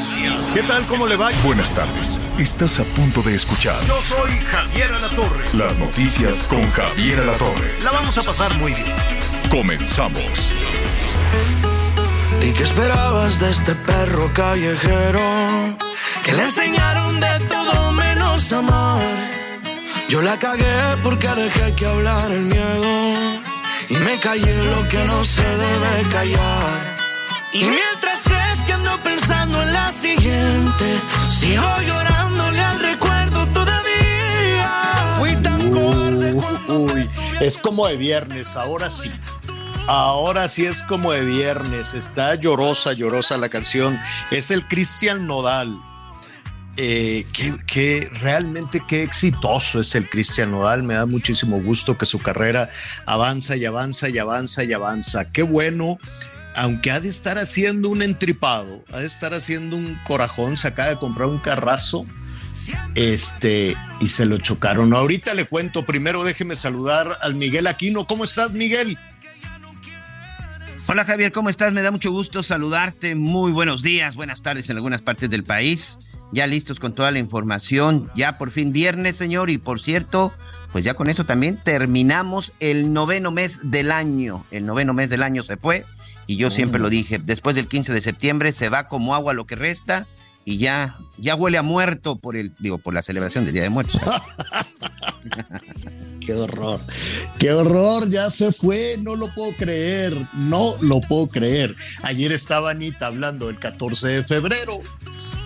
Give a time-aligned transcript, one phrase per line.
[0.00, 0.52] Noticias.
[0.54, 0.82] ¿Qué tal?
[0.86, 1.28] ¿Cómo le va?
[1.44, 2.18] Buenas tardes.
[2.38, 5.44] Estás a punto de escuchar Yo soy Javier Alatorre.
[5.52, 7.78] las noticias con Javier Alatorre.
[7.84, 8.86] La vamos a pasar muy bien.
[9.50, 10.54] Comenzamos.
[12.40, 15.76] ¿Y qué esperabas de este perro callejero?
[16.24, 19.02] Que le enseñaron de todo menos amar.
[20.08, 23.14] Yo la cagué porque dejé que hablar el miedo.
[23.90, 26.96] Y me callé lo que no se debe callar.
[27.52, 27.99] Y mientras
[28.90, 34.70] ando pensando en la siguiente, sigo llorándole al recuerdo todavía.
[35.18, 36.34] Fui tan cobarde
[36.68, 37.08] Uy,
[37.40, 39.10] es como de viernes, ahora sí.
[39.86, 41.94] Ahora sí es como de viernes.
[41.94, 43.98] Está llorosa, llorosa la canción.
[44.30, 45.80] Es el Cristian Nodal.
[46.76, 50.84] Eh, que, que realmente qué exitoso es el Cristian Nodal.
[50.84, 52.70] Me da muchísimo gusto que su carrera
[53.04, 55.32] avanza y avanza y avanza y avanza.
[55.32, 55.98] Qué bueno.
[56.54, 60.90] Aunque ha de estar haciendo un entripado, ha de estar haciendo un corajón, se acaba
[60.90, 62.04] de comprar un carrazo
[62.94, 64.92] este, y se lo chocaron.
[64.94, 68.06] Ahorita le cuento, primero déjeme saludar al Miguel Aquino.
[68.06, 68.98] ¿Cómo estás, Miguel?
[70.86, 71.72] Hola Javier, ¿cómo estás?
[71.72, 73.14] Me da mucho gusto saludarte.
[73.14, 75.98] Muy buenos días, buenas tardes en algunas partes del país.
[76.32, 78.10] Ya listos con toda la información.
[78.14, 79.50] Ya por fin viernes, señor.
[79.50, 80.32] Y por cierto,
[80.72, 84.44] pues ya con eso también terminamos el noveno mes del año.
[84.50, 85.84] El noveno mes del año se fue.
[86.30, 89.48] Y yo siempre lo dije, después del 15 de septiembre se va como agua lo
[89.48, 90.06] que resta.
[90.44, 93.70] Y ya, ya huele a muerto por el, digo, por la celebración del Día de
[93.70, 94.00] Muertos.
[96.24, 96.80] Qué horror,
[97.40, 101.74] qué horror, ya se fue, no lo puedo creer, no lo puedo creer.
[102.02, 104.80] Ayer estaba Anita hablando del 14 de febrero,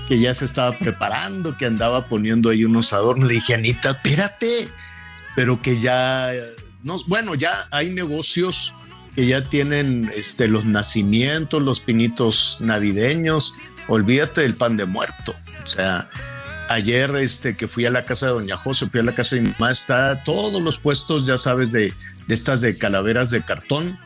[0.08, 3.28] que ya se estaba preparando, que andaba poniendo ahí unos adornos.
[3.28, 4.68] Le dije, Anita, espérate,
[5.34, 6.32] pero que ya,
[6.82, 8.74] no, bueno, ya hay negocios
[9.14, 13.54] que ya tienen este, los nacimientos, los pinitos navideños,
[13.88, 16.08] olvídate del pan de muerto, o sea,
[16.68, 19.42] ayer este, que fui a la casa de Doña José, fui a la casa de
[19.42, 21.92] mi mamá, está todos los puestos, ya sabes, de,
[22.26, 23.98] de estas de calaveras de cartón,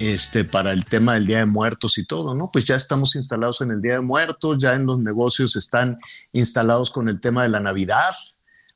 [0.00, 2.50] este, para el tema del Día de Muertos y todo, ¿no?
[2.52, 5.98] Pues ya estamos instalados en el Día de Muertos, ya en los negocios están
[6.32, 8.14] instalados con el tema de la Navidad.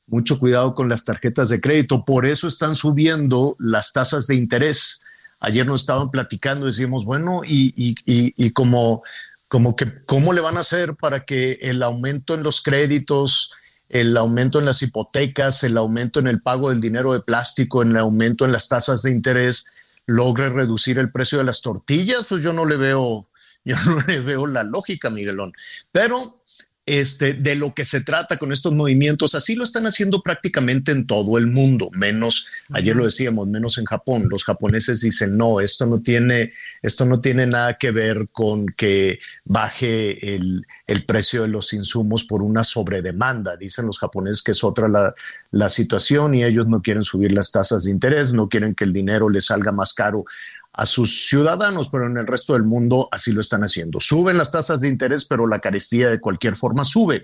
[0.08, 5.02] Mucho cuidado con las tarjetas de crédito, por eso están subiendo las tasas de interés.
[5.44, 9.02] Ayer nos estaban platicando, decíamos, bueno, y, y, y, como
[9.48, 13.52] como que cómo le van a hacer para que el aumento en los créditos,
[13.88, 17.94] el aumento en las hipotecas, el aumento en el pago del dinero de plástico, el
[17.96, 19.66] aumento en las tasas de interés
[20.06, 23.28] logre reducir el precio de las tortillas, pues yo no le veo,
[23.64, 25.52] yo no le veo la lógica, Miguelón.
[25.90, 26.41] Pero
[26.84, 31.06] este, de lo que se trata con estos movimientos, así lo están haciendo prácticamente en
[31.06, 34.26] todo el mundo, menos, ayer lo decíamos, menos en Japón.
[34.28, 39.20] Los japoneses dicen, no, esto no tiene, esto no tiene nada que ver con que
[39.44, 43.56] baje el, el precio de los insumos por una sobredemanda.
[43.56, 45.14] Dicen los japoneses que es otra la,
[45.52, 48.92] la situación y ellos no quieren subir las tasas de interés, no quieren que el
[48.92, 50.24] dinero les salga más caro
[50.72, 54.00] a sus ciudadanos, pero en el resto del mundo así lo están haciendo.
[54.00, 57.22] Suben las tasas de interés, pero la carestía de cualquier forma sube.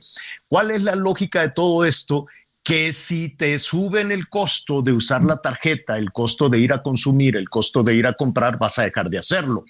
[0.48, 2.26] ¿Cuál es la lógica de todo esto?
[2.62, 6.82] Que si te suben el costo de usar la tarjeta, el costo de ir a
[6.82, 9.64] consumir, el costo de ir a comprar, vas a dejar de hacerlo.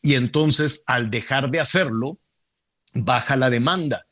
[0.00, 2.18] Y entonces, al dejar de hacerlo,
[2.94, 4.06] baja la demanda.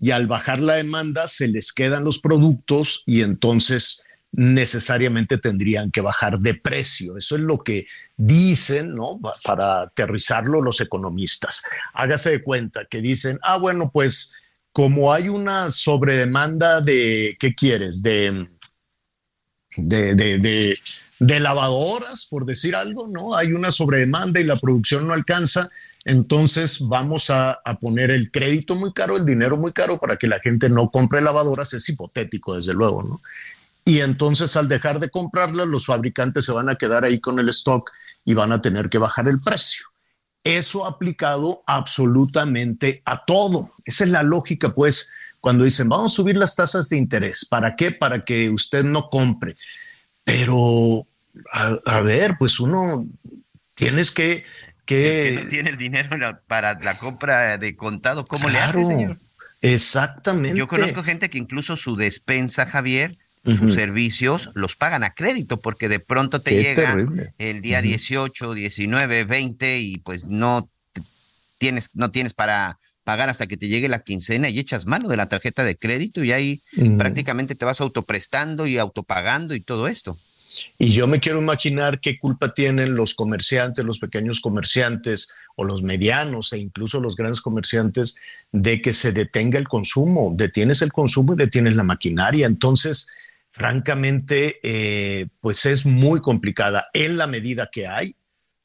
[0.00, 4.04] Y al bajar la demanda, se les quedan los productos y entonces
[4.36, 7.16] necesariamente tendrían que bajar de precio.
[7.16, 7.86] Eso es lo que
[8.16, 9.20] dicen, ¿no?
[9.44, 11.62] Para aterrizarlo los economistas.
[11.92, 14.34] Hágase de cuenta que dicen, ah, bueno, pues
[14.72, 18.02] como hay una sobredemanda de, ¿qué quieres?
[18.02, 18.48] De,
[19.76, 20.78] de,
[21.20, 23.36] lavadoras, por decir algo, ¿no?
[23.36, 25.70] Hay una sobredemanda y la producción no alcanza,
[26.04, 30.26] entonces vamos a, a, poner el crédito muy caro, el dinero muy caro para que
[30.26, 33.20] la gente no compre lavadoras, es hipotético, desde luego, ¿no?
[33.84, 37.48] Y entonces al dejar de comprarlas, los fabricantes se van a quedar ahí con el
[37.50, 37.90] stock
[38.24, 39.86] y van a tener que bajar el precio.
[40.42, 43.72] Eso aplicado absolutamente a todo.
[43.84, 47.46] Esa es la lógica, pues, cuando dicen, vamos a subir las tasas de interés.
[47.46, 47.92] ¿Para qué?
[47.92, 49.56] Para que usted no compre.
[50.22, 51.06] Pero,
[51.52, 53.06] a, a ver, pues uno
[53.74, 54.44] tienes que
[54.84, 56.16] que no tiene el dinero
[56.46, 59.18] para la compra de contado, ¿cómo le hace, señor?
[59.62, 60.58] Exactamente.
[60.58, 65.88] Yo conozco gente que incluso su despensa, Javier, sus servicios los pagan a crédito porque
[65.88, 66.96] de pronto te llega
[67.38, 70.70] el día 18, 19, 20 y pues no
[71.58, 75.16] tienes, no tienes para pagar hasta que te llegue la quincena y echas mano de
[75.16, 76.62] la tarjeta de crédito y ahí
[76.96, 80.16] prácticamente te vas autoprestando y autopagando y todo esto.
[80.78, 85.82] Y yo me quiero imaginar qué culpa tienen los comerciantes, los pequeños comerciantes o los
[85.82, 88.16] medianos e incluso los grandes comerciantes
[88.52, 90.32] de que se detenga el consumo.
[90.34, 92.46] Detienes el consumo y detienes la maquinaria.
[92.46, 93.08] Entonces,
[93.54, 98.16] francamente, eh, pues es muy complicada en la medida que hay.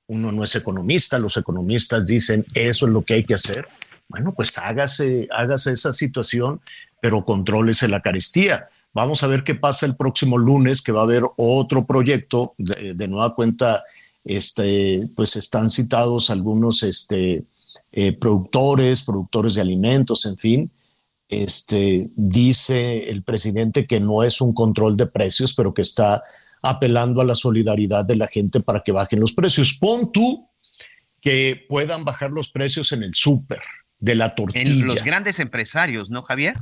[0.08, 3.68] Uno no es economista, los economistas dicen eso es lo que hay que hacer.
[4.08, 5.30] Bueno, pues hágase,
[5.68, 6.60] esa situación,
[7.04, 8.70] pero contrólese la carestía.
[8.92, 12.54] Vamos a ver qué pasa el próximo lunes, que va a haber otro proyecto.
[12.58, 13.84] De, nueva cuenta,
[14.24, 17.44] este, pues están citados algunos este,
[17.92, 20.72] eh, productores, productores de alimentos, en fin,
[21.30, 26.24] este, dice el presidente que no es un control de precios, pero que está
[26.62, 29.78] apelando a la solidaridad de la gente para que bajen los precios.
[29.80, 30.50] Pon tú
[31.22, 33.62] que puedan bajar los precios en el súper
[34.00, 34.72] de la tortilla.
[34.72, 36.56] En los grandes empresarios, ¿no, Javier?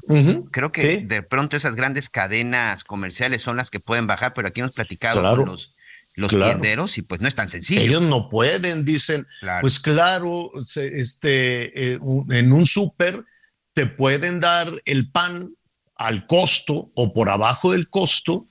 [0.52, 4.60] Creo que de pronto esas grandes cadenas comerciales son las que pueden bajar, pero aquí
[4.60, 5.74] hemos platicado con los,
[6.16, 7.82] los tienderos y pues no es tan sencillo.
[7.82, 9.28] Ellos no pueden, dicen,
[9.62, 12.00] pues claro, este, eh,
[12.30, 13.24] en un súper
[13.78, 15.54] te pueden dar el pan
[15.98, 18.48] al costo o por abajo del costo,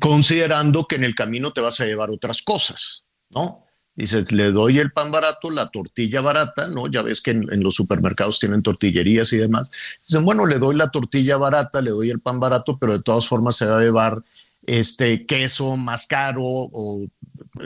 [0.00, 3.64] considerando que en el camino te vas a llevar otras cosas, ¿no?
[3.96, 6.88] Dices, le doy el pan barato, la tortilla barata, ¿no?
[6.88, 9.70] Ya ves que en, los supermercados tienen tortillerías y demás.
[10.02, 13.26] Dicen, bueno, le doy la tortilla barata, le doy el pan barato, pero de todas
[13.26, 14.22] formas se va a llevar
[14.66, 17.06] este queso más caro o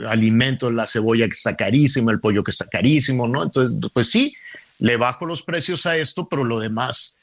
[0.07, 3.43] alimentos, la cebolla que está carísima, el pollo que está carísimo, ¿no?
[3.43, 4.33] Entonces, pues sí,
[4.79, 7.17] le bajo los precios a esto, pero lo demás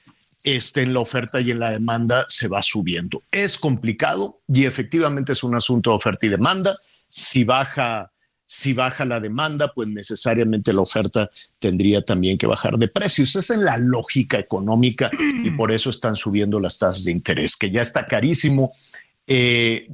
[0.45, 3.23] este, en la oferta y en la demanda se va subiendo.
[3.31, 6.77] Es complicado y efectivamente es un asunto de oferta y demanda.
[7.09, 8.11] Si baja,
[8.47, 13.37] si baja la demanda, pues necesariamente la oferta tendría también que bajar de precios.
[13.37, 15.11] Esa es la lógica económica
[15.45, 18.73] y por eso están subiendo las tasas de interés, que ya está carísimo
[19.27, 19.89] eh,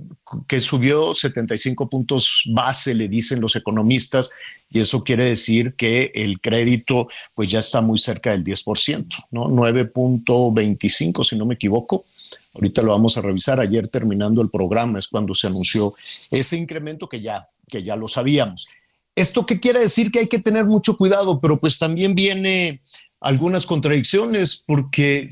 [0.49, 4.31] que subió 75 puntos base, le dicen los economistas,
[4.70, 9.44] y eso quiere decir que el crédito pues ya está muy cerca del 10%, ¿no?
[9.49, 12.06] 9.25 si no me equivoco.
[12.55, 13.61] Ahorita lo vamos a revisar.
[13.61, 15.94] Ayer terminando el programa es cuando se anunció
[16.31, 18.67] ese incremento que ya, que ya lo sabíamos.
[19.14, 20.11] ¿Esto qué quiere decir?
[20.11, 22.81] Que hay que tener mucho cuidado, pero pues también viene
[23.20, 25.29] algunas contradicciones porque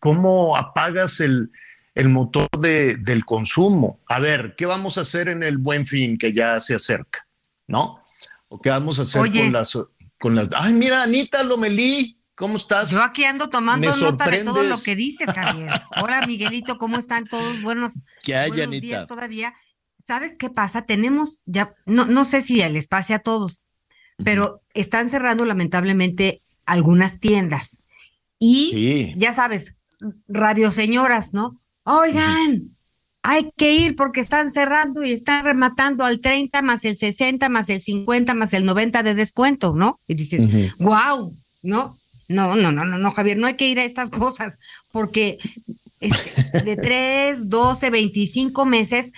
[0.00, 1.50] ¿cómo apagas el,
[1.98, 3.98] el motor de, del consumo.
[4.06, 7.26] A ver, ¿qué vamos a hacer en el buen fin que ya se acerca?
[7.66, 7.98] ¿No?
[8.46, 9.78] ¿O qué vamos a hacer con las,
[10.16, 10.48] con las...
[10.54, 12.92] Ay, mira, Anita Lomelí, ¿cómo estás?
[12.92, 15.70] Yo aquí ando tomando nota de todo lo que dices, Javier.
[16.00, 17.62] Hola, Miguelito, ¿cómo están todos?
[17.62, 19.08] Buenos, ¿Qué hay, Anita?
[19.08, 19.52] todavía.
[20.06, 20.82] ¿Sabes qué pasa?
[20.82, 23.66] Tenemos ya, no, no sé si les pase a todos,
[24.24, 27.84] pero están cerrando lamentablemente algunas tiendas.
[28.38, 29.74] Y ya sabes,
[30.28, 31.56] radio señoras, ¿no?
[31.88, 32.76] Oigan,
[33.22, 37.68] hay que ir porque están cerrando y están rematando al 30 más el 60 más
[37.68, 39.98] el 50 más el 90 de descuento, ¿no?
[40.06, 41.98] Y dices, wow, ¿no?
[42.28, 44.58] No, no, no, no, no, Javier, no hay que ir a estas cosas
[44.92, 45.38] porque
[46.00, 49.12] este, de 3, 12, 25 meses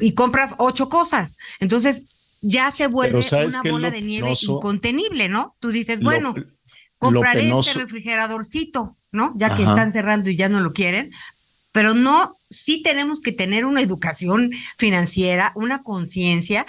[0.00, 1.36] y compras ocho cosas.
[1.60, 2.04] Entonces
[2.40, 5.54] ya se vuelve una bola de nieve incontenible, ¿no?
[5.60, 6.34] Tú dices, bueno,
[6.98, 9.34] compraré este refrigeradorcito, ¿no?
[9.36, 11.10] Ya que están cerrando y ya no lo quieren,
[11.80, 16.66] pero no, sí tenemos que tener una educación financiera, una conciencia,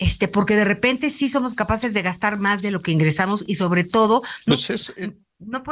[0.00, 3.54] este, porque de repente sí somos capaces de gastar más de lo que ingresamos y
[3.54, 5.16] sobre todo, pues eh,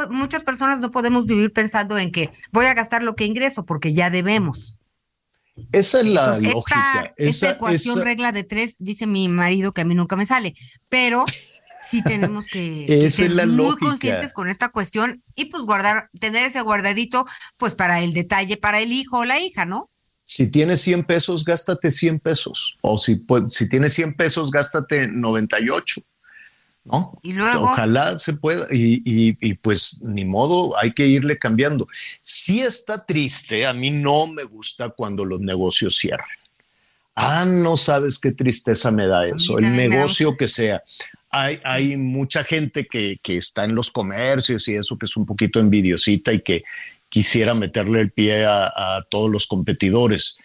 [0.09, 3.93] muchas personas no podemos vivir pensando en que voy a gastar lo que ingreso porque
[3.93, 4.79] ya debemos.
[5.73, 7.13] Esa es la lógica.
[7.17, 10.55] Esa, ecuación regla de tres, dice mi marido que a mí nunca me sale,
[10.87, 11.25] pero
[11.89, 17.25] sí tenemos que, ser muy conscientes con esta cuestión y pues guardar, tener ese guardadito
[17.57, 19.89] pues para el detalle, para el hijo o la hija, ¿no?
[20.23, 22.77] Si tienes 100 pesos, gástate 100 pesos.
[22.81, 26.01] O si, pues, si tienes 100 pesos, gástate 98.
[26.83, 27.17] ¿no?
[27.23, 27.63] Y luego.
[27.63, 31.87] Ojalá se pueda, y, y, y, pues ni modo, hay que irle cambiando.
[32.21, 36.27] Sí está triste, a mí no me gusta cuando los negocios cierran.
[37.15, 40.83] Ah, no sabes qué tristeza me da eso, el negocio que sea
[41.29, 46.33] hay, mucha gente que, está en los comercios y eso que es un poquito envidiosita
[46.33, 46.63] y que
[47.09, 50.37] quisiera meterle el pie a, todos los competidores.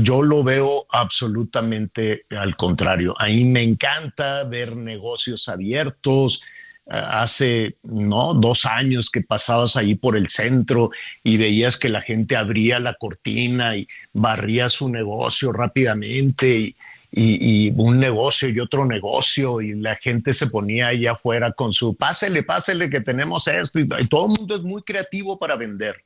[0.00, 3.14] yo lo veo absolutamente al contrario.
[3.18, 6.42] Ahí me encanta ver negocios abiertos.
[6.86, 10.90] hace no dos años que pasabas ahí por el centro
[11.22, 16.76] y veías que la gente abría la cortina y barría su negocio rápidamente y,
[17.12, 21.94] y, un negocio y otro negocio y la gente se ponía allá afuera con su
[21.94, 26.04] pásele, pásele que tenemos esto y, todo el mundo es muy creativo para vender.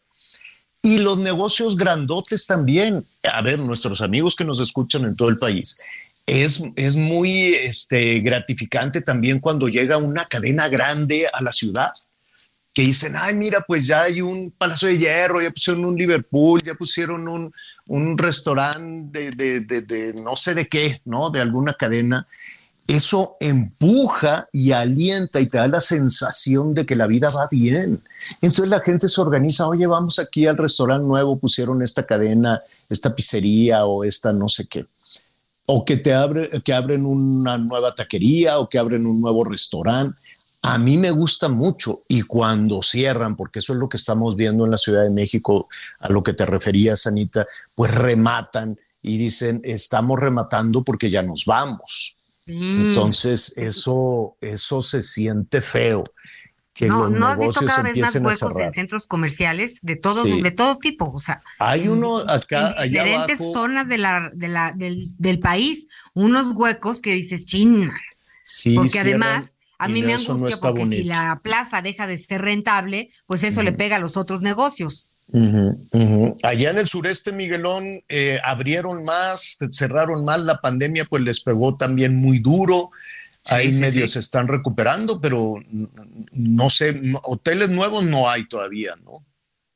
[0.82, 5.38] Y los negocios grandotes también, a ver, nuestros amigos que nos escuchan en todo el
[5.38, 5.80] país,
[6.26, 11.92] es, es muy este, gratificante también cuando llega una cadena grande a la ciudad
[12.76, 16.60] que dicen, ay, mira, pues ya hay un Palacio de Hierro, ya pusieron un Liverpool,
[16.62, 17.50] ya pusieron un,
[17.88, 21.30] un restaurante de, de, de, no sé de qué, ¿no?
[21.30, 22.26] De alguna cadena.
[22.86, 28.02] Eso empuja y alienta y te da la sensación de que la vida va bien.
[28.42, 33.16] Entonces la gente se organiza, oye, vamos aquí al restaurante nuevo, pusieron esta cadena, esta
[33.16, 34.84] pizzería o esta no sé qué
[35.68, 40.16] o que te abre, que abren una nueva taquería o que abren un nuevo restaurante
[40.66, 44.64] a mí me gusta mucho y cuando cierran, porque eso es lo que estamos viendo
[44.64, 45.68] en la Ciudad de México,
[46.00, 51.44] a lo que te referías, Anita, pues rematan y dicen, estamos rematando porque ya nos
[51.44, 52.16] vamos.
[52.46, 52.88] Mm.
[52.88, 56.02] Entonces, eso, eso se siente feo.
[56.74, 60.24] Que no, los no has visto cada vez más huecos en centros comerciales de todo,
[60.24, 61.10] de todo tipo.
[61.14, 65.86] O sea, hay uno acá, en diferentes zonas de la, de la, del, del, país,
[66.12, 67.90] unos huecos que dices, chin,
[68.42, 73.08] sí, porque además a mí me angustia porque si la plaza deja de ser rentable,
[73.26, 75.10] pues eso le pega a los otros negocios.
[76.42, 81.76] Allá en el sureste, Miguelón, eh, abrieron más, cerraron más, la pandemia pues les pegó
[81.76, 82.90] también muy duro.
[83.48, 85.54] Ahí medios se están recuperando, pero
[86.32, 89.24] no sé, hoteles nuevos no hay todavía, ¿no?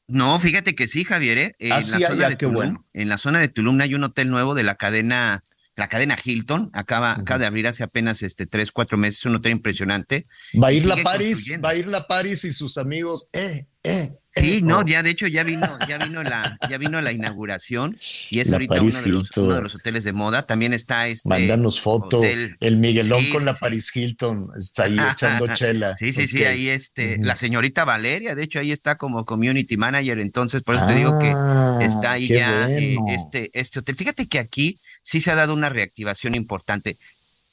[0.08, 1.52] No, fíjate que sí, Javier, ¿eh?
[1.60, 4.56] En, ah, la zona de Tulum, en la zona de Tulum hay un hotel nuevo
[4.56, 5.44] de la cadena
[5.76, 9.52] la cadena Hilton, acaba, acaba de abrir hace apenas este, tres, cuatro meses, un hotel
[9.52, 10.26] impresionante.
[10.62, 14.20] Va a ir la Paris, va a ir la Paris y sus amigos, eh, eh,
[14.32, 14.84] Sí, eh, no, oh.
[14.86, 17.98] ya de hecho ya vino, ya vino la, ya vino la inauguración
[18.30, 20.46] y es ahorita uno de, los, uno de, los, hoteles de moda.
[20.46, 21.28] También está este.
[21.28, 22.22] Mándanos foto.
[22.22, 25.96] el Miguelón con la Paris Hilton está ahí echando chela.
[25.96, 26.44] Sí, sí, sí.
[26.44, 30.20] Ahí este, la señorita Valeria, de hecho ahí está como community manager.
[30.20, 33.96] Entonces, por eso te digo que ah, está ahí ya eh, este, este hotel.
[33.96, 36.96] Fíjate que aquí sí se ha dado una reactivación importante,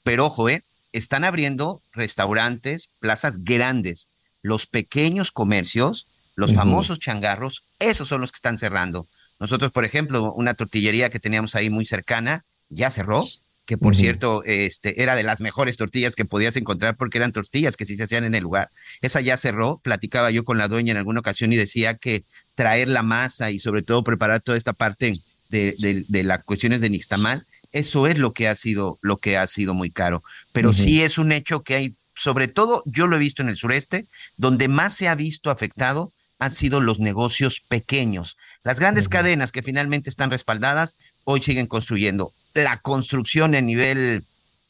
[0.04, 4.10] pero ojo, eh, están abriendo restaurantes, plazas grandes.
[4.44, 6.06] Los pequeños comercios
[6.38, 9.08] los famosos changarros, esos son los que están cerrando.
[9.40, 13.26] Nosotros, por ejemplo, una tortillería que teníamos ahí muy cercana, ya cerró,
[13.66, 17.76] que por cierto, este, era de las mejores tortillas que podías encontrar porque eran tortillas
[17.76, 18.70] que sí se hacían en el lugar.
[19.02, 22.24] Esa ya cerró, platicaba yo con la dueña en alguna ocasión y decía que
[22.56, 26.92] traer la masa y sobre todo preparar toda esta parte de, de, las cuestiones de
[26.92, 30.24] nixtamal, eso es lo que ha sido, lo que ha sido muy caro.
[30.54, 33.58] Pero sí es un hecho que hay, sobre todo yo lo he visto en el
[33.58, 34.06] sureste,
[34.38, 38.38] donde más se ha visto afectado han sido los negocios pequeños.
[38.64, 42.32] Las grandes cadenas que finalmente están respaldadas hoy siguen construyendo.
[42.54, 44.24] La construcción a nivel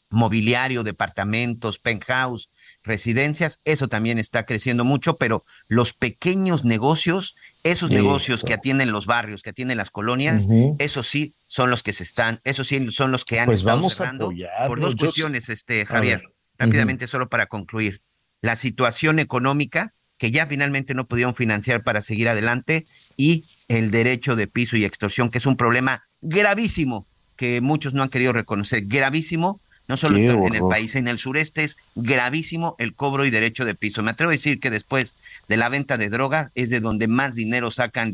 [0.09, 2.49] mobiliario, departamentos, penthouse,
[2.83, 9.05] residencias, eso también está creciendo mucho, pero los pequeños negocios, esos negocios que atienden los
[9.05, 10.47] barrios, que atienden las colonias,
[10.79, 13.77] esos sí son los que se están, esos sí son los que han pues estado
[13.77, 14.31] vamos cerrando
[14.67, 16.23] por dos cuestiones, este Javier,
[16.57, 18.01] rápidamente solo para concluir.
[18.41, 22.85] La situación económica que ya finalmente no pudieron financiar para seguir adelante
[23.17, 27.05] y el derecho de piso y extorsión, que es un problema gravísimo
[27.35, 31.63] que muchos no han querido reconocer, gravísimo, no solo en el país, en el sureste
[31.63, 34.03] es gravísimo el cobro y derecho de piso.
[34.03, 35.15] Me atrevo a decir que después
[35.47, 38.11] de la venta de drogas es de donde más dinero sacan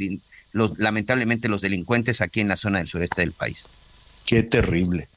[0.51, 3.65] los, lamentablemente los delincuentes aquí en la zona del sureste del país.
[4.27, 5.07] Qué terrible,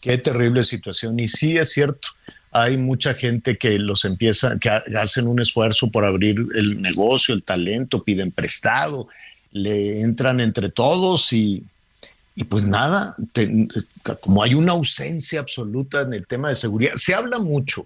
[0.00, 1.20] qué terrible situación.
[1.20, 2.08] Y sí es cierto,
[2.50, 7.44] hay mucha gente que los empieza, que hacen un esfuerzo por abrir el negocio, el
[7.44, 9.08] talento, piden prestado,
[9.52, 11.62] le entran entre todos y,
[12.34, 13.14] y pues nada,
[14.20, 17.84] como hay una ausencia absoluta en el tema de seguridad, se habla mucho,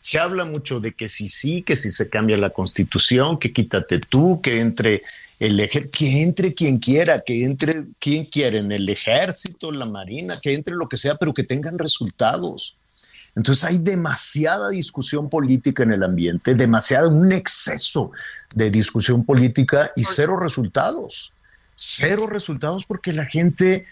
[0.00, 3.98] se habla mucho de que si sí, que si se cambia la constitución, que quítate
[4.00, 5.02] tú, que entre
[5.38, 10.34] el ejército, que entre quien quiera, que entre quien quiera, en el ejército, la marina,
[10.40, 12.76] que entre lo que sea, pero que tengan resultados.
[13.34, 18.12] Entonces hay demasiada discusión política en el ambiente, demasiado, un exceso
[18.54, 21.32] de discusión política y cero resultados.
[21.74, 23.86] Cero resultados porque la gente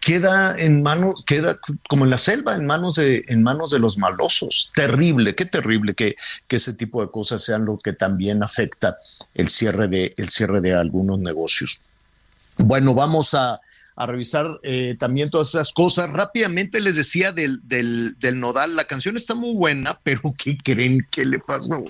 [0.00, 3.98] queda en manos, queda como en la selva, en manos de, en manos de los
[3.98, 4.70] malosos.
[4.74, 8.98] Terrible, qué terrible que, que ese tipo de cosas sean lo que también afecta
[9.34, 11.94] el cierre de, el cierre de algunos negocios.
[12.56, 13.60] Bueno, vamos a,
[13.98, 16.08] a revisar eh, también todas esas cosas.
[16.10, 21.04] Rápidamente les decía del, del, del, Nodal, la canción está muy buena, pero ¿qué creen
[21.10, 21.84] que le pasó?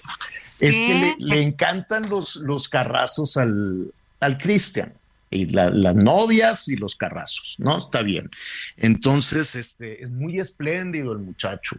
[0.59, 4.95] Es que le, encantan los, los carrazos al, al Cristian
[5.31, 7.77] y las novias y los carrazos, ¿no?
[7.77, 8.31] Está bien.
[8.79, 11.77] Entonces, este, es muy espléndido el muchacho.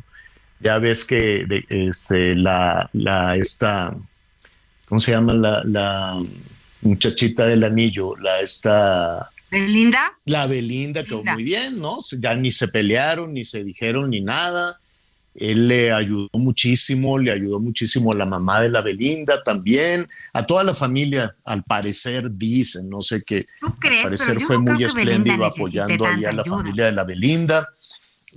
[0.60, 3.98] Ya ves que este, la, la, esta,
[4.88, 5.34] ¿cómo se llama?
[5.34, 6.24] La, la
[6.82, 10.18] muchachita del anillo, la esta ¿Belinda?
[10.26, 12.00] La Belinda quedó muy bien, ¿no?
[12.20, 14.80] Ya ni se pelearon, ni se dijeron, ni nada.
[15.36, 20.46] Él le ayudó muchísimo, le ayudó muchísimo a la mamá de la Belinda también, a
[20.46, 23.46] toda la familia, al parecer dicen, no sé qué.
[23.62, 27.66] Al parecer fue muy espléndido apoyando ahí a la familia de la Belinda.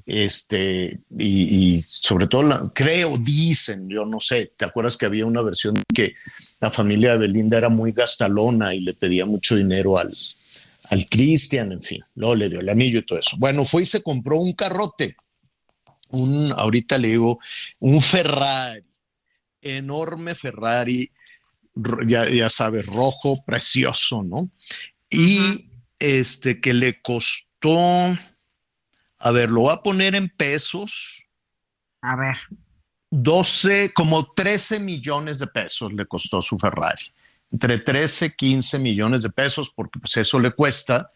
[0.06, 5.82] Este, y, sobre todo, creo, dicen, yo no sé, ¿te acuerdas que había una versión
[5.92, 6.14] que
[6.60, 10.14] la familia de Belinda era muy gastalona y le pedía mucho dinero al,
[10.92, 13.34] al Cristian, en fin, luego le dio el anillo y todo eso.
[13.38, 15.16] Bueno, fue y se compró un carrote,
[16.10, 17.38] un, ahorita le digo,
[17.78, 18.84] un Ferrari,
[19.62, 21.10] enorme Ferrari,
[22.06, 24.50] ya, ya sabes, rojo, precioso, ¿no?
[25.08, 27.78] Y este que le costó,
[29.18, 31.26] a ver, lo voy a poner en pesos.
[32.02, 32.36] A ver.
[33.08, 37.14] 12, como 13 millones de pesos le costó su Ferrari
[37.52, 41.06] entre 13, 15 millones de pesos, porque pues eso le cuesta,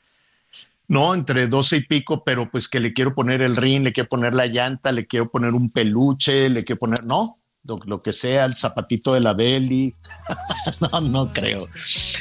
[0.89, 1.15] ¿no?
[1.15, 4.35] Entre 12 y pico, pero pues que le quiero poner el ring, le quiero poner
[4.35, 7.39] la llanta, le quiero poner un peluche, le quiero poner, no,
[7.85, 9.95] lo, que sea, el zapatito de la Belly.
[10.93, 11.67] no, no creo.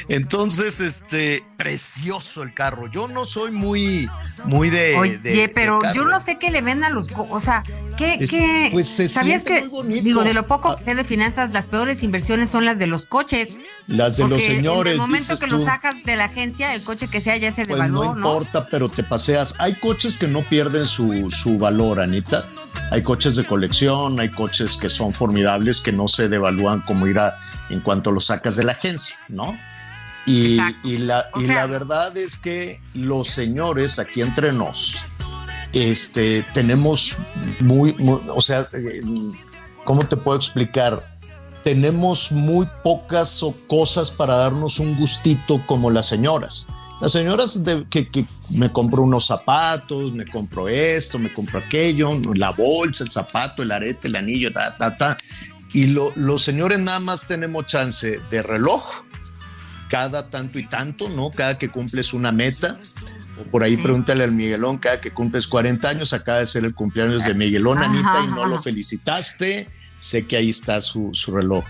[0.08, 2.90] Entonces, este, precioso el carro.
[2.90, 4.08] Yo no soy muy,
[4.44, 4.96] muy de.
[4.96, 7.06] Oye, pero yo no sé qué le ven a los.
[7.30, 7.62] O sea,
[7.96, 8.18] ¿qué.
[8.28, 9.68] qué pues se ¿Sabías que,
[10.02, 10.80] digo, de lo poco ah.
[10.84, 13.50] que es de finanzas, las peores inversiones son las de los coches?
[13.88, 14.94] Las de los señores.
[14.94, 17.64] En el momento que lo sacas de la agencia, el coche que sea ya se
[17.64, 19.54] pues devaluó, no importa, pero te paseas.
[19.58, 22.46] Hay coches que no pierden su, su valor, Anita
[22.90, 27.36] hay coches de colección, hay coches que son formidables, que no se devalúan como irá
[27.68, 29.58] en cuanto los sacas de la agencia, ¿no?
[30.24, 35.04] Y, la, y la verdad es que los señores aquí entre nos,
[35.72, 37.16] este, tenemos
[37.60, 37.94] muy,
[38.28, 39.02] o sea, eh,
[39.84, 41.15] ¿cómo te puedo explicar?
[41.66, 46.68] Tenemos muy pocas cosas para darnos un gustito como las señoras.
[47.00, 48.08] Las señoras que,
[48.56, 53.72] me compro unos zapatos, me compro esto, me compro aquello, la bolsa, el zapato, el
[53.72, 55.18] arete, el anillo, ta, ta, ta.
[55.72, 59.02] Y los señores nada más tenemos chance de reloj
[59.90, 61.32] cada tanto y tanto, ¿no?
[61.32, 62.78] Cada que cumples una meta.
[63.50, 67.24] Por ahí pregúntale al Miguelón, cada que cumples 40 años, acaba de ser el cumpleaños
[67.24, 69.68] de Miguelón, Anita, y no lo felicitaste.
[69.98, 71.64] Sé que ahí está su, su reloj.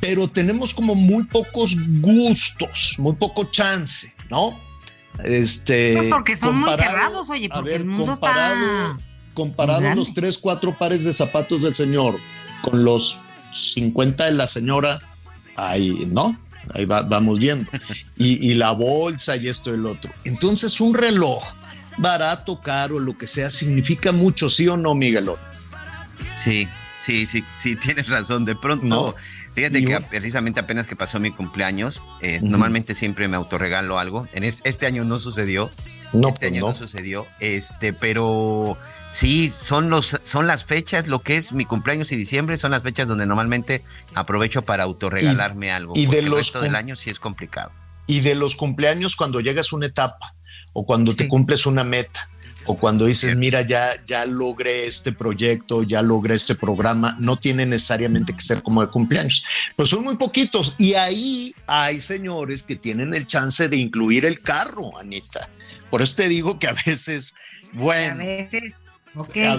[0.00, 4.58] Pero tenemos como muy pocos gustos, muy poco chance, ¿no?
[5.24, 10.38] Este, pues porque son muy cerrados, oye, porque el mundo comparado, está comparado los tres,
[10.38, 12.16] cuatro pares de zapatos del señor
[12.62, 13.20] con los
[13.54, 15.00] 50 de la señora,
[15.56, 16.38] ahí, ¿no?
[16.74, 17.70] Ahí vamos viendo.
[18.20, 20.10] Y, la bolsa y esto y el otro.
[20.24, 21.44] Entonces, un reloj
[21.98, 25.36] barato, caro, lo que sea, significa mucho, ¿sí o no, Miguelón?
[26.34, 26.66] Sí,
[27.08, 28.44] sí, sí, sí, tienes razón.
[28.44, 29.14] De pronto, no.
[29.54, 34.28] Fíjate que precisamente apenas que pasó mi cumpleaños, eh, normalmente siempre me autorregalo algo.
[34.32, 35.70] En este, año no sucedió.
[36.12, 36.74] No, este pues año no.
[36.74, 37.26] sucedió.
[37.40, 38.76] Este, pero
[39.10, 42.82] sí, son los, son las fechas, lo que es mi cumpleaños y diciembre, son las
[42.82, 43.82] fechas donde normalmente
[44.14, 45.94] aprovecho para autorregalarme algo.
[45.96, 47.72] Y de el resto del año sí es complicado.
[48.06, 50.34] Y de los cumpleaños cuando llegas a una etapa
[50.72, 52.30] o cuando te cumples una meta
[52.68, 57.64] o cuando dices, mira, ya, ya logré este proyecto, ya logré este programa, no tiene
[57.64, 59.42] necesariamente que ser como de cumpleaños,
[59.74, 60.74] pues son muy poquitos.
[60.76, 65.48] Y ahí hay señores que tienen el chance de incluir el carro, Anita.
[65.90, 67.34] Por eso te digo que a veces,
[67.72, 68.16] bueno.
[68.16, 68.74] A veces.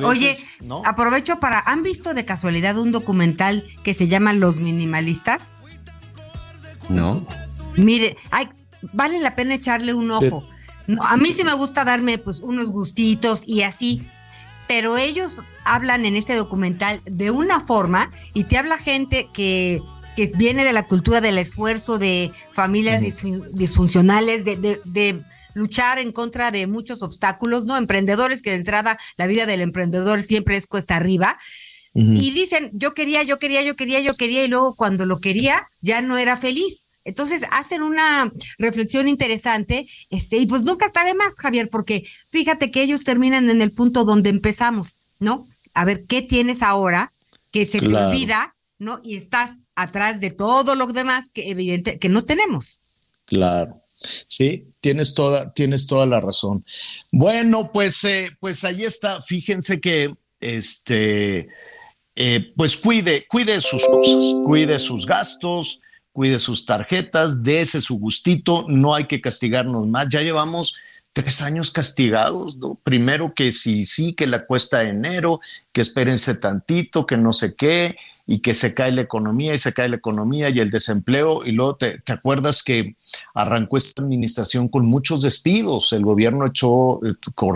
[0.03, 0.37] Oye,
[0.85, 5.51] aprovecho para, ¿han visto de casualidad un documental que se llama Los Minimalistas?
[6.89, 7.25] No.
[7.75, 8.49] Mire, ay,
[8.93, 10.45] vale la pena echarle un ojo
[11.01, 14.07] a mí sí me gusta darme pues unos gustitos y así,
[14.67, 15.31] pero ellos
[15.63, 19.81] hablan en este documental de una forma y te habla gente que,
[20.15, 23.01] que viene de la cultura del esfuerzo, de familias
[23.53, 25.23] disfuncionales, de, de,
[25.55, 27.75] luchar en contra de muchos obstáculos, ¿no?
[27.75, 31.37] Emprendedores que de entrada la vida del emprendedor siempre es cuesta arriba.
[31.95, 35.67] Y dicen, yo quería, yo quería, yo quería, yo quería, y luego cuando lo quería
[35.81, 36.88] ya no era feliz.
[37.03, 42.71] Entonces hacen una reflexión interesante, este, y pues nunca está de más, Javier, porque fíjate
[42.71, 45.47] que ellos terminan en el punto donde empezamos, ¿no?
[45.73, 47.13] A ver, ¿qué tienes ahora
[47.51, 48.99] que se te olvida, ¿no?
[49.03, 52.83] Y estás atrás de todo lo demás que evidente que no tenemos.
[53.25, 53.81] Claro,
[54.27, 56.63] Sí, tienes toda, tienes toda la razón.
[57.11, 59.21] Bueno, pues, eh, pues ahí está.
[59.21, 61.49] Fíjense que este,
[62.15, 65.81] eh, pues cuide, cuide sus cosas, cuide sus gastos,
[66.19, 70.09] cuide sus tarjetas, dése su gustito, no hay que castigarnos más.
[70.09, 70.75] Ya llevamos
[71.13, 72.77] tres años castigados, ¿no?
[72.83, 75.39] Primero que sí, sí, que la cuesta enero,
[75.71, 77.95] que espérense tantito, que no sé qué,
[78.27, 81.45] y que se cae la economía y se cae la economía y el desempleo.
[81.45, 82.97] Y luego te, acuerdas que
[83.33, 85.93] arrancó esta administración con muchos despidos.
[85.93, 87.13] El gobierno echó, eh,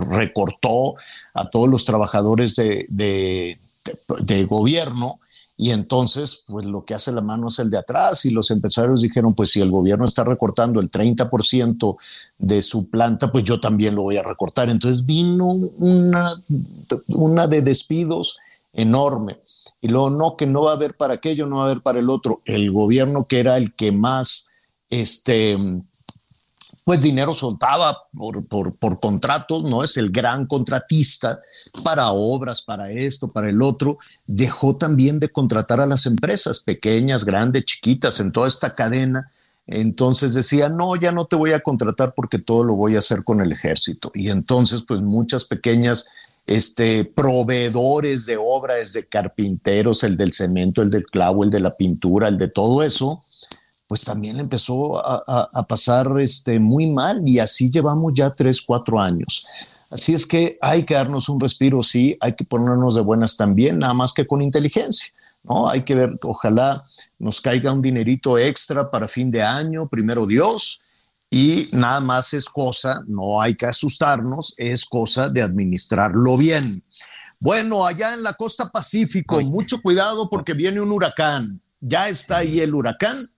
[0.09, 0.95] recortó
[1.33, 5.19] a todos los trabajadores de, de gobierno
[5.55, 9.01] y entonces, pues lo que hace la mano es el de atrás y los empresarios
[9.01, 11.97] dijeron, pues si el gobierno está recortando el 30%
[12.39, 14.69] de su planta, pues yo también lo voy a recortar.
[14.69, 16.31] Entonces vino una,
[17.07, 18.39] una de despidos
[18.73, 19.39] enorme.
[19.79, 21.99] Y luego no, que no va a haber para aquello, no va a haber para
[21.99, 22.41] el otro.
[22.45, 24.47] El gobierno que era el que más,
[24.89, 25.57] este,
[26.83, 29.83] pues dinero soltaba por, por, contratos, ¿no?
[29.83, 31.41] Es el gran contratista
[31.83, 33.97] para obras, para esto, para el otro.
[34.27, 39.31] Dejó también de contratar a las empresas pequeñas, grandes, chiquitas, en toda esta cadena.
[39.65, 43.23] Entonces decía, no, ya no te voy a contratar porque todo lo voy a hacer
[43.23, 44.11] con el ejército.
[44.13, 46.07] Y entonces, pues muchas pequeñas
[46.45, 51.77] este, proveedores de obras, de carpinteros, el del cemento, el del clavo, el de la
[51.77, 53.23] pintura, el de todo eso,
[53.93, 59.45] pues también empezó a, pasar este, muy mal y así llevamos ya tres, cuatro años.
[59.91, 63.77] Así es que hay que darnos un respiro, sí, hay que ponernos de buenas también,
[63.77, 65.69] nada más que con inteligencia, ¿no?
[65.69, 66.81] Hay que ver, ojalá
[67.19, 70.81] nos caiga un dinerito extra para fin de año, primero Dios,
[71.29, 76.81] y nada más es cosa, no hay que asustarnos, es cosa de administrarlo bien.
[77.39, 81.61] Bueno, allá en la costa Pacífico, mucho cuidado porque viene un huracán.
[81.79, 83.29] Ya está ahí el huracán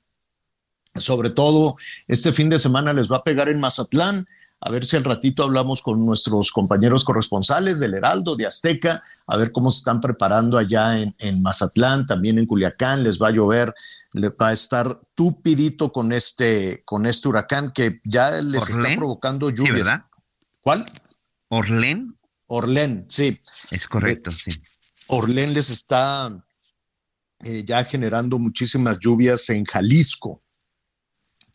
[0.95, 1.77] sobre todo
[2.07, 4.27] este fin de semana les va a pegar en Mazatlán.
[4.61, 9.37] A ver si al ratito hablamos con nuestros compañeros corresponsales del Heraldo, de Azteca, a
[9.37, 13.75] ver cómo se están preparando allá en, Mazatlán, también en Culiacán, les va a llover,
[14.13, 19.49] les va a estar tupidito con este, con este huracán que ya les está provocando
[19.49, 19.67] lluvias.
[19.67, 20.05] Sí, ¿verdad?
[20.61, 20.85] ¿Cuál?
[21.49, 22.17] Orlén.
[22.47, 23.39] Orlén, sí.
[23.69, 24.51] Es correcto, sí.
[25.07, 26.43] Orlén les está
[27.43, 30.41] eh, ya generando muchísimas lluvias en Jalisco.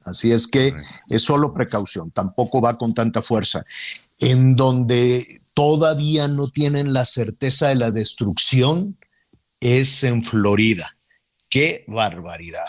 [0.04, 0.74] Así es que
[1.08, 3.64] es solo precaución, tampoco va con tanta fuerza.
[4.18, 8.96] En donde todavía no tienen la certeza de la destrucción
[9.60, 10.96] es en Florida.
[11.48, 12.68] ¡Qué barbaridad!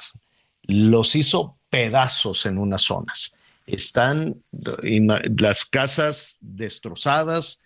[0.64, 3.32] Los hizo pedazos en unas zonas.
[3.66, 7.60] Están las casas destrozadas.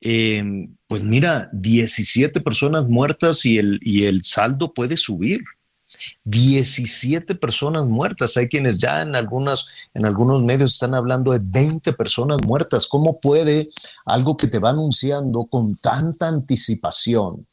[0.00, 5.40] Eh, pues mira, 17 personas muertas y el, y el saldo puede subir.
[6.24, 8.36] 17 personas muertas.
[8.36, 12.86] Hay quienes ya en, algunas, en algunos medios están hablando de 20 personas muertas.
[12.86, 13.70] ¿Cómo puede
[14.04, 17.46] algo que te va anunciando con tanta anticipación,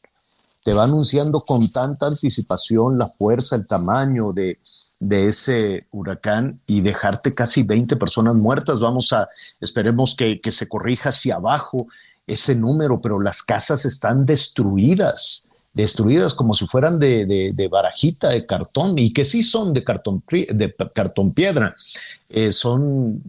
[0.62, 4.58] te va anunciando con tanta anticipación la fuerza, el tamaño de,
[4.98, 8.80] de ese huracán y dejarte casi 20 personas muertas?
[8.80, 9.28] Vamos a,
[9.60, 11.86] esperemos que, que se corrija hacia abajo
[12.26, 15.46] ese número, pero las casas están destruidas
[15.76, 20.24] destruidas como si fueran de, de, barajita, de cartón, y que sí son de cartón,
[20.30, 21.76] de cartón piedra.
[22.30, 23.22] Eh, son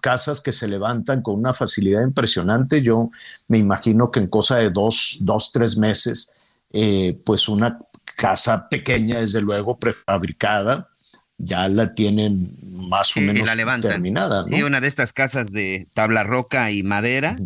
[0.00, 2.80] casas que se levantan con una facilidad impresionante.
[2.80, 3.10] Yo
[3.48, 6.32] me imagino que en cosa de dos, dos tres meses,
[6.72, 7.78] eh, pues una
[8.16, 10.88] casa pequeña, desde luego, prefabricada,
[11.36, 12.56] ya la tienen
[12.88, 13.48] más o menos
[13.82, 14.44] terminada.
[14.44, 17.36] Sí, una de estas casas de tabla roca y madera.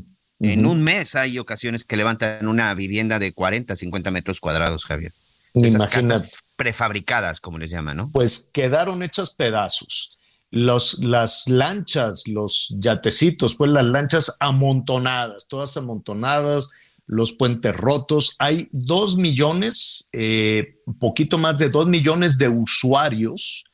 [0.40, 5.12] En un mes hay ocasiones que levantan una vivienda de 40, 50 metros cuadrados, Javier.
[5.54, 6.30] Imagínate.
[6.56, 8.10] Prefabricadas, como les llaman, ¿no?
[8.12, 10.18] Pues quedaron hechas pedazos.
[10.50, 16.68] Los, las lanchas, los yatecitos, pues las lanchas amontonadas, todas amontonadas,
[17.06, 18.36] los puentes rotos.
[18.38, 23.64] Hay dos millones, eh, poquito más de dos millones de usuarios,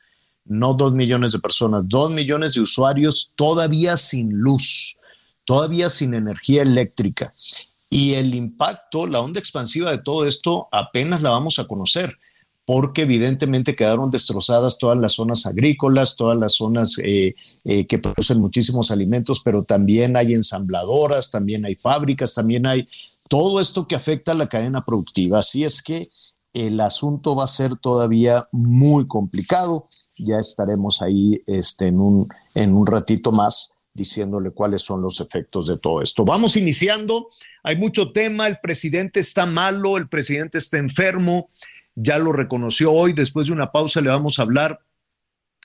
[0.47, 4.97] no dos millones de personas, dos millones de usuarios todavía sin luz
[5.45, 7.33] todavía sin energía eléctrica.
[7.89, 12.17] Y el impacto, la onda expansiva de todo esto apenas la vamos a conocer,
[12.65, 18.41] porque evidentemente quedaron destrozadas todas las zonas agrícolas, todas las zonas eh, eh, que producen
[18.41, 22.87] muchísimos alimentos, pero también hay ensambladoras, también hay fábricas, también hay
[23.29, 25.41] todo esto que afecta a la cadena productiva.
[25.41, 26.09] Así es que
[26.53, 29.89] el asunto va a ser todavía muy complicado.
[30.17, 35.67] Ya estaremos ahí este, en, un, en un ratito más diciéndole cuáles son los efectos
[35.67, 36.25] de todo esto.
[36.25, 37.29] Vamos iniciando,
[37.63, 41.51] hay mucho tema, el presidente está malo, el presidente está enfermo,
[41.95, 44.81] ya lo reconoció hoy, después de una pausa le vamos a hablar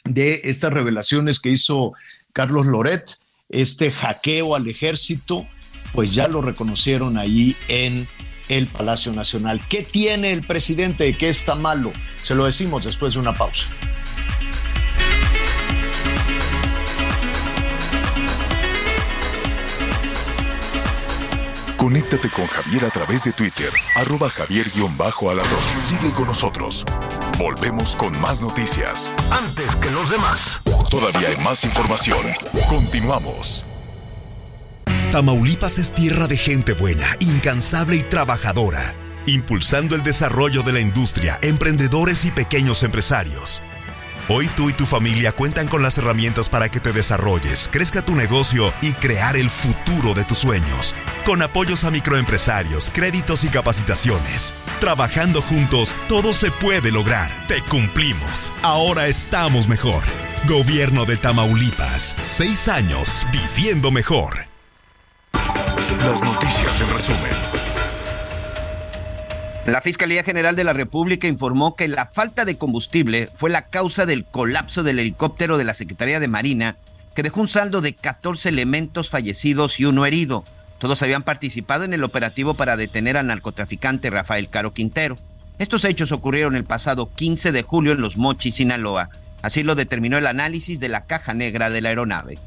[0.04, 1.94] de estas revelaciones que hizo
[2.34, 3.18] Carlos Loret,
[3.50, 5.48] este hackeo al ejército,
[5.94, 8.08] pues ya lo reconocieron ahí en
[8.50, 9.62] el Palacio Nacional.
[9.70, 11.14] ¿Qué tiene el presidente?
[11.14, 11.92] ¿Qué está malo?
[12.22, 13.68] Se lo decimos después de una pausa.
[21.86, 25.60] Conéctate con Javier a través de Twitter, arroba javier-alatón.
[25.84, 26.84] Sigue con nosotros.
[27.38, 29.14] Volvemos con más noticias.
[29.30, 30.60] Antes que los demás.
[30.90, 32.26] Todavía hay más información.
[32.70, 33.68] Continuamos.
[35.12, 38.96] Tamaulipas es tierra de gente buena, incansable y trabajadora,
[39.28, 43.62] impulsando el desarrollo de la industria, emprendedores y pequeños empresarios.
[44.28, 48.16] Hoy tú y tu familia cuentan con las herramientas para que te desarrolles, crezca tu
[48.16, 50.96] negocio y crear el futuro de tus sueños.
[51.26, 54.56] Con apoyos a microempresarios, créditos y capacitaciones.
[54.80, 57.30] Trabajando juntos, todo se puede lograr.
[57.48, 58.52] Te cumplimos.
[58.64, 60.02] Ahora estamos mejor.
[60.48, 62.18] Gobierno de Tamaulipas.
[62.22, 64.48] Seis años viviendo mejor.
[66.00, 67.55] Las noticias en resumen.
[69.66, 74.06] La Fiscalía General de la República informó que la falta de combustible fue la causa
[74.06, 76.78] del colapso del helicóptero de la Secretaría de Marina,
[77.16, 80.44] que dejó un saldo de 14 elementos fallecidos y uno herido.
[80.78, 85.18] Todos habían participado en el operativo para detener al narcotraficante Rafael Caro Quintero.
[85.58, 89.10] Estos hechos ocurrieron el pasado 15 de julio en Los Mochis, Sinaloa.
[89.42, 92.38] Así lo determinó el análisis de la caja negra de la aeronave.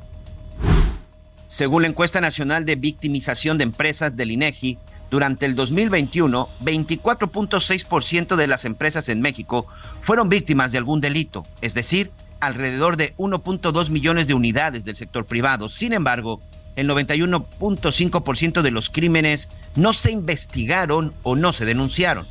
[1.49, 4.79] Según la encuesta nacional de victimización de empresas del INEGI,
[5.11, 9.66] durante el 2021, 24.6% de las empresas en México
[10.01, 15.25] fueron víctimas de algún delito, es decir, alrededor de 1.2 millones de unidades del sector
[15.25, 15.68] privado.
[15.68, 16.40] Sin embargo,
[16.77, 22.27] el 91.5% de los crímenes no se investigaron o no se denunciaron.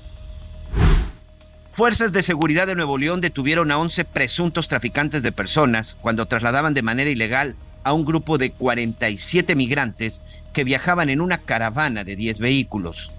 [1.70, 6.74] Fuerzas de seguridad de Nuevo León detuvieron a 11 presuntos traficantes de personas cuando trasladaban
[6.74, 7.56] de manera ilegal
[7.88, 10.22] a un grupo de 47 migrantes
[10.52, 13.12] que viajaban en una caravana de 10 vehículos.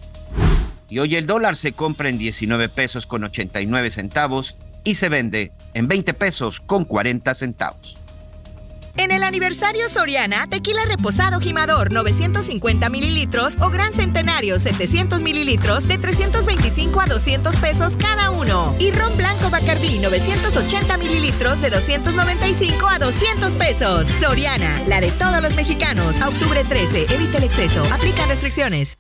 [0.91, 5.53] Y hoy el dólar se compra en 19 pesos con 89 centavos y se vende
[5.73, 7.98] en 20 pesos con 40 centavos.
[8.99, 15.99] En el aniversario Soriana, tequila reposado gimador 950 mililitros o gran centenario 700 mililitros de
[15.99, 18.75] 325 a 200 pesos cada uno.
[18.81, 24.09] Y ron blanco Bacardí 980 mililitros de 295 a 200 pesos.
[24.21, 26.21] Soriana, la de todos los mexicanos.
[26.21, 27.85] Octubre 13, evita el exceso.
[27.93, 28.99] Aplica restricciones.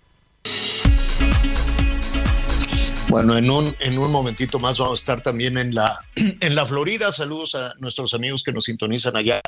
[3.08, 6.66] Bueno, en un, en un momentito más vamos a estar también en la, en la
[6.66, 7.10] Florida.
[7.10, 9.40] Saludos a nuestros amigos que nos sintonizan allá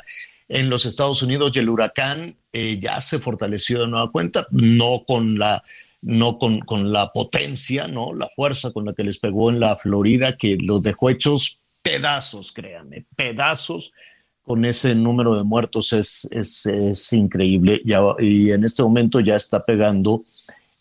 [0.51, 5.05] en los Estados Unidos y el huracán eh, ya se fortaleció de nueva cuenta, no
[5.07, 5.63] con la
[6.03, 8.13] no con, con, la potencia, ¿no?
[8.13, 12.51] La fuerza con la que les pegó en la Florida, que los dejó hechos pedazos,
[12.51, 13.93] créanme, pedazos.
[14.41, 17.81] Con ese número de muertos es, es, es increíble.
[17.85, 20.23] Ya, y en este momento ya está pegando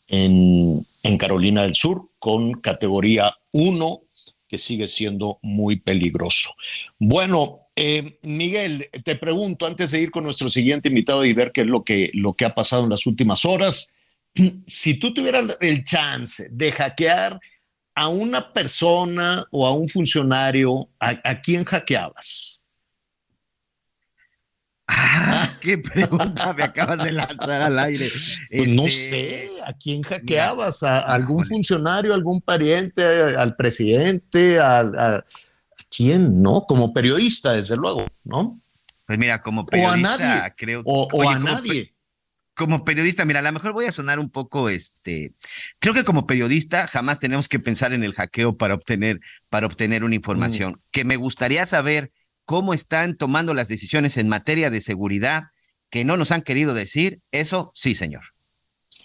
[0.09, 4.01] en, en Carolina del Sur con categoría 1,
[4.49, 6.55] que sigue siendo muy peligroso.
[6.99, 11.63] Bueno, eh, Miguel, te pregunto antes de ir con nuestro siguiente invitado y ver qué
[11.63, 13.95] es lo que, lo que ha pasado en las últimas horas,
[14.67, 17.41] si tú tuvieras el chance de hackear
[17.95, 22.61] a una persona o a un funcionario, ¿a, quién hackeabas?
[24.87, 28.09] Ah, qué pregunta me acabas de lanzar al aire.
[28.51, 30.83] Pues no este, sé, ¿a quién hackeabas?
[30.83, 35.25] ¿A algún funcionario, algún pariente, al presidente, a,
[35.91, 36.65] quién, ¿no?
[36.67, 38.61] Como periodista, desde luego, ¿no?
[39.07, 40.83] Pues mira, como periodista, o a nadie, creo.
[40.85, 41.95] O, a nadie.
[42.55, 45.35] Como periodista, mira, a lo mejor voy a sonar un poco, este,
[45.79, 50.05] creo que como periodista jamás tenemos que pensar en el hackeo para obtener, para obtener
[50.05, 50.73] una información.
[50.73, 50.83] Mm.
[50.91, 52.13] Que me gustaría saber
[52.45, 55.45] cómo están tomando las decisiones en materia de seguridad
[55.91, 58.23] que no nos han querido decir, eso sí, señor.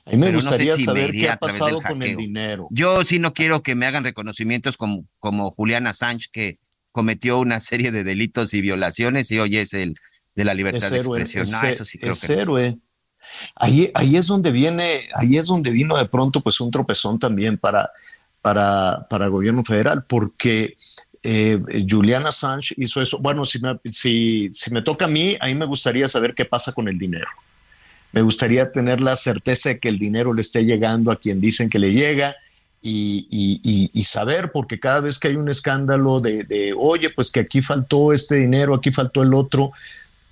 [0.05, 2.67] A mí me gustaría saber qué ha pasado con el dinero.
[2.69, 6.59] Yo sí no quiero que me hagan reconocimientos como, como Juliana Sánchez, que
[6.95, 9.99] cometió una serie de delitos y violaciones y hoy es el
[10.33, 11.45] de la libertad de expresión.
[11.51, 12.77] no, eso sí creo es héroe.
[13.53, 17.57] Ahí, ahí es donde viene, ahí es donde vino de pronto pues un tropezón también
[17.57, 17.91] para,
[18.41, 20.77] para, para el gobierno federal, porque
[21.21, 23.19] eh, Juliana Sánchez hizo eso.
[23.19, 26.45] Bueno, si me, si, si me toca a mí, a mí me gustaría saber qué
[26.45, 27.27] pasa con el dinero.
[28.13, 31.69] Me gustaría tener la certeza de que el dinero le esté llegando a quien dicen
[31.69, 32.37] que le llega
[32.87, 38.13] y, saber, porque cada vez que hay un escándalo de, oye, pues que aquí faltó
[38.13, 39.71] este dinero, aquí faltó el otro,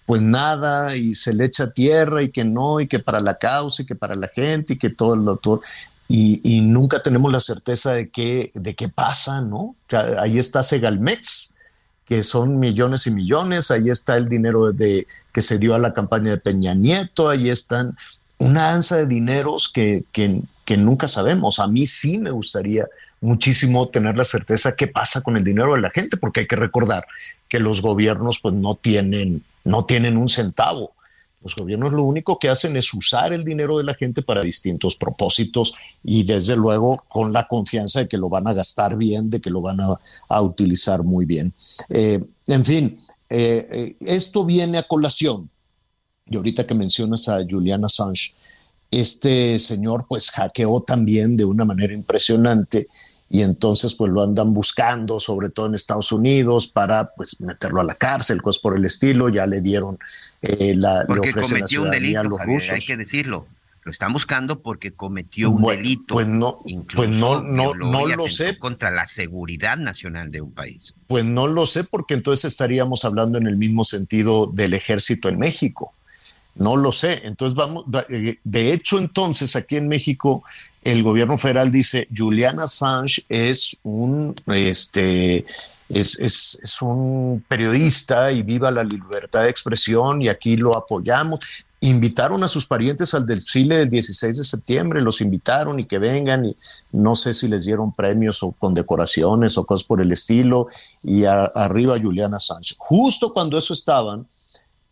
[0.06, 3.82] pues nada, y se le echa tierra y que no, y que para la causa
[3.82, 5.62] y que para la gente y que todo lo todo.
[6.08, 9.76] Y, nunca tenemos la certeza de qué, de qué pasa, ¿no?
[10.20, 11.56] ahí está Segalmex,
[12.06, 15.94] que son millones y millones, ahí está el dinero de, que se dio a la
[15.94, 17.96] campaña de Peña Nieto, ahí están
[18.38, 20.04] una ansa de dineros que,
[20.66, 21.60] que nunca sabemos.
[21.60, 22.88] A mí sí me gustaría
[23.22, 26.56] muchísimo tener la certeza qué pasa con el dinero de la gente, porque hay que
[26.56, 27.06] recordar
[27.48, 30.92] que los gobiernos pues no tienen, no tienen un centavo.
[31.44, 34.96] Los gobiernos lo único que hacen es usar el dinero de la gente para distintos
[34.96, 39.42] propósitos y desde luego con la confianza de que lo van a gastar bien, de
[39.42, 41.54] que lo van a, utilizar muy bien.
[41.90, 42.98] Eh, en fin,
[43.30, 45.50] eh, eh, esto viene a colación.
[46.26, 48.34] Y ahorita que mencionas a Julian Assange,
[49.00, 52.88] este señor pues hackeó también de una manera impresionante
[53.30, 57.84] y entonces pues lo andan buscando, sobre todo en Estados Unidos, para pues meterlo a
[57.84, 59.98] la cárcel, cosas por el estilo, ya le dieron
[60.42, 61.04] eh, la...
[61.08, 62.38] Porque cometió un delito,
[62.72, 63.48] hay que decirlo.
[63.86, 66.14] Lo están buscando porque cometió un delito.
[66.14, 66.60] Pues no,
[66.96, 68.58] pues no, no, no lo sé.
[68.58, 70.94] Contra la seguridad nacional de un país.
[71.08, 75.38] Pues no lo sé porque entonces estaríamos hablando en el mismo sentido del ejército en
[75.38, 75.92] México.
[76.56, 77.22] No lo sé.
[77.24, 80.44] Entonces vamos, eh, de hecho entonces aquí en México
[80.84, 85.46] el gobierno federal dice Julian Assange es un este
[85.90, 91.40] es, es, es, un periodista y viva la libertad de expresión y aquí lo apoyamos.
[91.82, 96.46] Invitaron a sus parientes al desfile del 16 de septiembre, los invitaron y que vengan
[96.46, 96.56] y
[96.94, 100.68] no sé si les dieron premios o condecoraciones o cosas por el estilo
[101.04, 102.76] y arriba Julian Assange.
[102.78, 104.26] Justo cuando eso estaban,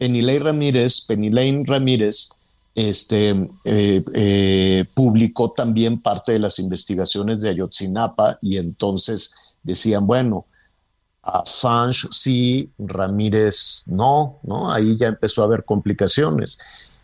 [0.01, 2.29] Penilei Ramírez, Penilei Ramírez,
[2.73, 3.29] este,
[3.65, 10.47] eh, eh, publicó también parte de las investigaciones de Ayotzinapa y entonces decían, bueno,
[11.21, 14.71] Assange sí, Ramírez no, ¿no?
[14.71, 16.57] Ahí ya empezó a haber complicaciones.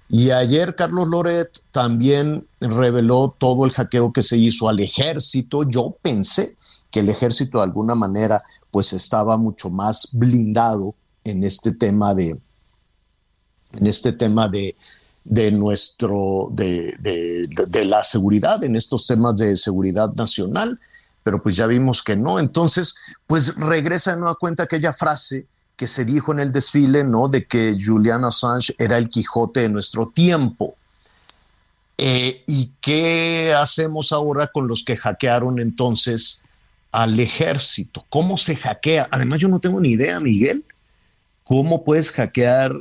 [0.10, 5.70] Y ayer Carlos Loret también reveló todo el hackeo que se hizo al ejército.
[5.70, 6.58] Yo pensé
[6.90, 12.36] que el ejército de alguna manera pues estaba mucho más blindado en este tema de,
[13.74, 14.76] en este tema de,
[15.24, 20.80] de nuestro, de, de, la seguridad, en estos temas de seguridad nacional,
[21.24, 22.40] pero pues ya vimos que no.
[22.40, 27.28] Entonces, pues regresa de nueva cuenta aquella frase que se dijo en el desfile, ¿no?
[27.28, 30.76] De que Julian Assange era el Quijote de nuestro tiempo.
[31.98, 36.42] Eh, ¿Y qué hacemos ahora con los que hackearon entonces
[36.92, 38.06] al ejército?
[38.10, 39.08] ¿Cómo se hackea?
[39.12, 40.64] Además, yo no tengo ni idea, Miguel,
[41.44, 42.74] cómo puedes hackear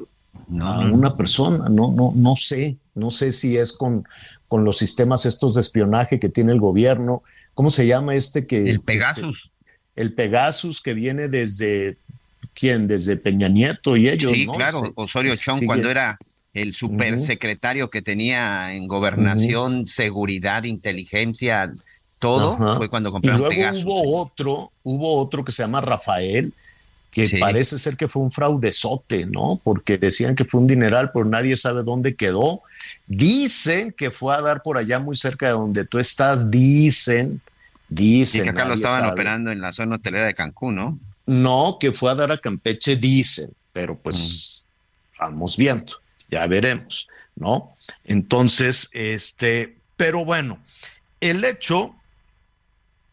[0.61, 4.07] a una persona, no, no, no sé, no sé si es con,
[4.49, 7.23] con los sistemas estos de espionaje que tiene el gobierno,
[7.55, 8.71] ¿cómo se llama este que?
[8.71, 9.53] El Pegasus.
[9.97, 11.99] el Pegasus que viene desde,
[12.55, 12.87] ¿quién?
[12.87, 16.19] Desde Peña Nieto y ellos, Sí, claro, Osorio Chong cuando era
[16.55, 21.73] el supersecretario que tenía en gobernación, seguridad, inteligencia,
[22.19, 26.55] todo, fue cuando compraron y luego hubo otro, hubo otro que se llama Rafael,
[27.17, 29.59] que parece ser que fue un fraudezote, ¿no?
[29.65, 32.61] Porque decían que fue un dineral, pero nadie sabe dónde quedó.
[33.07, 37.41] Dicen que fue a dar por allá muy cerca de donde tú estás, dicen,
[37.89, 38.43] dicen.
[38.43, 40.99] Y que acá lo estaban operando en la zona hotelera de Cancún, ¿no?
[41.25, 44.65] No, que fue a dar a Campeche, dicen, pero pues
[45.15, 45.23] mm.
[45.23, 45.95] vamos viendo,
[46.31, 47.75] ya veremos, ¿no?
[48.05, 50.59] Entonces, este, pero bueno,
[51.21, 51.95] el hecho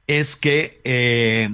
[0.08, 1.50] es que eh,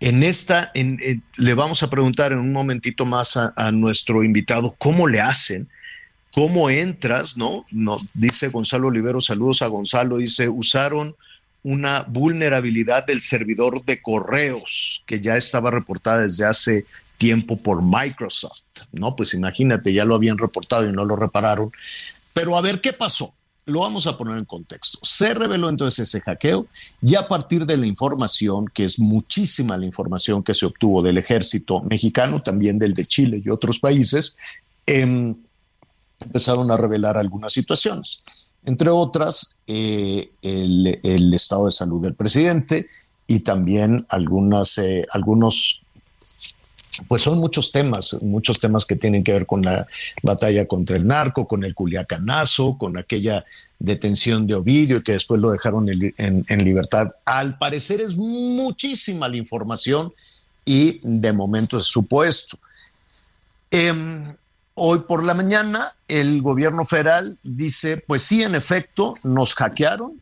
[0.00, 5.20] en esta, le vamos a preguntar en un momentito más a, nuestro invitado cómo le
[5.20, 5.68] hacen,
[6.32, 7.66] cómo entras, ¿no?
[7.70, 11.14] Nos dice Gonzalo Olivero, saludos a Gonzalo, dice, usaron
[11.62, 16.86] una vulnerabilidad del servidor de correos que ya estaba reportada desde hace
[17.18, 19.14] tiempo por Microsoft, ¿no?
[19.14, 21.70] Pues imagínate, ya lo habían reportado y no lo repararon.
[22.32, 23.34] Pero a ver qué pasó
[23.66, 24.98] lo vamos a poner en contexto.
[25.02, 26.66] Se reveló entonces ese hackeo
[27.02, 31.18] y a partir de la información, que es muchísima la información que se obtuvo del
[31.18, 34.36] ejército mexicano, también del de Chile y otros países,
[34.86, 35.34] em,
[36.18, 38.22] empezaron a revelar algunas situaciones.
[38.64, 42.88] Entre otras, eh, el, estado de salud del presidente
[43.26, 45.82] y también algunas, eh, algunos
[47.08, 49.86] pues son muchos temas, muchos temas que tienen que ver con la
[50.22, 53.44] batalla contra el narco, con el culiacanazo, con aquella
[53.78, 57.12] detención de Ovidio y que después lo dejaron en, libertad.
[57.24, 60.12] Al parecer es muchísima la información
[60.64, 62.58] y de momento es supuesto.
[63.70, 64.34] Em,
[64.74, 70.20] hoy por la mañana el gobierno federal dice, pues sí, en efecto, nos hackearon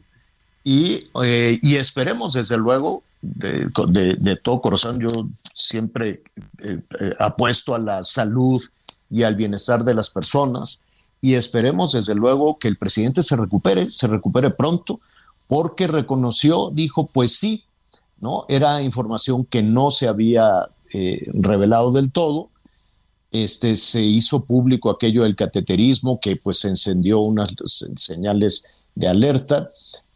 [0.63, 5.09] y, eh, y esperemos desde luego de, todo corazón, yo
[5.55, 6.23] siempre
[6.61, 8.63] eh, eh, apuesto a la salud
[9.11, 10.81] y al bienestar de las personas
[11.21, 15.01] y esperemos desde luego que el presidente se recupere, se recupere pronto,
[15.47, 17.65] porque reconoció, dijo, pues sí,
[18.21, 18.45] ¿no?
[18.49, 22.51] Era información que no se había eh, revelado del todo.
[23.31, 27.51] Este, se hizo público aquello del cateterismo que pues encendió unas
[27.97, 28.65] señales
[28.95, 29.71] de alerta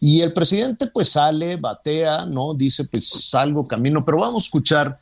[0.04, 2.54] y el presidente pues sale, batea, ¿no?
[2.54, 4.98] Dice pues salgo camino, pero vamos a escuchar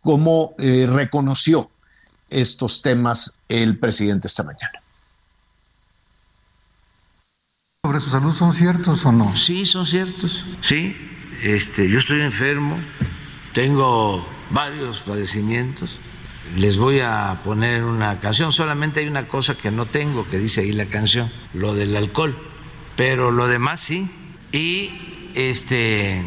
[0.00, 1.70] cómo eh, reconoció
[2.30, 4.80] estos temas el presidente esta mañana.
[7.84, 9.36] ¿Sobre su salud son ciertos o no?
[9.36, 10.96] Sí, son ciertos, sí.
[11.42, 12.78] Este, yo estoy enfermo,
[13.52, 15.98] tengo varios padecimientos.
[16.56, 20.62] Les voy a poner una canción, solamente hay una cosa que no tengo, que dice
[20.62, 22.34] ahí la canción, lo del alcohol,
[22.96, 24.10] pero lo demás sí.
[24.52, 24.90] Y
[25.34, 26.24] este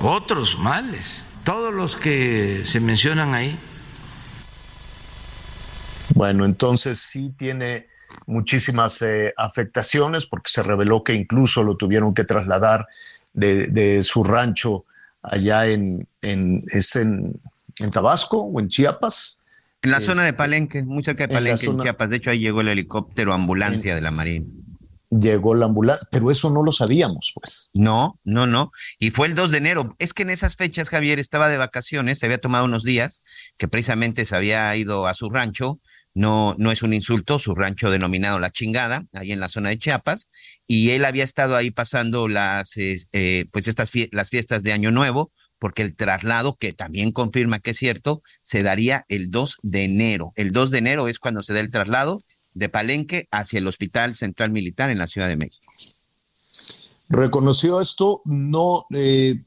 [0.00, 3.58] otros males, todos los que se mencionan ahí.
[6.14, 7.86] Bueno, entonces sí tiene
[8.26, 12.86] muchísimas eh, afectaciones porque se reveló que incluso lo tuvieron que trasladar
[13.32, 14.84] de, su rancho
[15.22, 19.42] allá en, en, en, Tabasco o en Chiapas.
[19.80, 22.10] En la zona de este, Palenque, muy cerca de Palenque, en, Chiapas.
[22.10, 24.46] De hecho, ahí llegó el helicóptero ambulancia de la Marina.
[25.12, 27.70] Llegó la ambulancia, pero eso no lo sabíamos, pues.
[27.74, 28.70] No, no, no.
[28.98, 29.94] Y fue el 2 de enero.
[29.98, 33.22] Es que en esas fechas Javier estaba de vacaciones, se había tomado unos días,
[33.58, 35.80] que precisamente se había ido a su rancho
[36.14, 39.78] no, no es un insulto, su rancho denominado La Chingada, ahí en la zona de
[39.78, 40.30] Chiapas,
[40.66, 45.32] y él había estado ahí pasando las, eh, pues estas las fiestas de Año Nuevo,
[45.58, 50.32] porque el traslado, que también confirma que es cierto, se daría el 2 de enero.
[50.36, 52.20] El 2 de enero es cuando se da el traslado
[52.54, 55.66] de Palenque hacia el Hospital Central Militar en la Ciudad de México.
[57.10, 59.40] Reconoció esto, no eh,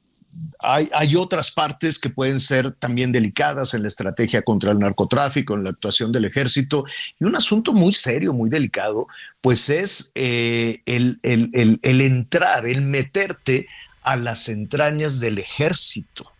[0.59, 5.63] hay, otras partes que pueden ser también delicadas en la estrategia contra el narcotráfico, en
[5.63, 6.85] la actuación del ejército.
[7.19, 9.07] Y un asunto muy serio, muy delicado,
[9.41, 13.67] pues es eh, el, entrar, el meterte
[14.01, 16.31] a las entrañas del ejército.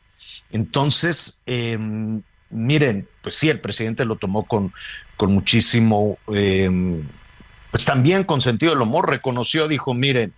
[0.51, 4.73] Entonces, em, miren, pues sí, el presidente lo tomó con,
[5.17, 7.07] con muchísimo, em,
[7.71, 10.33] pues también con sentido del humor, reconoció, dijo, miren,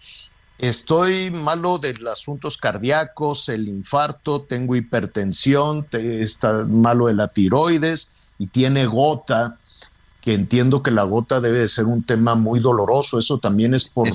[0.60, 8.12] Estoy malo de los asuntos cardíacos, el infarto, tengo hipertensión, está malo de la tiroides
[8.40, 9.60] y tiene gota,
[10.20, 13.20] que entiendo que la gota debe de ser un tema muy doloroso.
[13.20, 14.10] Eso también es por,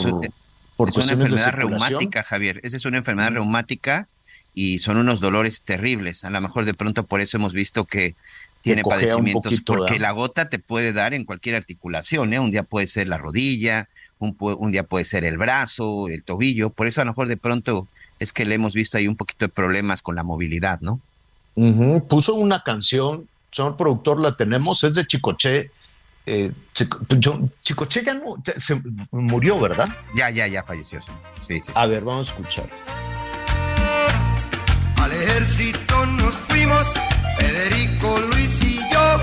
[0.77, 2.61] por es una enfermedad reumática, Javier.
[2.65, 4.09] Esa es una enfermedad reumática
[4.53, 6.25] y son unos dolores terribles.
[6.25, 8.17] A lo mejor de pronto por eso hemos visto que
[8.63, 12.41] tiene padecimientos, porque la gota te puede dar en cualquier articulación, ¿eh?
[12.41, 13.89] Un día puede ser la rodilla,
[14.19, 17.89] un, día puede ser el brazo, el tobillo, por eso a lo mejor de pronto
[18.19, 21.01] es que le hemos visto ahí un poquito de problemas con la movilidad, ¿no?
[22.09, 25.71] Puso una canción, señor productor, la tenemos, es de Chicoche.
[26.25, 26.53] Eh,
[27.63, 29.89] Chicoche ya no, se murió, ¿verdad?
[30.17, 31.01] Ya, ya, ya falleció.
[31.47, 32.71] Sí, sí, A ver, vamos a escuchar.
[34.97, 36.95] Al ejército nos fuimos,
[37.39, 39.21] Federico, Luis y yo,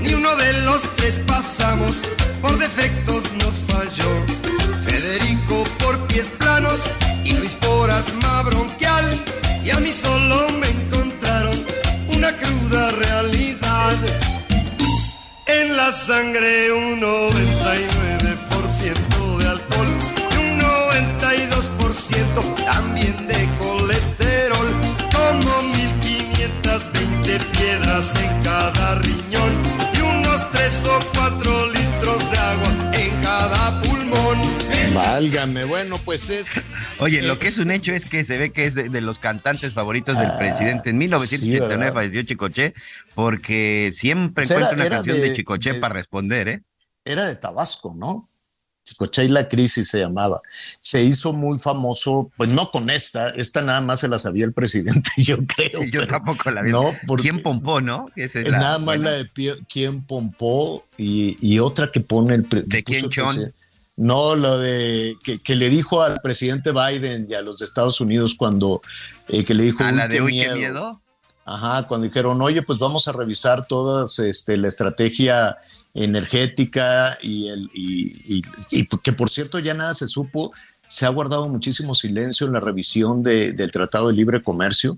[0.00, 2.02] ni uno de los tres pasamos,
[2.40, 4.38] por defectos nos falló
[6.38, 6.90] planos
[7.24, 9.04] y Luis por asma bronquial.
[9.64, 11.64] Y a mí solo me encontraron
[12.08, 13.96] una cruda realidad.
[15.46, 18.07] En la sangre un 99%
[35.18, 36.52] Válgame, bueno, pues es.
[37.00, 39.74] Oye, lo que es un hecho es que se ve que es de, los cantantes
[39.74, 40.90] favoritos del ah, presidente.
[40.90, 42.72] En 1989 falleció Chicoche,
[43.16, 46.62] porque siempre pues encuentra una canción de, Chicoche para responder, ¿eh?
[47.04, 48.28] Era de Tabasco, ¿no?
[48.84, 50.40] Chicoche y la crisis se llamaba.
[50.80, 54.52] Se hizo muy famoso, pues no con esta, esta nada más se la sabía el
[54.52, 55.82] presidente, yo creo.
[55.90, 56.70] yo tampoco la vi.
[56.70, 58.08] No, ¿Quién pompó, no?
[58.50, 59.28] nada más la de
[59.68, 62.48] quién pompó y, otra que pone el.
[62.66, 63.52] ¿De quién Chon?
[63.98, 68.36] No, lo de que, le dijo al presidente Biden y a los de Estados Unidos
[68.38, 68.80] cuando
[69.26, 69.82] eh, que le dijo.
[69.82, 71.00] ¿A la de hoy qué miedo?
[71.44, 75.56] Ajá, cuando dijeron, oye, pues vamos a revisar toda este, la estrategia
[75.94, 78.42] energética y, el, y,
[79.02, 80.52] que por cierto ya nada se supo,
[80.86, 84.96] se ha guardado muchísimo silencio en la revisión del Tratado de Libre Comercio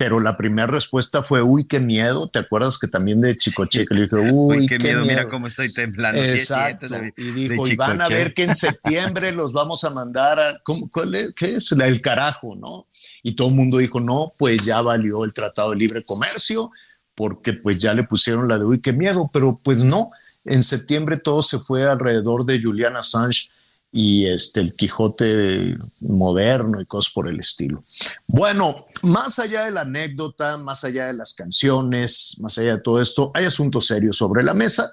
[0.00, 2.30] pero la primera respuesta fue, uy, qué miedo.
[2.30, 5.74] ¿Te acuerdas que también de Chicoche que le dijo, uy, qué, miedo, mira cómo estoy
[5.74, 6.18] temblando.
[6.22, 6.86] Exacto.
[7.18, 10.88] y dijo, y van a ver que en septiembre los vamos a mandar a, ¿cómo,
[10.88, 11.34] cuál es?
[11.36, 11.72] ¿qué es?
[11.72, 12.86] El carajo, ¿no?
[13.22, 16.70] Y todo el mundo dijo, no, pues ya valió el Tratado de Libre Comercio,
[17.14, 20.12] porque pues ya le pusieron la de, uy, qué miedo, pero pues no.
[20.46, 23.50] En septiembre todo se fue alrededor de Julian Assange
[23.92, 27.82] y este el Quijote moderno y cosas por el estilo.
[28.26, 33.00] Bueno, más allá de la anécdota, más allá de las canciones, más allá de todo
[33.00, 34.90] esto, hay asuntos serios sobre la mesa.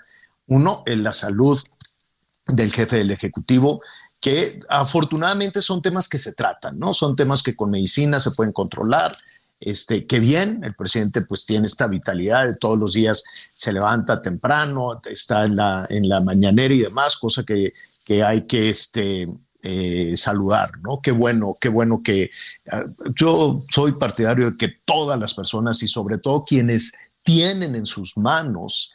[0.47, 1.59] Uno, en la salud
[2.47, 3.81] del jefe del Ejecutivo,
[4.19, 6.93] que afortunadamente son temas que se tratan, ¿no?
[6.93, 9.15] Son temas que con medicina se pueden controlar.
[9.59, 13.23] Este, que bien, el presidente pues tiene esta vitalidad de todos los días,
[13.53, 17.73] se levanta temprano, está en la, en la mañanera y demás, cosa que
[18.07, 19.27] que hay que este,
[19.61, 21.01] eh, saludar, ¿no?
[21.01, 22.31] Qué bueno, qué bueno que
[22.71, 27.85] ah, yo soy partidario de que todas las personas y sobre todo quienes tienen en
[27.85, 28.93] sus manos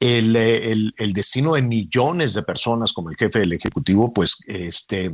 [0.00, 5.12] el, el, el, destino de millones de personas como el jefe del Ejecutivo, pues este,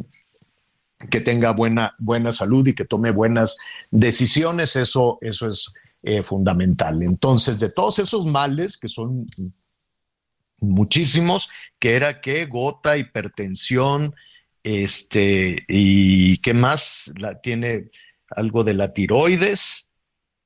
[1.11, 3.57] que tenga buena, buena salud y que tome buenas
[3.91, 5.75] decisiones, eso, eso es
[6.05, 7.03] eh, fundamental.
[7.03, 9.27] Entonces, de todos esos males que son
[10.63, 14.15] muchísimos, que era que gota, hipertensión,
[14.63, 17.91] este, y qué más, la, tiene
[18.31, 19.87] algo de la tiroides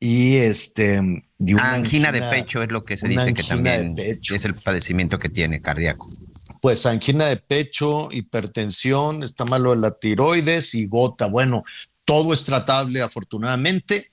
[0.01, 1.01] y este
[1.39, 5.29] una angina, de pecho es lo que se dice que también es el padecimiento que
[5.29, 6.11] tiene cardíaco.
[6.61, 11.27] Pues angina de pecho, hipertensión, está malo de la tiroides y gota.
[11.27, 11.65] Bueno,
[12.05, 14.11] todo es tratable afortunadamente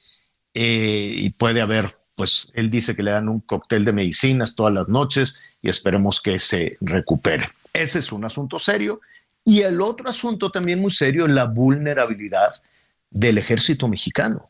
[0.54, 4.74] eh, y puede haber, pues él dice que le dan un cóctel de medicinas todas
[4.74, 7.50] las noches y esperemos que se recupere.
[7.72, 9.02] Ese es un asunto serio.
[9.46, 12.62] Y el otro asunto también muy serio es la vulnerabilidad
[13.10, 14.50] del ejército mexicano,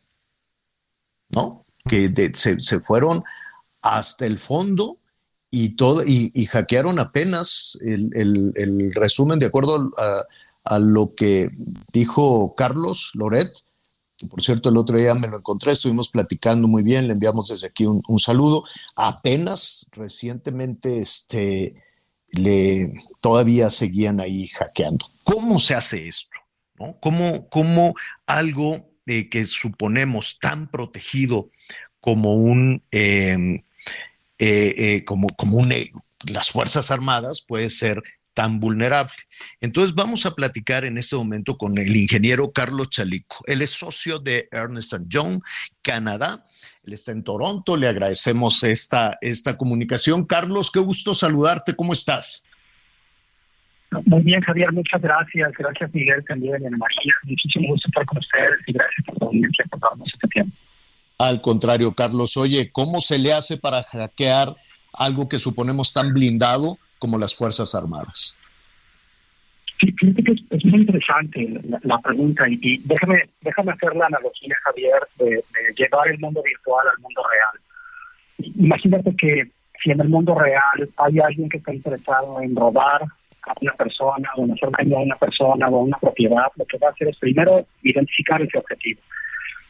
[1.30, 1.66] ¿no?
[1.88, 3.24] Que se, fueron
[3.82, 4.97] hasta el fondo
[5.51, 9.91] y, todo, y, hackearon apenas el, resumen de acuerdo
[10.66, 11.51] a, lo que
[11.91, 13.51] dijo Carlos Loret,
[14.30, 17.67] por cierto el otro día me lo encontré, estuvimos platicando muy bien, le enviamos desde
[17.67, 18.63] aquí un, saludo.
[18.95, 21.76] Apenas recientemente este,
[22.32, 25.05] le, todavía seguían ahí hackeando.
[25.24, 26.38] ¿Cómo se hace esto?
[26.80, 26.97] ¿No?
[27.49, 27.93] ¿Cómo,
[28.26, 31.49] algo eh, que suponemos tan protegido
[31.99, 33.63] como un, em,
[34.39, 35.74] eh, eh, como, como un,
[36.26, 38.01] las Fuerzas Armadas puede ser
[38.34, 39.14] tan vulnerable.
[39.62, 43.38] Entonces vamos a platicar en este momento con el ingeniero Carlos Chalico.
[43.46, 45.42] Él es socio de Ernest Young,
[45.82, 46.44] Canadá.
[46.86, 47.78] Él está en Toronto.
[47.78, 50.26] Le agradecemos esta, esta comunicación.
[50.26, 51.76] Carlos, qué gusto saludarte.
[51.76, 52.46] ¿Cómo estás?
[54.06, 55.52] Muy bien, Javier, muchas gracias.
[55.58, 57.14] Gracias, Miguel, también en María.
[57.24, 60.56] Muchísimo gusto estar con ustedes y gracias por, por darnos este tiempo.
[61.20, 64.56] Al contrario, Carlos, oye, ¿cómo se le hace para hackear
[64.94, 68.34] algo que suponemos tan blindado como las Fuerzas Armadas?
[69.78, 75.01] Sí, fíjate que es, muy interesante la, pregunta y, déjame, déjame hacer la analogía, Javier,
[75.18, 75.43] de,
[75.76, 78.54] llevar el mundo virtual al mundo real.
[78.58, 79.51] Imagínate que
[79.84, 84.30] si en el mundo real hay alguien que está interesado en robar a una persona
[84.38, 86.91] o en hacer daño a una persona o a una propiedad, lo que va a
[86.91, 89.01] hacer es primero identificar ese objetivo.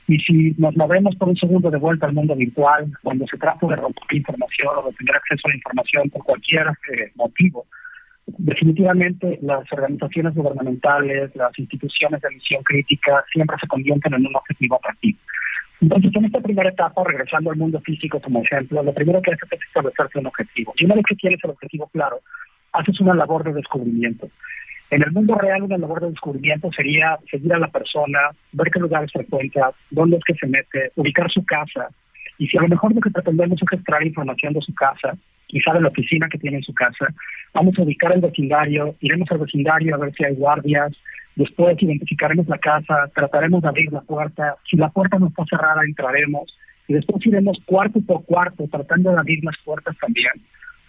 [0.07, 3.67] Y si nos movemos por un segundo de vuelta al mundo virtual, cuando se trata
[3.67, 7.65] de romper información o de tener acceso a la información por cualquier eh, motivo,
[8.27, 14.75] definitivamente las organizaciones gubernamentales, las instituciones de misión crítica siempre se convierten en un objetivo
[14.75, 15.19] atractivo.
[15.81, 19.49] Entonces, en esta primera etapa, regresando al mundo físico como ejemplo, lo primero que haces
[19.51, 20.73] es establecerse un objetivo.
[20.77, 22.19] Y una vez que tienes el objetivo claro,
[22.71, 24.29] haces una labor de descubrimiento.
[24.93, 28.19] En el mundo real, una labor de descubrimiento sería seguir a la persona,
[28.51, 31.87] ver qué lugares frecuenta, dónde es que se mete, ubicar su casa.
[32.37, 35.17] Y si a lo mejor lo que pretendemos es extraer información de su casa,
[35.47, 37.07] quizá de la oficina que tiene en su casa,
[37.55, 40.91] vamos a ubicar el vecindario, iremos al vecindario a ver si hay guardias,
[41.35, 45.81] después identificaremos la casa, trataremos de abrir la puerta, si la puerta no está cerrada,
[45.83, 46.55] entraremos,
[46.87, 50.33] y después iremos cuarto por cuarto tratando de abrir las puertas también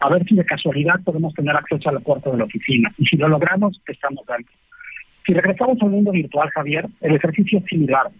[0.05, 2.93] a ver si de casualidad podemos tener acceso a la puerta de la oficina.
[2.99, 4.55] Y si lo logramos, estamos dentro.
[5.25, 8.11] Si regresamos al mundo virtual, Javier, el ejercicio es similar.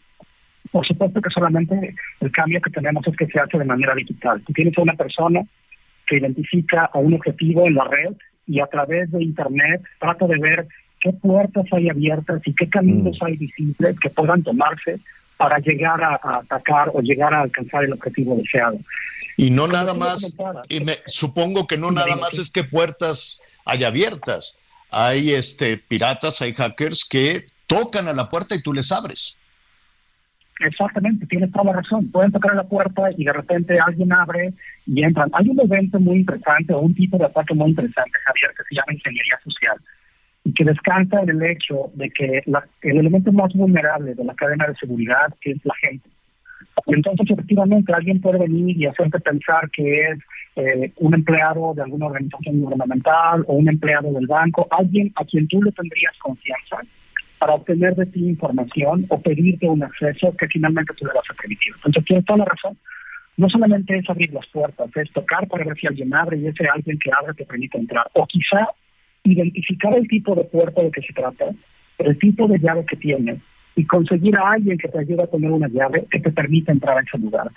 [0.73, 4.41] Por supuesto que solamente el cambio que tenemos es que se hace de manera digital.
[4.47, 5.43] Tú tienes a una persona
[6.07, 8.15] que identifica a un objetivo en la red
[8.47, 10.67] y a través de Internet trata de ver
[11.01, 13.25] qué puertas hay abiertas y qué caminos mm.
[13.27, 15.01] hay visibles que puedan tomarse
[15.37, 18.79] para llegar a, atacar o llegar a alcanzar el objetivo deseado.
[19.37, 20.37] Y no nada más,
[20.69, 24.59] y me, supongo que no nada más es que puertas hay abiertas.
[24.91, 29.41] Hay este piratas, hay hackers que tocan a la puerta y tú les abres.
[30.61, 32.11] Exactamente, tienes toda la razón.
[32.13, 34.55] Pueden tocar a la puerta y de repente alguien abre
[34.87, 35.29] y entran.
[35.33, 38.75] Hay un evento muy interesante o un tipo de ataque muy interesante, Javier, que se
[38.77, 39.77] llama ingeniería social
[40.45, 42.43] y que descansa en el hecho de que
[42.83, 46.09] el elemento más vulnerable de la cadena de seguridad es la gente.
[46.87, 50.19] Entonces, efectivamente, alguien puede venir y hacerte pensar que es
[50.57, 55.49] eh, un empleado de alguna organización gubernamental o un empleado del banco, alguien a quien
[55.49, 56.79] tú le tendrías confianza
[57.39, 61.35] para obtener de ti información o pedirte un acceso que finalmente tú le vas a
[61.35, 61.73] permitir.
[61.77, 62.77] Entonces, tienes toda la razón.
[63.37, 66.69] No solamente es abrir las puertas, es tocar para ver si alguien abre y ese
[66.69, 68.07] alguien que abre te permite entrar.
[68.13, 68.69] O quizá
[69.25, 71.47] identificar el tipo de puerta de que se trata,
[71.99, 73.41] el tipo de llave que tiene
[73.77, 76.99] y conseguir a alguien que te ayude a tener una llave que te permita entrar
[76.99, 77.51] a ese lugar.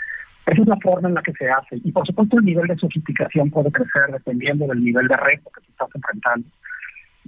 [0.45, 1.79] Esa es la forma en la que se hace.
[1.83, 5.61] Y por supuesto el nivel de sofisticación puede crecer dependiendo del nivel de reto que
[5.61, 6.47] te estás enfrentando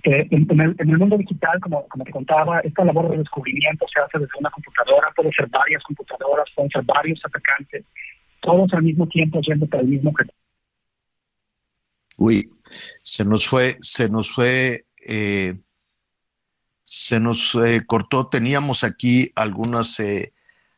[0.03, 4.39] en, el, mundo digital, como, como te contaba, esta labor de descubrimiento se hace desde
[4.39, 7.85] una computadora, puede ser varias computadoras, pueden ser varios atacantes,
[8.41, 10.38] todos al mismo tiempo yendo para el mismo objetivo.
[12.21, 12.49] Uy,
[13.01, 15.57] se nos fue, se nos fue, eh,
[16.83, 18.27] se nos eh, cortó.
[18.27, 20.33] Teníamos aquí algunas, eh,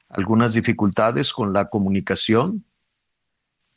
[0.08, 2.64] algunas dificultades con la comunicación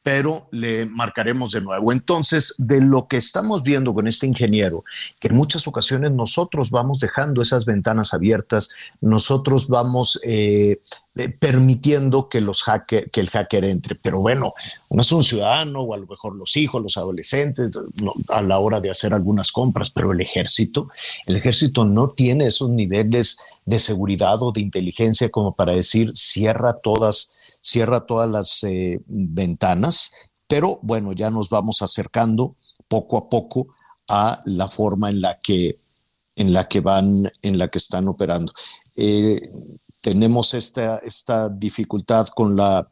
[0.05, 1.91] pero le marcaremos de nuevo.
[1.91, 4.83] Entonces, de lo que estamos viendo con este ingeniero,
[5.19, 8.69] que en muchas ocasiones nosotros vamos dejando esas ventanas abiertas,
[9.01, 10.83] nosotros vamos eh,
[11.17, 13.95] eh, permitiendo que, los hacker, que el hacker entre.
[13.95, 14.53] Pero bueno,
[14.91, 17.71] no es un ciudadano o a lo mejor los hijos, los adolescentes,
[18.29, 20.91] a la hora de hacer algunas compras, pero el ejército,
[21.25, 26.75] el ejército no tiene esos niveles de seguridad o de inteligencia como para decir cierra
[26.75, 27.33] todas
[27.65, 30.13] cierra todas las eh, ventanas,
[30.47, 32.57] pero bueno, ya nos vamos acercando
[32.89, 33.69] poco a poco
[34.07, 35.79] a la forma en la que,
[36.37, 38.53] en la que van, en la que están operando.
[38.95, 39.51] Eh,
[40.03, 42.87] tenemos esta, esta dificultad con la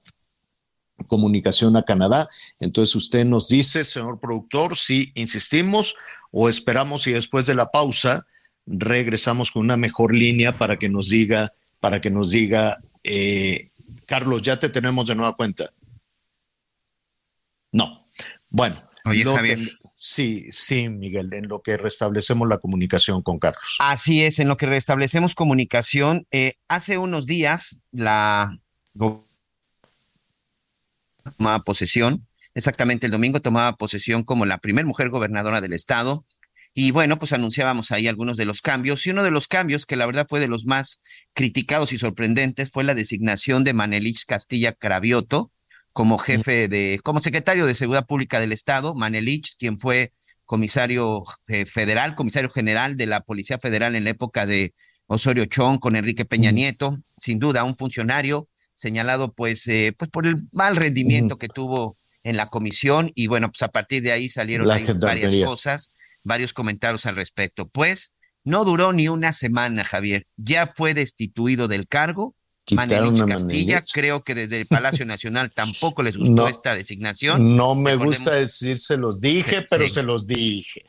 [1.06, 2.26] comunicación a Canadá.
[2.58, 5.94] Entonces usted nos dice, señor productor, si insistimos
[6.30, 8.26] o esperamos y después de la pausa
[8.64, 13.71] regresamos con una mejor línea para que nos diga, para que nos diga eh,
[14.06, 15.70] Carlos, ya te tenemos de nueva cuenta.
[17.72, 18.08] No.
[18.48, 18.82] Bueno.
[19.04, 19.58] Oye, Javier.
[19.96, 23.76] sí, sí, Miguel, en lo que restablecemos la comunicación con Carlos.
[23.80, 26.26] Así es, en lo que restablecemos comunicación.
[26.30, 28.60] Eh, hace unos días la
[31.36, 36.24] tomaba posesión, exactamente el domingo tomaba posesión como la primera mujer gobernadora del estado
[36.74, 39.06] y bueno, pues anunciábamos ahí algunos de los cambios.
[39.06, 41.02] Y uno de los cambios que la verdad fue de los más
[41.34, 45.50] criticados y sorprendentes fue la designación de Manelich Castilla Cravioto
[45.92, 48.94] como jefe de, como secretario de Seguridad Pública del Estado.
[48.94, 50.14] Manelich, quien fue
[50.46, 54.74] comisario eh, federal, comisario general de la Policía Federal en la época de
[55.06, 60.26] Osorio Chong con Enrique Peña Nieto, sin duda un funcionario señalado pues, eh, pues por
[60.26, 64.30] el mal rendimiento que tuvo en la comisión y bueno, pues a partir de ahí
[64.30, 64.66] salieron
[65.00, 65.92] varias cosas
[66.24, 67.68] varios comentarios al respecto.
[67.68, 70.26] Pues no duró ni una semana, Javier.
[70.36, 72.34] Ya fue destituido del cargo.
[72.70, 77.56] Manelich Castilla, creo que desde el Palacio Nacional tampoco les gustó esta designación.
[77.56, 80.82] No me gusta decir se los dije, pero se los dije.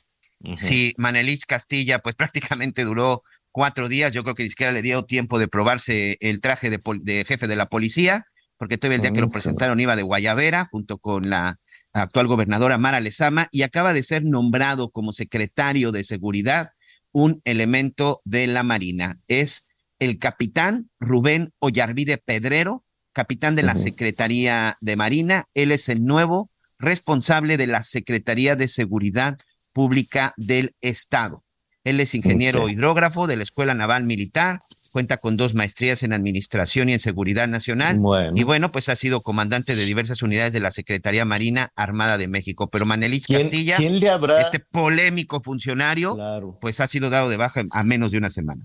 [0.55, 4.11] Sí, Manelich Castilla, pues prácticamente duró cuatro días.
[4.11, 7.47] Yo creo que ni siquiera le dio tiempo de probarse el traje de, de jefe
[7.47, 8.25] de la policía,
[8.57, 11.59] porque todavía el día que lo presentaron iba de Guayavera junto con la
[11.93, 16.71] actual gobernadora Mara Lezama, y acaba de ser nombrado como secretario de seguridad
[17.11, 19.19] un elemento de la Marina.
[19.27, 19.67] Es
[19.99, 22.83] el capitán Rubén Ollarvide Pedrero,
[23.13, 25.45] capitán de la Secretaría de Marina.
[25.53, 29.37] Él es el nuevo responsable de la Secretaría de Seguridad
[29.71, 31.43] Pública del Estado.
[31.83, 34.59] Él es ingeniero hidrógrafo de la Escuela Naval Militar,
[34.93, 37.99] cuenta con dos maestrías en Administración y en Seguridad Nacional.
[38.35, 42.27] Y bueno, pues ha sido comandante de diversas unidades de la Secretaría Marina Armada de
[42.27, 42.69] México.
[42.69, 44.39] Pero Manelich Castilla, ¿quién le habrá...
[44.39, 46.15] este polémico funcionario,
[46.61, 48.61] pues ha sido dado de baja a menos de una semana.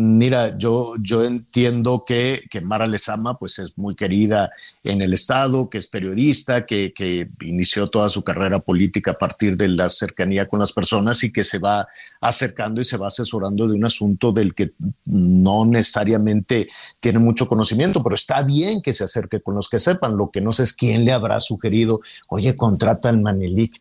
[0.00, 4.48] Mira, yo, yo entiendo que, que Mara Lezama pues es muy querida
[4.84, 9.56] en el Estado, que es periodista, que, que, inició toda su carrera política a partir
[9.56, 11.88] de la cercanía con las personas y que se va
[12.20, 14.70] acercando y se va asesorando de un asunto del que
[15.04, 16.68] no necesariamente
[17.00, 20.16] tiene mucho conocimiento, pero está bien que se acerque con los que sepan.
[20.16, 23.80] Lo que no sé es quién le habrá sugerido, oye, contrata al Manelik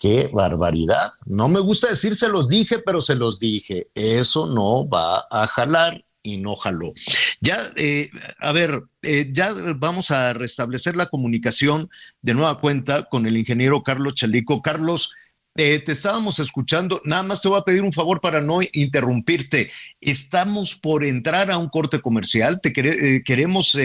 [0.00, 1.12] Qué barbaridad.
[1.26, 3.88] No me gusta decir se los dije, pero se los dije.
[3.94, 6.94] Eso no va a jalar y no jaló.
[7.42, 11.90] Ya, eh, a ver, eh, ya vamos a restablecer la comunicación
[12.22, 14.62] de nueva cuenta con el ingeniero Carlos Chalico.
[14.62, 15.12] Carlos,
[15.54, 17.02] eh, te estábamos escuchando.
[17.04, 19.70] Nada más te voy a pedir un favor para no interrumpirte.
[20.00, 22.62] Estamos por entrar a un corte comercial.
[22.62, 23.76] Te queremos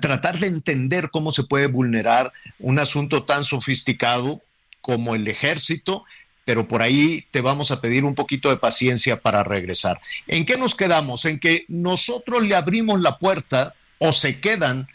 [0.00, 4.40] tratar de entender cómo se puede vulnerar un asunto tan sofisticado
[4.80, 6.04] como el ejército,
[6.44, 10.00] pero por ahí te vamos a pedir un poquito de paciencia para regresar.
[10.26, 11.24] ¿En qué nos quedamos?
[11.24, 14.88] En que nosotros le abrimos la puerta o se quedan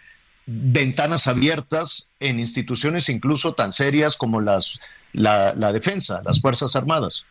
[0.45, 4.79] ventanas abiertas en instituciones incluso tan serias como las,
[5.13, 7.27] la, defensa, las Fuerzas Armadas.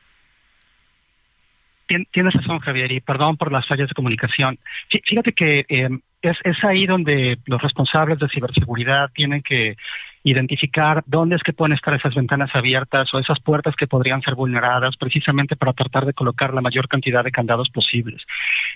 [1.87, 4.59] Tienes razón, Javier, y perdón por las fallas de comunicación.
[4.89, 5.89] Fíjate que eh,
[6.23, 9.77] es, es ahí donde los responsables de ciberseguridad tienen que
[10.25, 14.35] identificar dónde es que pueden estar esas ventanas abiertas o esas puertas que podrían ser
[14.35, 18.23] vulneradas precisamente para tratar de colocar la mayor cantidad de candados posibles.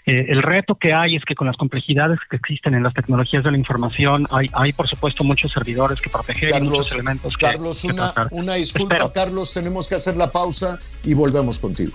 [0.04, 3.42] Eh, el reto que hay es que con las complejidades que existen en las tecnologías
[3.42, 7.46] de la información hay, hay por supuesto muchos servidores que proteger y muchos elementos que
[7.46, 11.92] Carlos, una, una disculpa, Carlos, tenemos que hacer la pausa y volvemos contigo.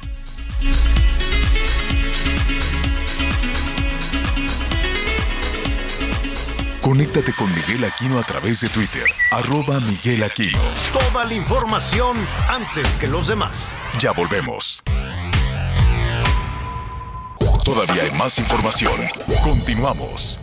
[6.93, 10.59] Conéctate con Miguel Aquino a través de Twitter, arroba Miguel Aquino.
[10.93, 12.15] Toda la información
[12.47, 13.75] antes que los demás.
[13.97, 14.83] Ya volvemos.
[17.65, 18.93] Todavía hay más información.
[19.43, 20.39] Continuamos.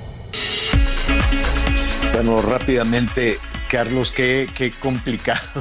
[2.15, 3.39] Bueno, rápidamente,
[3.69, 5.61] Carlos, qué, qué complicado.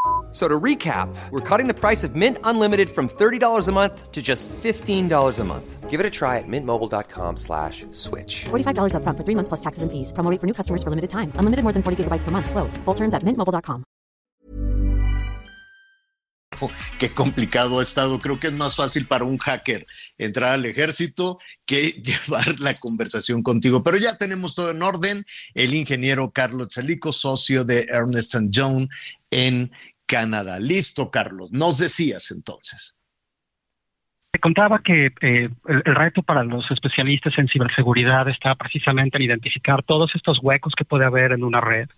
[0.31, 4.21] So to recap, we're cutting the price of Mint Unlimited from $30 a month to
[4.21, 5.89] just $15 a month.
[5.89, 8.45] Give it a try at mintmobile.com slash switch.
[8.45, 10.13] $45 up front for three months plus taxes and fees.
[10.13, 11.33] Promo for new customers for limited time.
[11.35, 12.49] Unlimited more than 40 gigabytes per month.
[12.49, 12.77] Slows.
[12.85, 13.83] Full terms at mintmobile.com.
[16.99, 18.17] Qué complicado ha estado.
[18.19, 23.41] Creo que es más fácil para un hacker entrar al ejército que llevar la conversación
[23.43, 23.83] contigo.
[23.83, 25.25] Pero ya tenemos todo en orden.
[25.53, 28.87] El ingeniero Carlos Chalico, socio de Ernest Young
[29.31, 29.71] en
[30.11, 30.59] Canadá.
[30.59, 31.51] Listo, Carlos.
[31.53, 32.97] Nos decías entonces.
[34.31, 39.83] Te contaba que eh, el, reto para los especialistas en ciberseguridad está precisamente en identificar
[39.83, 41.89] todos estos huecos que puede haber en una red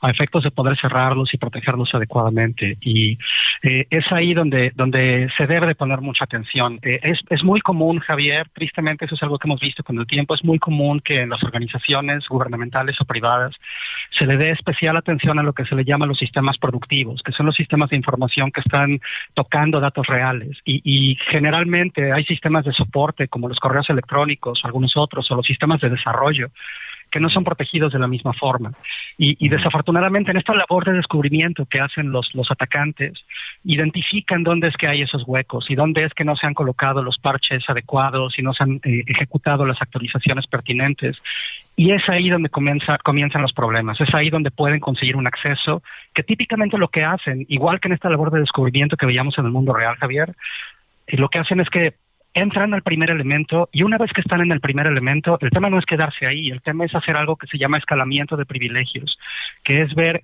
[0.00, 2.78] a efectos de poder cerrarlos y protegerlos adecuadamente.
[2.80, 3.18] Y
[3.62, 6.78] eh, es ahí donde, donde se debe de poner mucha atención.
[6.82, 10.06] Eh, es, es muy común, Javier, tristemente eso es algo que hemos visto con el
[10.06, 13.54] tiempo, es muy común que en las organizaciones gubernamentales o privadas
[14.10, 17.32] se le dé especial atención a lo que se le llama los sistemas productivos, que
[17.32, 19.00] son los sistemas de información que están
[19.34, 24.66] tocando datos reales y, y generalmente hay sistemas de soporte como los correos electrónicos o
[24.66, 26.50] algunos otros, o los sistemas de desarrollo
[27.14, 28.72] que no son protegidos de la misma forma.
[29.16, 33.12] Y, desafortunadamente en esta labor de descubrimiento que hacen los, los atacantes,
[33.62, 37.00] identifican dónde es que hay esos huecos y dónde es que no se han colocado
[37.04, 41.16] los parches adecuados y no se han eh, ejecutado las actualizaciones pertinentes.
[41.76, 45.82] Y es ahí donde comienza, comienzan los problemas, es ahí donde pueden conseguir un acceso
[46.14, 49.46] que típicamente lo que hacen, igual que en esta labor de descubrimiento que veíamos en
[49.46, 50.34] el mundo real, Javier,
[51.08, 51.94] y lo que hacen es que
[52.32, 55.70] entran al primer elemento y una vez que están en el primer elemento, el tema
[55.70, 59.18] no es quedarse ahí, el tema es hacer algo que se llama escalamiento de privilegios,
[59.64, 60.22] que es ver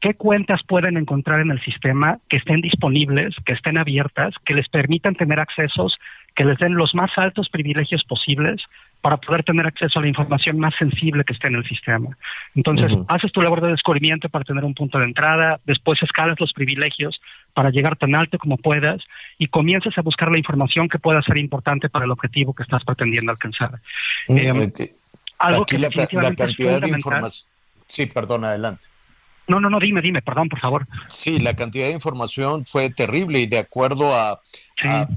[0.00, 4.68] qué cuentas pueden encontrar en el sistema que estén disponibles, que estén abiertas, que les
[4.68, 5.98] permitan tener accesos,
[6.36, 8.62] que les den los más altos privilegios posibles
[9.00, 12.16] para poder tener acceso a la información más sensible que esté en el sistema.
[12.54, 16.52] Entonces, haces tu labor de descubrimiento para tener un punto de entrada, después escalas los
[16.52, 17.20] privilegios
[17.54, 19.02] para llegar tan alto como puedas
[19.38, 22.84] y comienzas a buscar la información que pueda ser importante para el objetivo que estás
[22.84, 23.80] pretendiendo alcanzar.
[24.28, 24.52] Eh,
[25.38, 27.48] algo que la, la cantidad de información.
[27.86, 28.82] Sí, perdón, adelante.
[29.50, 30.86] No, no, no, dime, dime, perdón, por favor.
[31.08, 34.38] Sí, la cantidad de información fue terrible y de acuerdo a,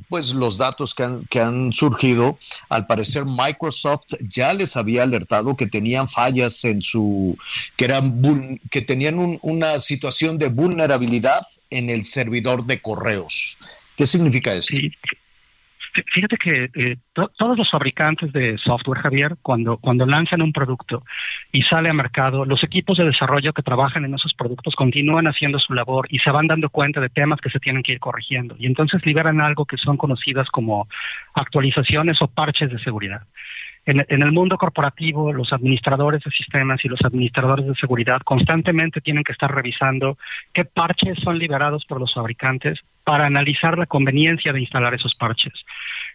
[0.09, 2.37] pues los datos que han, que han surgido,
[2.69, 7.37] al parecer Microsoft ya les había alertado que tenían fallas en su,
[7.75, 13.57] que eran que tenían una situación de vulnerabilidad en el servidor de correos.
[13.95, 14.75] ¿Qué significa eso?
[15.93, 21.03] Fíjate que eh, todos los fabricantes de software, Javier, cuando, cuando lanzan un producto
[21.51, 25.59] y sale a mercado, los equipos de desarrollo que trabajan en esos productos continúan haciendo
[25.59, 28.55] su labor y se van dando cuenta de temas que se tienen que ir corrigiendo.
[28.57, 30.87] Y entonces liberan algo que son conocidas como
[31.35, 33.21] actualizaciones o parches de seguridad.
[33.85, 39.25] En, el mundo corporativo, los administradores de sistemas y los administradores de seguridad constantemente tienen
[39.25, 40.15] que estar revisando
[40.53, 45.53] qué parches son liberados por los fabricantes para analizar la conveniencia de instalar esos parches.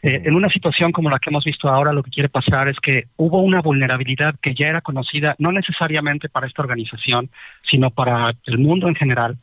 [0.02, 2.78] Eh, en una situación como la que hemos visto ahora, lo que quiere pasar es
[2.80, 7.30] que hubo una vulnerabilidad que ya era conocida, no necesariamente para esta organización,
[7.68, 9.36] sino para el mundo en general,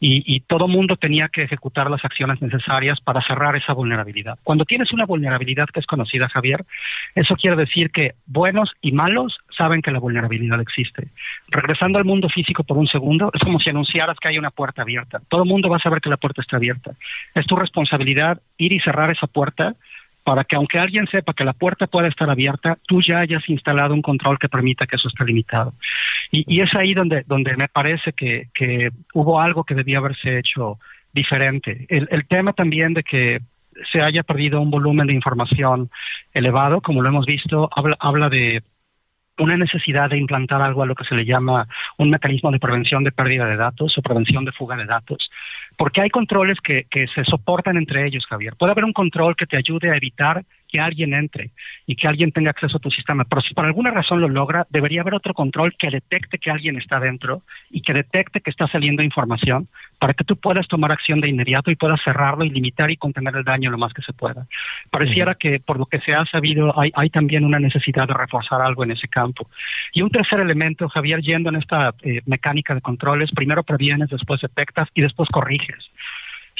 [0.00, 4.38] y, y todo mundo tenía que ejecutar las acciones necesarias para cerrar esa vulnerabilidad.
[4.42, 6.64] Cuando tienes una vulnerabilidad que es conocida, Javier,
[7.14, 11.08] eso quiere decir que buenos y malos saben que la vulnerabilidad existe.
[11.48, 14.82] Regresando al mundo físico por un segundo, es como si anunciaras que hay una puerta
[14.82, 15.20] abierta.
[15.28, 16.92] Todo el mundo va a saber que la puerta está abierta.
[17.34, 19.74] Es tu responsabilidad ir y cerrar esa puerta
[20.24, 23.94] para que aunque alguien sepa que la puerta puede estar abierta, tú ya hayas instalado
[23.94, 25.74] un control que permita que eso esté limitado.
[26.30, 30.78] Y, es ahí donde, donde me parece que, que hubo algo que debía haberse hecho
[31.12, 31.86] diferente.
[31.88, 33.40] El, el tema también de que
[33.90, 35.90] se haya perdido un volumen de información
[36.32, 38.62] elevado, como lo hemos visto, habla, habla de
[39.38, 41.66] una necesidad de implantar algo a lo que se le llama
[41.98, 45.30] un mecanismo de prevención de pérdida de datos o prevención de fuga de datos,
[45.76, 48.54] porque hay controles que, se soportan entre ellos, Javier.
[48.58, 51.50] Puede haber un control que te ayude a evitar que alguien entre
[51.86, 53.24] y que alguien tenga acceso a tu sistema.
[53.24, 56.76] Pero si por alguna razón lo logra, debería haber otro control que detecte que alguien
[56.76, 59.68] está dentro y que detecte que está saliendo información
[60.02, 63.36] para que tú puedas tomar acción de inmediato y puedas cerrarlo y limitar y contener
[63.36, 64.48] el daño lo más que se pueda.
[64.90, 68.60] Pareciera que por lo que se ha sabido hay, hay, también una necesidad de reforzar
[68.62, 69.48] algo en ese campo.
[69.92, 74.40] Y un tercer elemento, Javier, yendo en esta eh, mecánica de controles, primero previenes, después
[74.40, 75.88] detectas y después corriges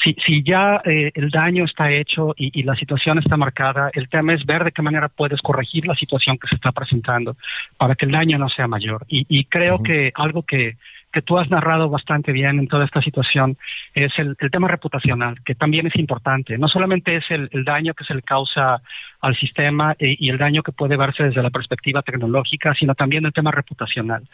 [0.02, 4.34] si, si ya eh, el daño está hecho y, la situación está marcada, el tema
[4.34, 7.32] es ver de qué manera puedes corregir la situación que se está presentando
[7.76, 9.04] para que el daño no sea mayor.
[9.08, 10.76] Y, creo que algo que,
[11.12, 13.58] que tú has narrado bastante bien en toda esta situación
[13.94, 16.56] es el, tema reputacional, que también es importante.
[16.58, 18.80] No solamente es el, daño que se le causa
[19.22, 23.24] al sistema eh, y el daño que puede verse desde la perspectiva tecnológica, sino también
[23.24, 24.28] el tema reputacional.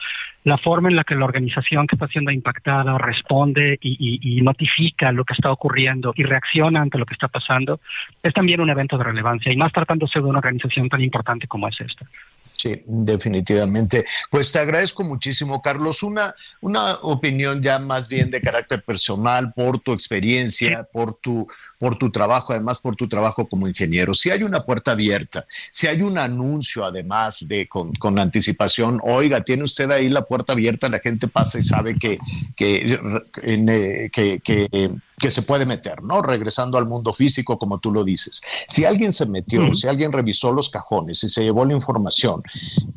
[0.45, 5.25] La forma en la que la organización que está siendo impactada responde y, notifica lo
[5.25, 7.81] que está ocurriendo y reacciona ante lo que está pasando
[8.23, 11.69] es también un evento de relevancia y más tratándose de una organización tan importante como
[11.69, 12.07] es esta.
[12.37, 14.07] Sí, definitivamente.
[14.31, 16.03] Pues te agradezco muchísimo, Carlos.
[16.03, 21.47] Una, una opinión ya más bien de carácter personal por tu experiencia, por tu
[21.79, 24.13] por tu trabajo, además por tu trabajo como ingeniero.
[24.13, 29.45] Si hay una puerta abierta, si hay un anuncio además de con, con anticipación, oiga,
[29.45, 32.19] tiene usted ahí la puerta abierta, la gente pasa y sabe que,
[32.57, 32.99] que,
[33.43, 36.21] eh, que, que, se puede meter, ¿no?
[36.21, 38.43] Regresando al mundo físico, como tú lo dices.
[38.69, 42.43] Si alguien se metió, si alguien revisó los cajones y se llevó la información,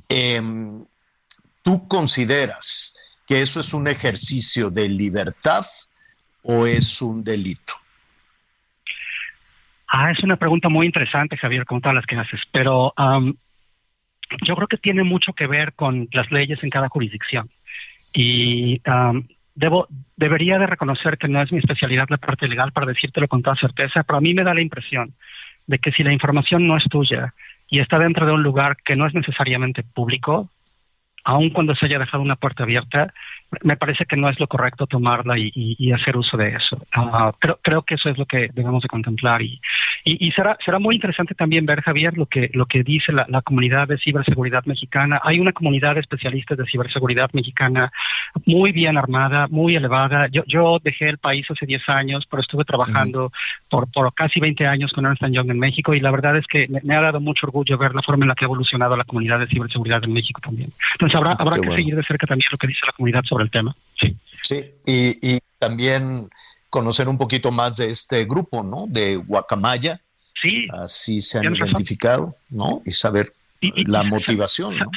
[0.10, 0.84] em,
[1.62, 2.96] ¿tú consideras
[3.28, 5.66] que eso es un ejercicio de libertad
[6.44, 7.81] o es un delito?
[9.94, 12.94] Ah, es una pregunta muy interesante, Javier, con todas las que haces, pero
[14.46, 17.50] yo creo que tiene mucho que ver con las leyes en cada jurisdicción.
[18.16, 18.82] Y
[19.54, 23.42] debo, debería de reconocer que no es mi especialidad la parte legal para decírtelo con
[23.42, 25.14] toda certeza, pero a mí me da la impresión
[25.68, 27.34] de que si la información no es tuya
[27.68, 30.50] y está dentro de un lugar que no es necesariamente público,
[31.24, 33.08] aun cuando se haya dejado una puerta abierta,
[33.64, 36.82] me parece que no es lo correcto tomarla y, hacer uso de eso.
[36.94, 39.60] Ah, creo, creo que eso es lo que debemos de contemplar y,
[40.04, 43.88] y, será será muy interesante también ver Javier lo que lo que dice la, comunidad
[43.88, 45.20] de ciberseguridad mexicana.
[45.24, 47.92] Hay una comunidad de especialistas de ciberseguridad mexicana
[48.46, 50.28] muy bien armada, muy elevada.
[50.28, 53.32] Yo yo dejé el país hace 10 años, pero estuve trabajando
[53.70, 56.68] por por casi 20 años con Ernst Young en México y la verdad es que
[56.68, 59.40] me, ha dado mucho orgullo ver la forma en la que ha evolucionado la comunidad
[59.40, 60.72] de ciberseguridad en México también.
[60.94, 63.52] Entonces habrá habrá que seguir de cerca también lo que dice la comunidad sobre el
[63.52, 63.76] tema.
[64.00, 64.16] Sí.
[64.42, 66.16] Sí, y, también
[66.72, 68.86] conocer un poquito más de este grupo, ¿no?
[68.88, 70.02] De Guacamaya.
[70.42, 70.66] Sí.
[70.72, 72.82] Así se han identificado, ¿no?
[72.84, 74.90] Y saber la motivación, ¿no?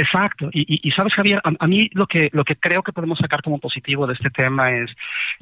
[0.00, 0.48] Exacto.
[0.52, 3.58] Y, y, sabes, Javier, a, mí lo que, lo que creo que podemos sacar como
[3.58, 4.90] positivo de este tema es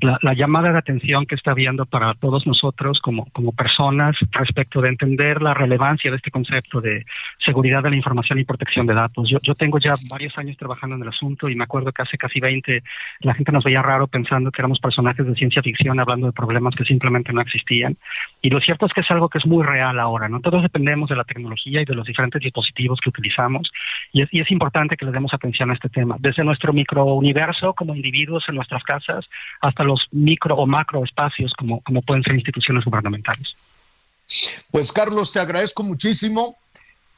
[0.01, 5.43] la, llamada de atención que está habiendo para todos nosotros como, personas respecto de entender
[5.43, 7.05] la relevancia de este concepto de
[7.45, 9.29] seguridad de la información y protección de datos.
[9.31, 12.17] Yo, yo tengo ya varios años trabajando en el asunto y me acuerdo que hace
[12.17, 12.81] casi 20
[13.21, 16.75] la gente nos veía raro pensando que éramos personajes de ciencia ficción hablando de problemas
[16.75, 17.97] que simplemente no existían.
[18.43, 20.41] Y lo cierto es que es algo que es muy real ahora, ¿no?
[20.41, 23.71] Todos dependemos de la tecnología y de los diferentes dispositivos que utilizamos
[24.13, 27.75] y y es es importante que le demos atención a este tema, desde nuestro microuniverso
[27.75, 29.27] como individuos en nuestras casas
[29.61, 33.55] hasta los micro o macro espacios como, pueden ser instituciones gubernamentales.
[34.73, 36.57] Pues Carlos, te agradezco muchísimo.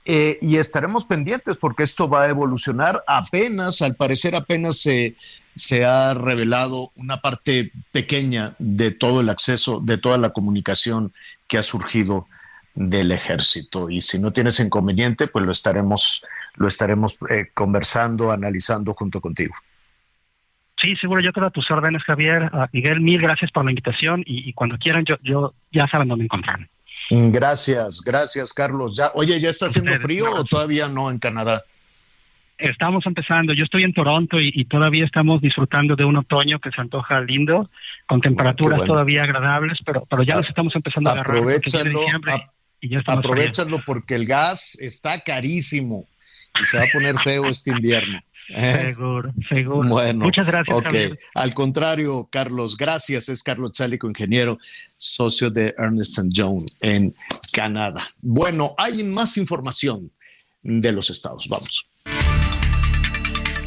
[0.07, 5.15] Eh, y estaremos pendientes porque esto va a evolucionar apenas, al parecer apenas se,
[5.55, 11.13] se ha revelado una parte pequeña de todo el acceso, de toda la comunicación
[11.49, 12.27] que ha surgido
[12.75, 13.91] del ejército.
[13.91, 19.55] Y si no tienes inconveniente, pues lo estaremos, lo estaremos eh, conversando, analizando junto contigo.
[20.81, 22.49] Sí, seguro, yo te doy tus órdenes, Javier.
[22.53, 26.25] Ah, Miguel, mil gracias por la invitación y, cuando quieran, yo, yo ya saben dónde
[26.25, 26.69] encontrarme.
[27.11, 28.97] Mm, gracias, gracias, Carlos.
[28.97, 31.63] Ya, oye, ¿ya está haciendo frío o todavía no en Canadá?
[32.57, 33.53] Estamos empezando.
[33.53, 37.69] Yo estoy en Toronto y, todavía estamos disfrutando de un otoño que se antoja lindo,
[38.07, 41.37] con temperaturas todavía agradables, pero, pero ya nos estamos empezando a agarrar.
[41.37, 42.01] Aprovechalo,
[43.07, 46.07] Aprovechalo porque el gas está carísimo
[46.61, 48.21] y se va a poner feo este invierno.
[48.53, 49.89] Seguro, seguro.
[49.89, 50.77] Bueno, muchas gracias.
[50.77, 53.29] Ok, al contrario, Carlos, gracias.
[53.29, 54.59] Es Carlos Chálico, ingeniero,
[54.97, 57.15] socio de Ernest Young en
[57.53, 58.03] Canadá.
[58.23, 60.11] Bueno, hay más información
[60.63, 61.47] de los estados.
[61.49, 61.87] Vamos.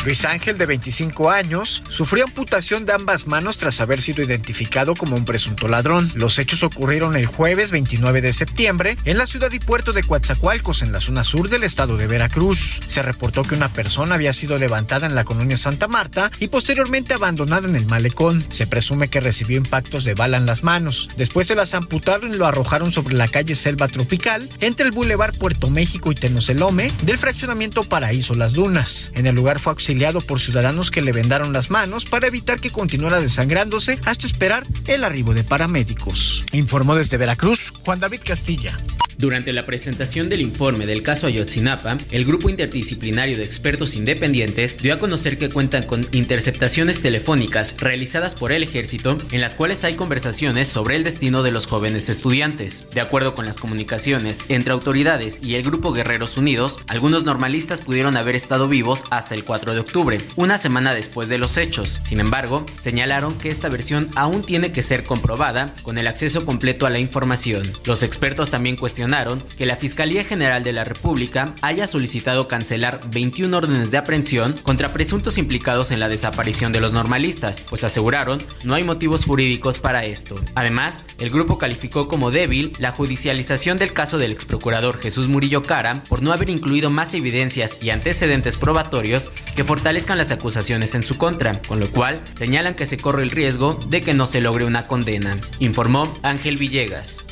[0.06, 5.16] Luis Ángel, de 25 años, sufrió amputación de ambas manos tras haber sido identificado como
[5.16, 6.12] un presunto ladrón.
[6.14, 10.82] Los hechos ocurrieron el jueves 29 de septiembre en la ciudad y puerto de Coatzacoalcos,
[10.82, 12.82] en la zona sur del estado de Veracruz.
[12.86, 17.14] Se reportó que una persona había sido levantada en la colonia Santa Marta y posteriormente
[17.14, 18.44] abandonada en el malecón.
[18.50, 21.10] Se presume que recibió impactos de bala en las manos.
[21.16, 25.38] Después se las amputaron y lo arrojaron sobre la calle Selva Tropical, entre el Boulevard
[25.38, 29.10] Puerto México y Tenoselome, del fraccionamiento Paraíso Las Dunas.
[29.16, 29.93] En el lugar fue auxiliado
[30.28, 35.04] por ciudadanos que le vendaron las manos para evitar que continuara desangrándose hasta esperar el
[35.04, 36.46] arribo de paramédicos.
[36.52, 38.78] Informó desde Veracruz Juan David Castilla.
[39.18, 44.94] Durante la presentación del informe del caso Ayotzinapa, el grupo interdisciplinario de expertos independientes dio
[44.94, 49.96] a conocer que cuentan con interceptaciones telefónicas realizadas por el ejército en las cuales hay
[49.96, 52.88] conversaciones sobre el destino de los jóvenes estudiantes.
[52.90, 58.18] De acuerdo con las comunicaciones entre autoridades y el grupo Guerreros Unidos, algunos normalistas pudieron
[58.18, 62.02] haber estado vivos hasta el 4 de octubre, una semana después de los hechos.
[62.04, 66.86] Sin embargo, señalaron que esta versión aún tiene que ser comprobada con el acceso completo
[66.86, 67.64] a la información.
[67.86, 73.56] Los expertos también cuestionaron que la Fiscalía General de la República haya solicitado cancelar 21
[73.56, 78.76] órdenes de aprehensión contra presuntos implicados en la desaparición de los normalistas, pues aseguraron no
[78.76, 80.36] hay motivos jurídicos para esto.
[80.56, 86.04] Además, el grupo calificó como débil la judicialización del caso del exprocurador Jesús Murillo Cara
[86.08, 91.18] por no haber incluido más evidencias y antecedentes probatorios que fortalezcan las acusaciones en su
[91.18, 94.68] contra, con lo cual señalan que se corre el riesgo de que no se logre
[94.68, 97.26] una condena, informó Ángel Villegas.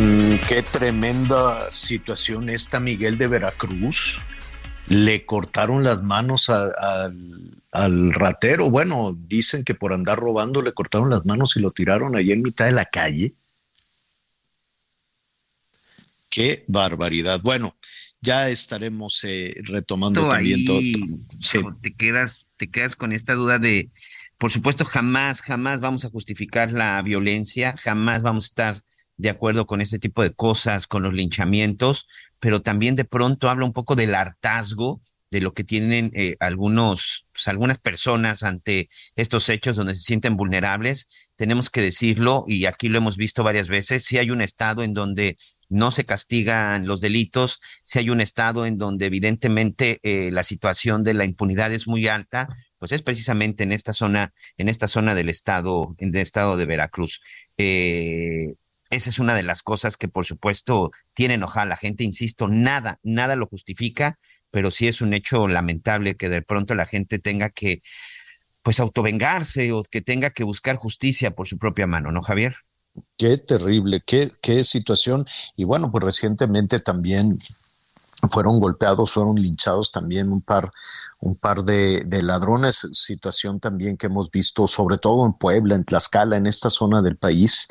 [0.00, 4.18] Mm, qué tremenda situación esta Miguel de Veracruz.
[4.86, 8.70] Le cortaron las manos al ratero.
[8.70, 12.40] Bueno, dicen que por andar robando le cortaron las manos y lo tiraron allí en
[12.40, 13.34] mitad de la calle.
[16.38, 17.40] Qué barbaridad.
[17.42, 17.76] Bueno,
[18.20, 20.78] ya estaremos eh, retomando también todo.
[21.82, 23.90] Te quedas, te quedas con esta duda de,
[24.38, 28.82] por supuesto, jamás, jamás vamos a justificar la violencia, jamás vamos a estar
[29.16, 32.06] de acuerdo con este tipo de cosas, con los linchamientos,
[32.38, 37.26] pero también de pronto habla un poco del hartazgo de lo que tienen eh, algunos,
[37.32, 41.08] pues, algunas personas ante estos hechos donde se sienten vulnerables.
[41.34, 44.94] Tenemos que decirlo, y aquí lo hemos visto varias veces, si hay un estado en
[44.94, 45.36] donde
[45.68, 51.04] no se castigan los delitos, si hay un estado en donde evidentemente eh, la situación
[51.04, 52.48] de la impunidad es muy alta,
[52.78, 56.66] pues es precisamente en esta zona, en esta zona del estado, en el estado de
[56.66, 57.20] Veracruz.
[57.56, 58.54] Eh,
[58.90, 62.98] esa es una de las cosas que por supuesto tiene enojada la gente, insisto, nada,
[63.02, 64.18] nada lo justifica,
[64.50, 67.82] pero sí es un hecho lamentable que de pronto la gente tenga que
[68.62, 72.56] pues autovengarse o que tenga que buscar justicia por su propia mano, ¿no, Javier?
[73.16, 75.26] Qué terrible, qué, qué situación.
[75.56, 77.38] Y bueno, pues recientemente también
[78.30, 80.70] fueron golpeados, fueron linchados también un par,
[81.20, 85.84] un par de, de, ladrones, situación también que hemos visto, sobre todo en Puebla, en
[85.84, 87.68] Tlaxcala, en esta zona del país,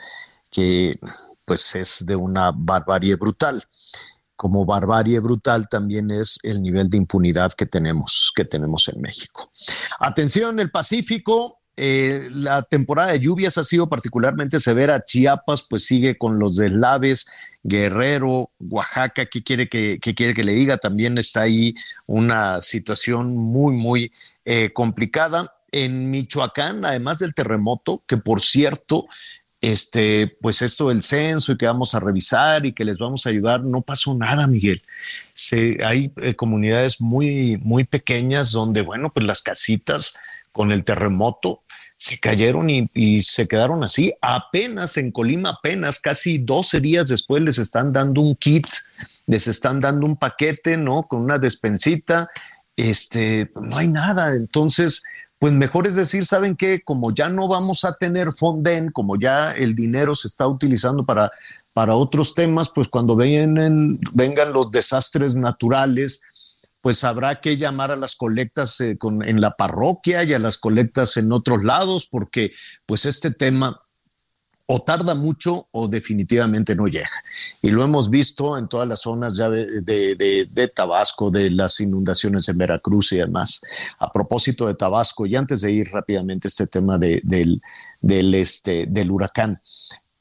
[0.50, 1.00] que
[1.46, 3.64] pues es de una barbarie brutal.
[4.36, 9.52] Como barbarie brutal también es el nivel de impunidad que tenemos, que tenemos en México.
[10.00, 15.04] Atención, el Pacífico, eh, la temporada de lluvias ha sido particularmente severa.
[15.06, 17.28] Chiapas, pues sigue con los deslaves.
[17.64, 20.78] Guerrero, Oaxaca, ¿qué quiere que, quiere que le diga?
[20.78, 21.76] También está ahí
[22.08, 24.12] una situación muy, muy
[24.46, 25.54] eh, complicada.
[25.72, 29.08] En Michoacán, además del terremoto, que por cierto,
[29.62, 33.30] este, pues esto del censo y que vamos a revisar y que les vamos a
[33.30, 34.82] ayudar, no pasó nada, Miguel.
[35.84, 40.16] hay eh, comunidades muy, muy pequeñas donde, bueno, pues las casitas
[40.58, 41.62] con el terremoto
[41.96, 44.14] se cayeron y, se quedaron así.
[44.22, 48.68] Apenas en Colima, apenas casi 12 días después les están dando un kit,
[49.26, 51.08] les están dando un paquete, ¿no?
[51.08, 52.30] Con una despensita.
[52.76, 54.36] Este, no hay nada.
[54.36, 55.02] Entonces,
[55.40, 56.82] pues mejor es decir, ¿saben qué?
[56.84, 61.32] Como ya no vamos a tener Fonden, como ya el dinero se está utilizando para,
[61.74, 66.22] para otros temas, pues cuando vengan los desastres naturales,
[66.82, 71.18] pues habrá que llamar a las colectas eh, en la parroquia y a las colectas
[71.18, 72.54] en otros lados, porque
[72.86, 73.82] pues este tema
[74.70, 77.10] o tarda mucho o definitivamente no llega.
[77.62, 82.58] Y lo hemos visto en todas las zonas ya de, Tabasco, de las inundaciones en
[82.58, 83.62] Veracruz y demás.
[83.98, 87.62] A propósito de Tabasco, y antes de ir rápidamente a este tema del,
[88.02, 89.62] del, este, del huracán,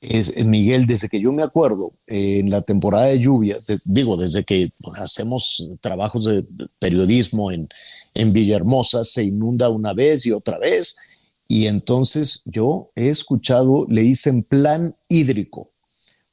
[0.08, 4.70] es, Miguel, desde que yo me acuerdo, en la temporada de lluvias, digo, desde que
[4.94, 6.44] hacemos trabajos de
[6.78, 7.68] periodismo en,
[8.14, 10.96] en Villahermosa, se inunda una vez y otra vez,
[11.48, 15.68] y entonces yo he escuchado, le dicen plan hídrico.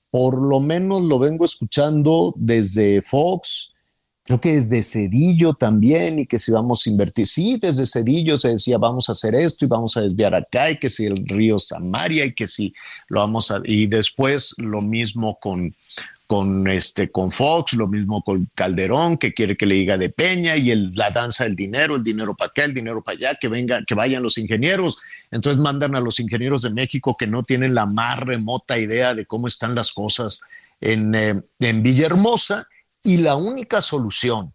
[0.10, 3.73] Por lo menos lo vengo escuchando desde Fox,
[4.24, 8.50] creo que desde Cedillo también, y que si vamos a invertir, sí, desde Cedillo se
[8.50, 11.60] decía vamos a hacer esto y vamos a desviar acá, y que si el río
[11.60, 12.74] Samaria, y que si
[13.10, 15.70] lo vamos a, y después lo mismo con,
[16.26, 20.56] con este con Fox, lo mismo con Calderón, que quiere que le diga de Peña,
[20.56, 23.84] y la danza del dinero, el dinero para acá, el dinero para allá, que venga,
[23.86, 24.98] que vayan los ingenieros.
[25.32, 29.26] Entonces mandan a los ingenieros de México que no tienen la más remota idea de
[29.26, 30.42] cómo están las cosas
[30.80, 32.68] en, eh, en Villahermosa
[33.04, 34.54] y la única solución,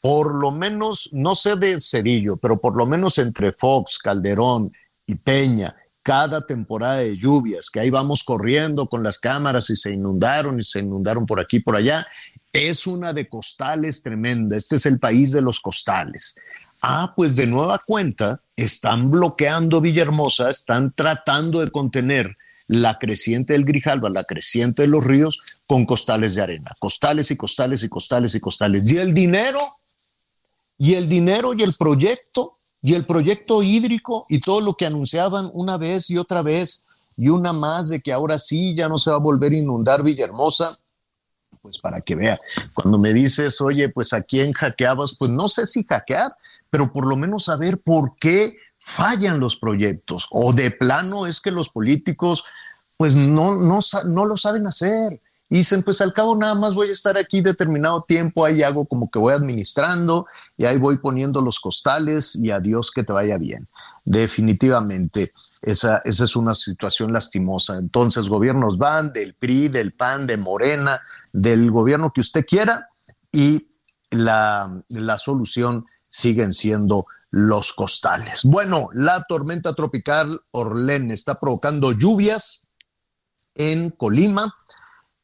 [0.00, 4.70] por lo menos, no sé de Cedillo, pero por lo menos entre Fox, Calderón
[5.06, 9.92] y Peña, cada temporada de lluvias, que ahí vamos corriendo con las cámaras y se
[9.92, 12.06] inundaron y se inundaron por aquí por allá,
[12.52, 14.56] es una de costales tremenda.
[14.56, 16.34] Este es el país de los costales.
[16.82, 22.36] Ah, pues de nueva cuenta, están bloqueando Villahermosa, están tratando de contener
[22.70, 26.70] la creciente del Grijalba, la creciente de los ríos, con costales de arena.
[26.78, 28.90] Costales y costales y costales y costales.
[28.90, 29.58] Y el dinero,
[30.78, 35.50] y el dinero y el proyecto, y el proyecto hídrico y todo lo que anunciaban
[35.52, 36.84] una vez y otra vez,
[37.16, 40.04] y una más de que ahora sí ya no se va a volver a inundar
[40.04, 40.78] Villahermosa.
[41.62, 42.40] Pues para que vea,
[42.72, 46.36] cuando me dices, oye, pues a quién hackeabas, pues no sé si hackear,
[46.70, 51.52] pero por lo menos saber por qué fallan los proyectos o de plano es que
[51.52, 52.44] los políticos
[52.96, 53.78] pues no, no,
[54.08, 55.20] no lo saben hacer.
[55.48, 58.84] Y dicen, pues al cabo nada más voy a estar aquí determinado tiempo, ahí hago
[58.84, 60.26] como que voy administrando
[60.56, 63.66] y ahí voy poniendo los costales y adiós que te vaya bien.
[64.04, 67.78] Definitivamente, esa, esa es una situación lastimosa.
[67.78, 71.00] Entonces, gobiernos van del PRI, del PAN, de Morena,
[71.32, 72.90] del gobierno que usted quiera
[73.32, 73.66] y
[74.10, 78.44] la, la solución siguen siendo los costales.
[78.44, 82.66] Bueno, la tormenta tropical Orlén está provocando lluvias
[83.54, 84.56] en Colima,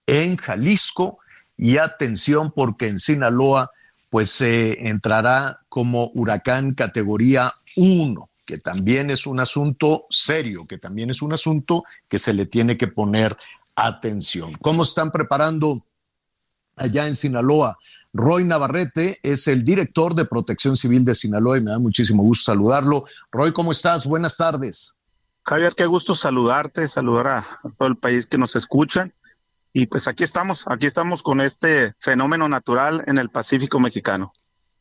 [0.06, 1.18] en Jalisco
[1.56, 3.70] y atención porque en Sinaloa
[4.08, 11.10] pues se entrará como huracán categoría 1, que también es un asunto serio, que también
[11.10, 13.36] es un asunto que se le tiene que poner
[13.74, 14.52] atención.
[14.62, 15.82] ¿Cómo están preparando
[16.76, 17.78] allá en Sinaloa
[18.12, 22.52] Roy Navarrete es el director de Protección Civil de Sinaloa y me da muchísimo gusto
[22.52, 23.04] saludarlo.
[23.30, 24.06] Roy, ¿cómo estás?
[24.06, 24.94] Buenas tardes.
[25.44, 27.46] Javier, qué gusto saludarte, saludar a,
[27.78, 29.12] todo el país que nos escuchan.
[29.72, 34.32] Y pues aquí estamos, aquí estamos con este fenómeno natural en el Pacífico mexicano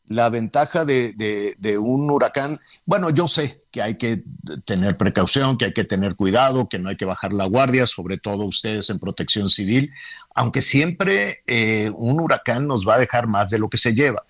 [0.08, 1.14] la ventaja de,
[1.58, 4.24] de, un huracán, bueno, yo sé que hay que
[4.66, 8.18] tener precaución, que hay que tener cuidado, que no hay que bajar la guardia, sobre
[8.18, 9.92] todo ustedes en protección civil,
[10.36, 14.24] aunque siempre eh, un huracán nos va a dejar más de lo que se lleva.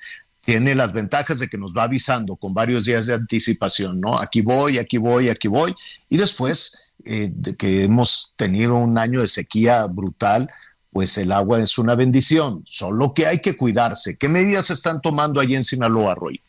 [0.45, 4.19] Tiene las ventajas de que nos va avisando con varios días de anticipación, ¿no?
[4.19, 5.75] Aquí voy, aquí voy, aquí voy.
[6.07, 10.49] Y después eh, de que hemos tenido un año de sequía brutal,
[10.95, 14.15] pues el agua es una bendición, solo que hay que cuidarse.
[14.15, 16.39] ¿Qué medidas están tomando allí en Sinaloa, Roy?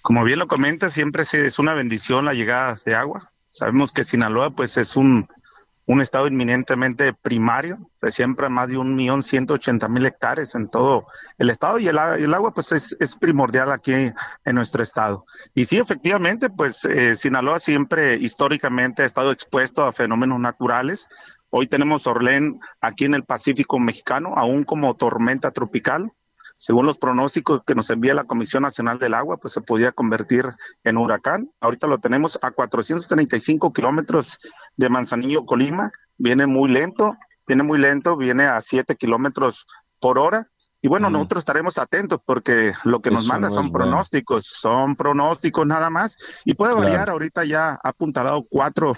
[0.00, 3.30] Como bien lo comenta, siempre es una bendición la llegada de agua.
[3.50, 5.28] Sabemos que Sinaloa pues es un,
[5.84, 10.68] un estado inminentemente primario, se siembra más de un millón ciento ochenta mil hectáreas en
[10.68, 11.06] todo
[11.36, 15.26] el estado y el, agua pues es, primordial aquí en nuestro estado.
[15.54, 21.06] Y sí, efectivamente, pues eh, Sinaloa siempre históricamente ha estado expuesto a fenómenos naturales,
[21.50, 26.12] Hoy tenemos Orlén aquí en el Pacífico mexicano, aún como tormenta tropical.
[26.54, 30.44] Según los pronósticos que nos envía la Comisión Nacional del Agua, pues se podía convertir
[30.84, 31.50] en huracán.
[31.60, 34.38] Ahorita lo tenemos a 435 kilómetros
[34.76, 35.90] de Manzanillo, Colima.
[36.18, 39.66] Viene muy lento, viene muy lento, viene a 7 kilómetros
[40.00, 40.50] por hora.
[40.82, 45.90] Y bueno, nosotros estaremos atentos porque lo que nos manda son pronósticos, son pronósticos nada
[45.90, 46.42] más.
[46.44, 48.94] Y puede variar, ahorita ya ha apuntalado cuatro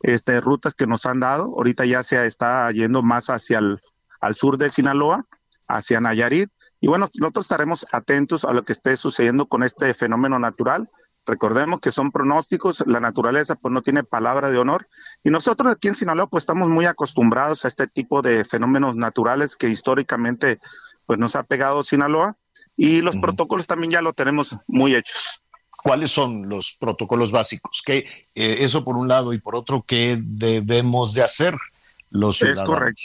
[0.00, 1.44] este, rutas que nos han dado.
[1.56, 3.80] Ahorita ya se está yendo más hacia el
[4.24, 5.26] al sur de Sinaloa,
[5.68, 6.50] hacia Nayarit.
[6.80, 10.90] Y bueno, nosotros estaremos atentos a lo que esté sucediendo con este fenómeno natural.
[11.26, 14.86] Recordemos que son pronósticos, la naturaleza pues no tiene palabra de honor
[15.22, 19.56] y nosotros aquí en Sinaloa pues estamos muy acostumbrados a este tipo de fenómenos naturales
[19.56, 20.58] que históricamente
[21.06, 22.36] pues nos ha pegado Sinaloa
[22.76, 25.43] y los protocolos también ya lo tenemos muy hechos
[25.84, 27.98] cuáles son los protocolos básicos, que
[28.34, 31.54] eh, eso por un lado y por otro, ¿qué debemos de hacer
[32.08, 32.62] los ciudadanos?
[32.62, 33.02] Es correcto.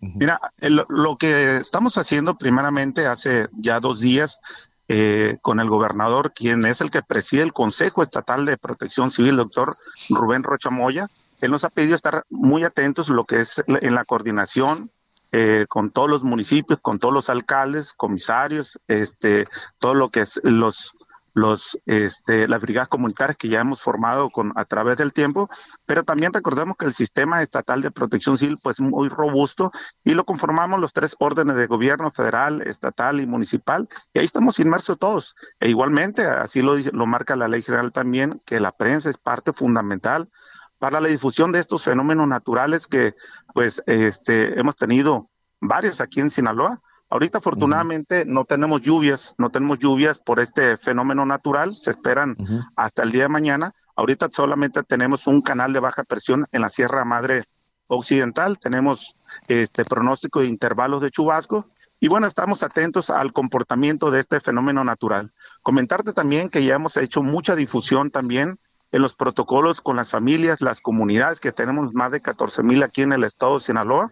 [0.00, 4.38] Mira, lo que estamos haciendo primeramente hace ya dos días
[4.86, 9.36] eh, con el gobernador, quien es el que preside el Consejo Estatal de Protección Civil,
[9.36, 9.74] doctor
[10.10, 11.08] Rubén Rocha Moya,
[11.40, 14.88] él nos ha pedido estar muy atentos lo que es en la coordinación
[15.32, 19.48] eh, con todos los municipios, con todos los alcaldes, comisarios, este,
[19.80, 20.94] todo lo que es los
[21.34, 25.48] los este, las brigadas comunitarias que ya hemos formado con a través del tiempo,
[25.84, 29.70] pero también recordemos que el sistema estatal de protección civil pues muy robusto
[30.04, 34.58] y lo conformamos los tres órdenes de gobierno federal, estatal y municipal y ahí estamos
[34.60, 35.34] inmersos todos.
[35.60, 39.18] E igualmente así lo dice, lo marca la ley general también que la prensa es
[39.18, 40.30] parte fundamental
[40.78, 43.14] para la difusión de estos fenómenos naturales que
[43.54, 45.30] pues este hemos tenido
[45.60, 51.24] varios aquí en Sinaloa Ahorita afortunadamente no tenemos lluvias, no tenemos lluvias por este fenómeno
[51.24, 52.36] natural, se esperan
[52.76, 53.72] hasta el día de mañana.
[53.94, 57.44] Ahorita solamente tenemos un canal de baja presión en la Sierra Madre
[57.86, 61.66] Occidental, tenemos este pronóstico de intervalos de chubasco.
[62.00, 65.30] Y bueno, estamos atentos al comportamiento de este fenómeno natural.
[65.62, 68.58] Comentarte también que ya hemos hecho mucha difusión también
[68.90, 73.02] en los protocolos con las familias, las comunidades, que tenemos más de 14 mil aquí
[73.02, 74.10] en el estado de Sinaloa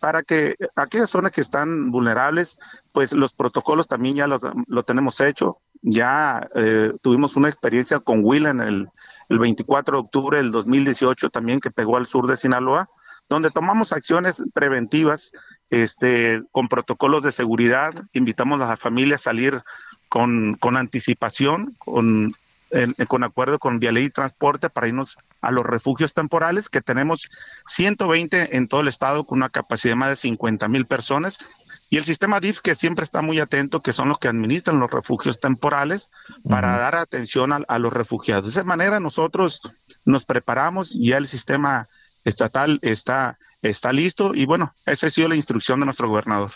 [0.00, 2.58] para que aquellas zonas que están vulnerables,
[2.92, 5.58] pues los protocolos también ya lo tenemos hecho.
[5.82, 8.88] Ya eh, tuvimos una experiencia con Will en el,
[9.28, 12.88] 24 de octubre del 2018 también que pegó al sur de Sinaloa,
[13.28, 15.32] donde tomamos acciones preventivas
[15.68, 19.62] este, con protocolos de seguridad, invitamos a las familias a salir
[20.08, 22.30] con, con anticipación, con
[23.08, 27.28] con acuerdo con Vialey y Transporte para irnos a los refugios temporales, que tenemos
[27.66, 31.38] 120 en todo el estado con una capacidad de más de 50 mil personas.
[31.88, 34.90] Y el sistema DIF, que siempre está muy atento, que son los que administran los
[34.90, 36.10] refugios temporales,
[36.48, 38.44] para dar atención a, los refugiados.
[38.44, 39.60] De esa manera nosotros
[40.04, 41.88] nos preparamos y ya el sistema
[42.24, 44.34] estatal está, está listo.
[44.34, 46.50] Y bueno, esa ha sido la instrucción de nuestro gobernador.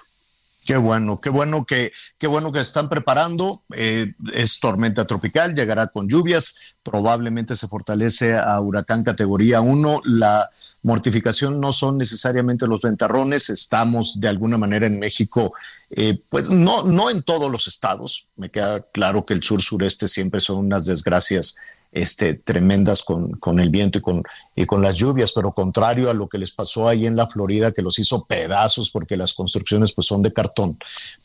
[0.64, 3.62] Qué bueno, qué bueno que, qué bueno que están preparando.
[3.74, 10.02] Eh, es tormenta tropical, llegará con lluvias, probablemente se fortalece a huracán categoría 1.
[10.04, 10.48] La
[10.82, 15.54] mortificación no son necesariamente los ventarrones, estamos de alguna manera en México,
[15.90, 18.28] eh, pues no, no en todos los estados.
[18.36, 21.56] Me queda claro que el sur sureste siempre son unas desgracias
[21.92, 24.22] este, tremendas con, con, el viento y con,
[24.54, 27.72] y con las lluvias, pero contrario a lo que les pasó ahí en la Florida,
[27.72, 30.78] que los hizo pedazos porque las construcciones pues son de cartón,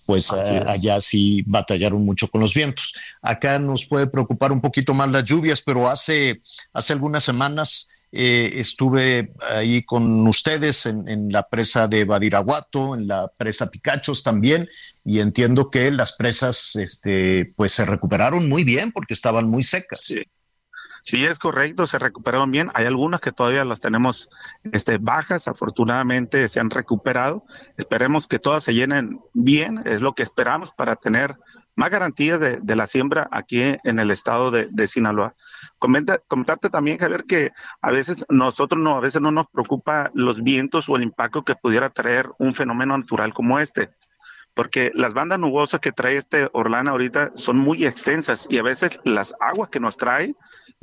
[0.06, 2.94] pues allá sí batallaron mucho con los vientos.
[3.22, 6.42] Acá nos puede preocupar un poquito más las lluvias, pero hace,
[6.74, 13.08] hace algunas semanas eh, estuve ahí con ustedes en, en, la presa de Badiraguato, en
[13.08, 14.68] la presa Picachos también,
[15.04, 20.02] y entiendo que las presas este, pues se recuperaron muy bien porque estaban muy secas.
[20.04, 20.24] Sí.
[21.06, 22.72] Sí, es correcto, se recuperaron bien.
[22.74, 24.28] Hay algunas que todavía las tenemos
[24.72, 27.44] este, bajas, afortunadamente se han recuperado.
[27.78, 31.38] Esperemos que todas se llenen bien, es lo que esperamos para tener
[31.76, 35.36] más garantías de, la siembra aquí en el estado de, Sinaloa.
[35.78, 37.52] Comenta, comentarte también, Javier, que
[37.84, 41.56] a veces nosotros no, a veces no nos preocupa los vientos o el impacto que
[41.56, 43.92] pudiera traer un fenómeno natural como este
[44.56, 49.02] porque las bandas nubosas que trae este Orlana ahorita son muy extensas y a veces
[49.04, 50.34] las aguas que nos trae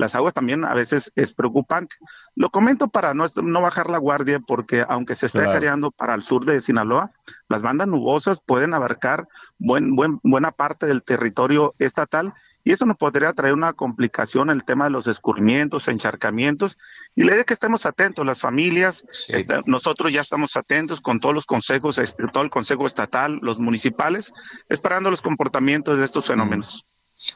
[0.03, 1.95] las aguas también a veces es preocupante.
[2.35, 6.23] Lo comento para no, no bajar la guardia porque aunque se esté creando para el
[6.23, 7.09] sur de Sinaloa,
[7.49, 12.35] las bandas nubosas pueden abarcar buen, buen, buena parte del territorio estatal
[12.65, 16.79] y eso nos podría traer una complicación en el tema de los escurrimientos, encharcamientos
[17.15, 21.35] y idea es que estemos atentos, las familias, este, nosotros ya estamos atentos con todos
[21.35, 22.01] los consejos,
[22.33, 24.33] todo el consejo estatal, los municipales,
[24.69, 26.87] esperando los comportamientos de estos fenómenos.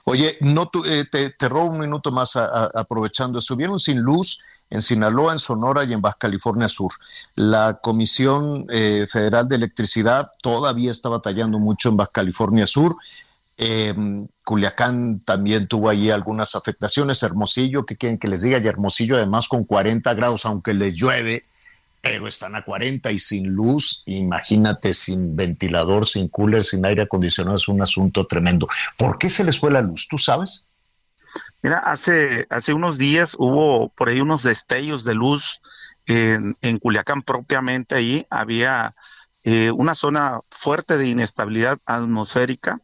[0.05, 3.39] Oye, no eh, te, robo un minuto más aprovechando.
[3.39, 4.41] Estuvieron sin luz
[4.71, 6.93] en Sinaloa, en Sonora y en Baja California Sur.
[7.35, 12.97] La Comisión eh, Federal de Electricidad todavía está batallando mucho en Baja California Sur.
[13.59, 17.23] Em, Culiacán también tuvo ahí algunas afectaciones.
[17.23, 18.59] Hermosillo, ¿qué quieren que les diga?
[18.59, 21.45] Y Hermosillo, además, con 40 grados, aunque le llueve,
[22.09, 27.57] pero están a 40 y sin luz, imagínate, sin ventilador, sin cooler, sin aire acondicionado,
[27.57, 28.69] es un asunto tremendo.
[28.97, 30.07] ¿Por qué se les fue la luz?
[30.09, 30.65] ¿Tú sabes?
[31.63, 35.61] Mira, hace, hace unos días hubo por ahí unos destellos de luz
[36.07, 38.95] en, en Culiacán propiamente, ahí había
[39.43, 42.81] eh, una zona fuerte de inestabilidad atmosférica.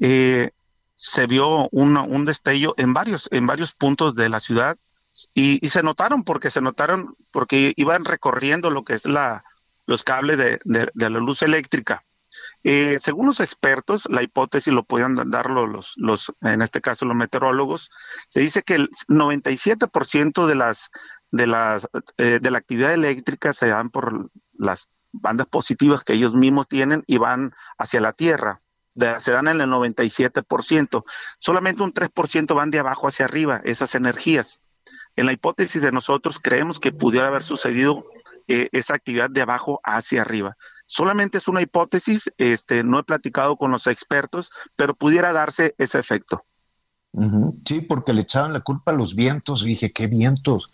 [0.00, 0.50] Eh,
[0.96, 4.76] se vio un, un destello en varios, en varios puntos de la ciudad
[5.34, 9.44] y, se notaron porque se notaron porque iban recorriendo lo que es la
[9.86, 12.04] los cables de, la luz eléctrica.
[12.64, 17.16] Eh, según los expertos, la hipótesis lo podían dar los, los, en este caso los
[17.16, 17.90] meteorólogos,
[18.28, 20.90] se dice que el 97% de las
[21.30, 21.88] de las
[22.18, 27.04] eh, de la actividad eléctrica se dan por las bandas positivas que ellos mismos tienen
[27.06, 28.60] y van hacia la Tierra.
[29.18, 31.04] se dan en el 97%.
[31.38, 34.62] Solamente un 3% van de abajo hacia arriba, esas energías.
[35.16, 38.04] En la hipótesis de nosotros creemos que pudiera haber sucedido
[38.48, 40.56] eh, esa actividad de abajo hacia arriba.
[40.84, 45.98] Solamente es una hipótesis, este, no he platicado con los expertos, pero pudiera darse ese
[45.98, 46.42] efecto.
[47.64, 49.64] Sí, porque le echaban la culpa a los vientos.
[49.64, 50.72] Dije, ¿qué vientos?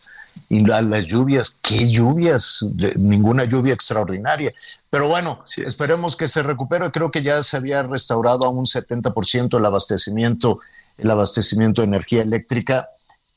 [0.49, 2.67] Y a las lluvias, ¿qué lluvias?
[2.97, 4.51] ninguna lluvia extraordinaria.
[4.91, 6.91] Pero bueno, esperemos que se recupere.
[6.91, 10.59] Creo que ya se había restaurado a un 70% el abastecimiento,
[10.99, 12.89] el abastecimiento de energía eléctrica,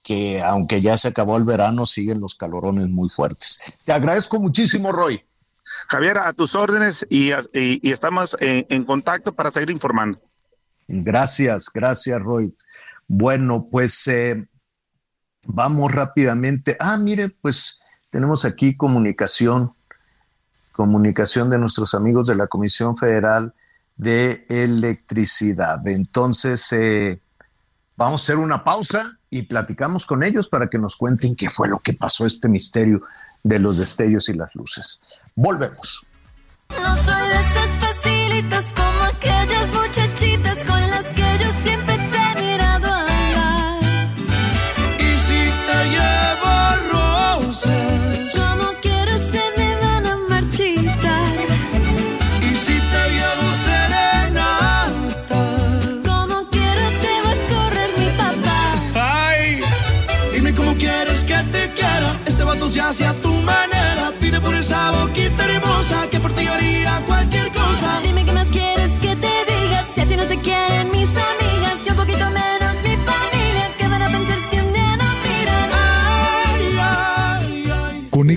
[0.06, 3.60] que aunque ya se acabó el verano, siguen los calorones muy fuertes.
[3.84, 5.26] Te agradezco muchísimo, Roy.
[5.90, 7.32] Javier, a tus órdenes y,
[7.82, 10.22] estamos en contacto para seguir informando.
[10.88, 12.56] Gracias, gracias, Roy.
[13.07, 14.48] Bueno, pues eh,
[15.48, 16.77] vamos rápidamente.
[16.80, 19.73] Ah, mire, pues tenemos aquí comunicación,
[20.72, 23.56] comunicación de nuestros amigos de la Comisión Federal
[23.95, 25.88] de Electricidad.
[25.88, 27.22] Entonces, eh,
[27.97, 31.67] vamos a hacer una pausa y platicamos con ellos para que nos cuenten qué fue
[31.67, 33.01] lo que pasó, este misterio
[33.43, 34.99] de los destellos y las luces.
[35.35, 36.05] Volvemos.
[36.69, 38.85] No soy de esas facilitas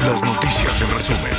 [0.00, 1.32] Las noticias en resumen.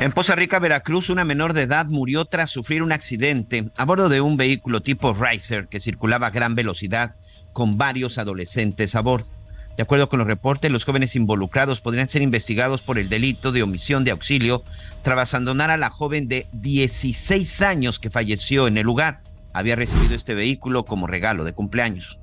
[0.00, 4.08] En Poza Rica, Veracruz, una menor de edad murió tras sufrir un accidente a bordo
[4.08, 7.16] de un vehículo tipo Riser que circulaba a gran velocidad
[7.52, 9.28] con varios adolescentes a bordo.
[9.76, 13.62] De acuerdo con los reportes, los jóvenes involucrados podrían ser investigados por el delito de
[13.62, 14.62] omisión de auxilio
[15.02, 19.20] tras abandonar a la joven de 16 años que falleció en el lugar.
[19.52, 22.18] Había recibido este vehículo como regalo de cumpleaños.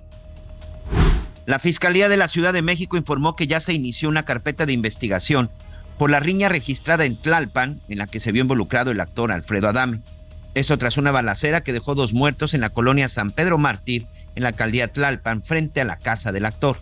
[1.45, 4.73] La Fiscalía de la Ciudad de México informó que ya se inició una carpeta de
[4.73, 5.49] investigación
[5.97, 9.69] por la riña registrada en Tlalpan, en la que se vio involucrado el actor Alfredo
[9.69, 10.01] Adame.
[10.53, 14.05] Eso tras una balacera que dejó dos muertos en la colonia San Pedro Mártir,
[14.35, 16.77] en la alcaldía Tlalpan, frente a la casa del actor.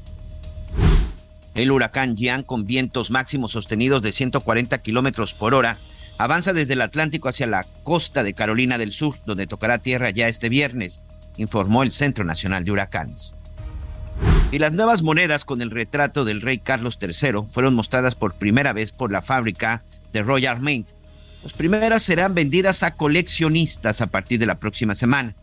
[1.56, 5.78] El huracán Jean, con vientos máximos sostenidos de 140 kilómetros por hora,
[6.18, 10.28] avanza desde el Atlántico hacia la costa de Carolina del Sur, donde tocará tierra ya
[10.28, 11.02] este viernes,
[11.38, 13.39] informó el Centro Nacional de Huracanes.
[14.52, 18.74] Y las nuevas monedas con el retrato del rey Carlos III fueron mostradas por primera
[18.74, 20.90] vez por la fábrica de Royal Mint.
[21.44, 25.36] Las primeras serán vendidas a coleccionistas a partir de la próxima semana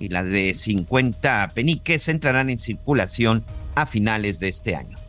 [0.00, 3.44] y las de 50 peniques entrarán en circulación
[3.74, 4.99] a finales de este año.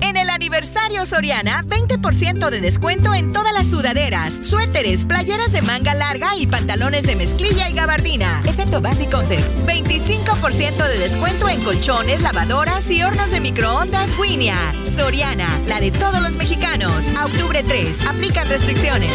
[0.00, 5.94] En el aniversario Soriana, 20% de descuento en todas las sudaderas, suéteres, playeras de manga
[5.94, 9.66] larga y pantalones de mezclilla y gabardina, excepto Basic Concepts.
[9.66, 14.56] 25% de descuento en colchones, lavadoras y hornos de microondas Winia.
[14.96, 17.04] Soriana, la de todos los mexicanos.
[17.16, 19.12] A octubre 3, aplican restricciones.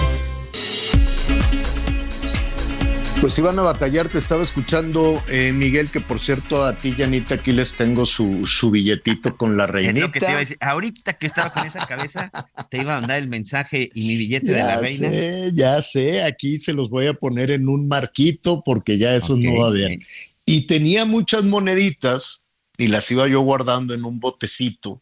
[3.21, 7.35] Pues iban a batallar, te estaba escuchando, eh, Miguel, que por cierto a ti, Janita,
[7.35, 10.05] aquí les tengo su, su billetito con la reinita.
[10.05, 10.57] lo que te iba a decir.
[10.61, 12.31] Ahorita que estaba con esa cabeza,
[12.69, 15.09] te iba a mandar el mensaje y mi billete de la Ya reina.
[15.09, 19.35] sé, ya sé, aquí se los voy a poner en un marquito porque ya eso
[19.35, 20.01] no va bien.
[20.45, 22.45] Y tenía muchas moneditas
[22.77, 25.01] y las iba yo guardando en un botecito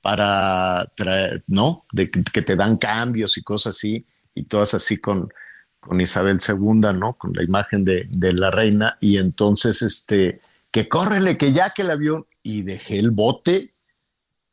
[0.00, 1.84] para traer, ¿no?
[1.92, 5.28] De que te dan cambios y cosas así, y todas así con,
[5.82, 7.14] con Isabel II, ¿no?
[7.14, 10.40] Con la imagen de, de la reina, y entonces, este,
[10.70, 13.72] que córrele, que ya que el avión, y dejé el bote,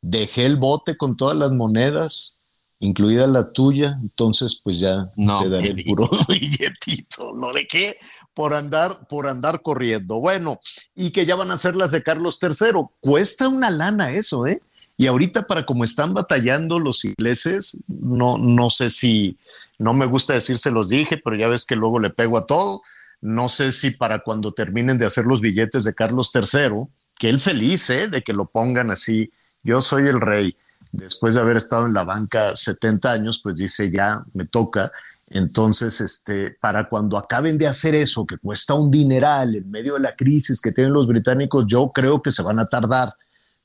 [0.02, 2.36] dejé el bote con todas las monedas,
[2.80, 7.96] incluida la tuya, entonces pues ya te daré el puro billetito, lo dejé
[8.34, 10.16] por andar, por andar corriendo.
[10.16, 10.58] Bueno,
[10.94, 12.86] y que ya van a ser las de Carlos III.
[13.00, 14.62] Cuesta una lana eso, ¿eh?
[14.96, 19.38] Y ahorita para como están batallando los ingleses, no, no sé si,
[19.80, 22.46] no me gusta decir se los dije, pero ya ves que luego le pego a
[22.46, 22.82] todo.
[23.22, 26.84] No sé si para cuando terminen de hacer los billetes de Carlos III,
[27.18, 28.06] que él feliz ¿eh?
[28.06, 29.32] de que lo pongan así,
[29.62, 30.54] yo soy el rey,
[30.92, 34.92] después de haber estado en la banca 70 años, pues dice ya me toca.
[35.30, 40.00] Entonces, este, para cuando acaben de hacer eso, que cuesta un dineral en medio de
[40.00, 43.14] la crisis que tienen los británicos, yo creo que se van a tardar.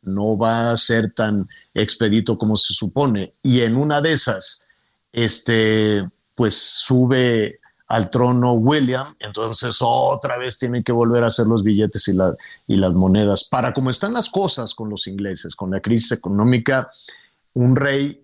[0.02, 3.34] No va a ser tan expedito como se supone.
[3.42, 4.65] Y en una de esas,
[5.16, 6.06] este,
[6.36, 12.08] pues sube al trono William, entonces otra vez tienen que volver a hacer los billetes
[12.10, 12.18] y,
[12.68, 13.46] y las monedas.
[13.46, 16.92] Para cómo están las cosas con los ingleses, con la crisis económica,
[17.54, 18.22] un rey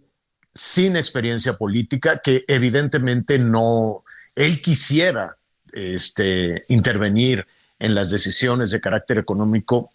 [0.54, 4.04] sin experiencia política que evidentemente no,
[4.36, 5.38] él quisiera
[5.72, 7.48] este, intervenir
[7.80, 9.92] en las decisiones de carácter económico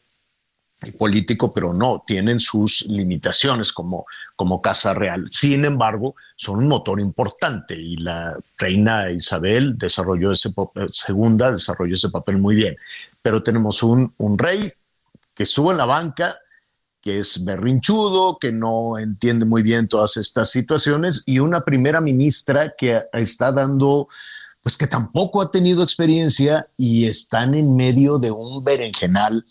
[0.99, 4.05] político, pero no, tienen sus limitaciones como,
[4.35, 5.27] como Casa Real.
[5.31, 10.51] Sin embargo, son un motor importante y la reina Isabel desarrolló ese
[10.93, 12.77] segunda desarrolló ese papel muy bien.
[13.23, 14.71] Pero tenemos un, un rey
[15.35, 16.37] que estuvo en la banca,
[17.01, 22.75] que es berrinchudo, que no entiende muy bien todas estas situaciones, y una primera ministra
[22.77, 24.09] que está dando,
[24.63, 29.45] pues que tampoco ha tenido experiencia y están en medio de un berenjenal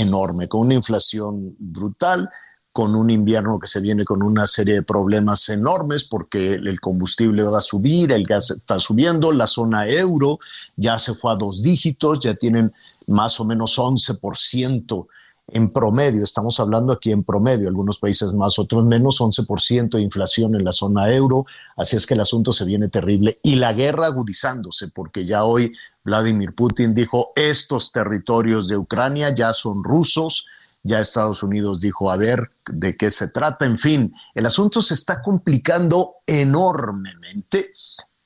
[0.00, 2.28] enorme, con una inflación brutal,
[2.72, 7.42] con un invierno que se viene con una serie de problemas enormes porque el combustible
[7.42, 10.38] va a subir, el gas está subiendo, la zona euro
[10.76, 12.70] ya se fue a dos dígitos, ya tienen
[13.08, 15.06] más o menos 11%
[15.48, 20.54] en promedio, estamos hablando aquí en promedio, algunos países más, otros menos, 11% de inflación
[20.54, 21.46] en la zona euro,
[21.76, 25.72] así es que el asunto se viene terrible y la guerra agudizándose, porque ya hoy
[26.08, 30.46] Vladimir Putin dijo, estos territorios de Ucrania ya son rusos,
[30.82, 34.94] ya Estados Unidos dijo, a ver de qué se trata, en fin, el asunto se
[34.94, 37.72] está complicando enormemente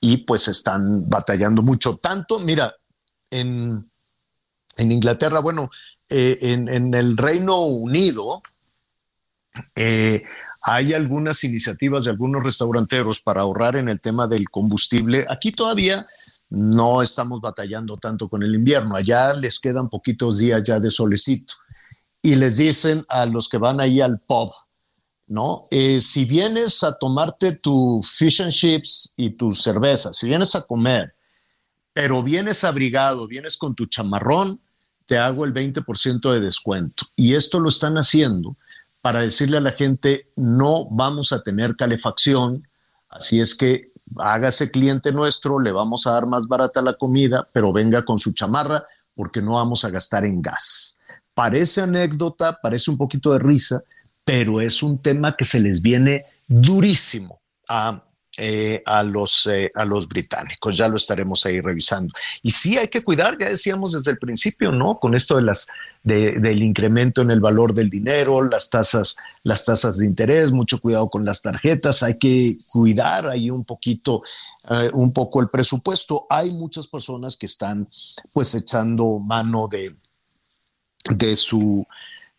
[0.01, 2.75] y pues están batallando mucho, tanto, mira,
[3.31, 3.91] en,
[4.77, 5.69] en Inglaterra, bueno,
[6.09, 8.43] eh, en, el Reino Unido
[9.75, 10.23] eh,
[10.63, 15.25] hay algunas iniciativas de algunos restauranteros para ahorrar en el tema del combustible.
[15.29, 16.07] Aquí todavía
[16.53, 18.95] no estamos batallando tanto con el invierno.
[18.95, 21.55] Allá les quedan poquitos días ya de solecito.
[22.21, 24.53] Y les dicen a los que van ahí al pub,
[25.27, 25.67] ¿no?
[25.71, 30.63] Eh, si vienes a tomarte tu fish and chips y tu cerveza, si vienes a
[30.63, 31.15] comer,
[31.95, 34.61] pero vienes abrigado, vienes con tu chamarrón,
[35.07, 37.07] te hago el 20% de descuento.
[37.17, 38.57] Y esto lo están haciendo
[39.01, 42.69] para decirle a la gente, no vamos a tener calefacción,
[43.09, 47.73] así es que hágase cliente nuestro, le vamos a dar más barata la comida, pero
[47.73, 48.85] venga con su chamarra
[49.15, 50.99] porque no vamos a gastar en gas.
[51.35, 53.83] Parece anécdota, parece un poquito de risa,
[54.25, 58.03] pero es un tema que se les viene durísimo a
[58.39, 60.75] eh, a, los, eh, a los británicos.
[60.77, 62.15] Ya lo estaremos ahí revisando.
[62.43, 64.99] Y sí hay que cuidar, ya decíamos desde el principio, ¿no?
[64.99, 65.69] Con esto de las,
[66.03, 71.11] del incremento en el valor del dinero, las tasas, las tasas de interés, mucho cuidado
[71.11, 74.23] con las tarjetas, hay que cuidar ahí un poquito,
[74.71, 76.27] eh, un poco el presupuesto.
[76.31, 77.87] Hay muchas personas que están
[78.33, 79.95] pues echando mano de,
[81.05, 81.87] de su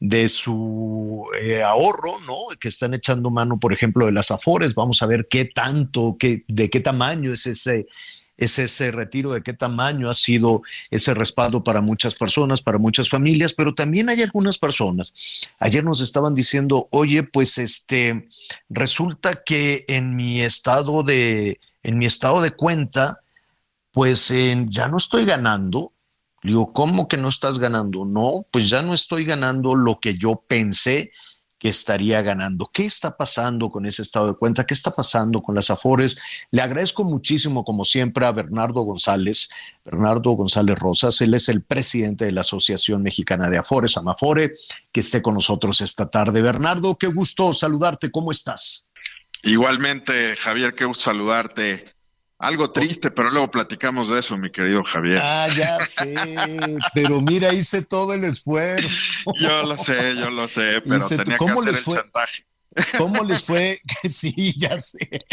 [0.05, 2.53] de su eh, ahorro, ¿no?
[2.59, 4.75] Que están echando mano, por ejemplo, de las afores.
[4.75, 7.87] Vamos a ver qué tanto, qué, de qué tamaño es ese,
[8.35, 10.61] es ese retiro, de qué tamaño ha sido
[10.91, 15.13] ese respaldo para muchas personas, para muchas familias, pero también hay algunas personas.
[15.57, 18.27] Ayer nos estaban diciendo, oye, pues este,
[18.67, 23.21] resulta que en mi estado de, en mi estado de cuenta,
[23.93, 24.33] pues
[24.67, 25.92] ya no estoy ganando,
[26.43, 28.05] digo, ¿cómo que no estás ganando?
[28.05, 31.11] No, pues ya no estoy ganando lo que yo pensé
[31.63, 32.67] que estaría ganando.
[32.73, 34.65] ¿Qué está pasando con ese estado de cuenta?
[34.65, 36.17] ¿Qué está pasando con las Afores?
[36.51, 39.47] Le agradezco muchísimo, como siempre, a Bernardo González,
[39.85, 41.21] Bernardo González Rosas.
[41.21, 44.55] Él es el presidente de la Asociación Mexicana de Afores, Amafore,
[44.91, 46.41] que esté con nosotros esta tarde.
[46.41, 48.11] Bernardo, qué gusto saludarte.
[48.11, 48.89] ¿Cómo estás?
[49.43, 51.93] Igualmente, Javier, qué gusto saludarte.
[52.43, 55.17] Algo triste, pero luego platicamos de eso, mi querido Javier.
[55.23, 56.13] Ah, ya sé,
[56.93, 59.01] pero mira, hice todo el esfuerzo.
[59.39, 62.45] Yo lo sé, yo lo sé, pero tenía que hacer el chantaje.
[62.97, 63.79] ¿Cómo les fue?
[64.09, 64.97] sí, ya sé.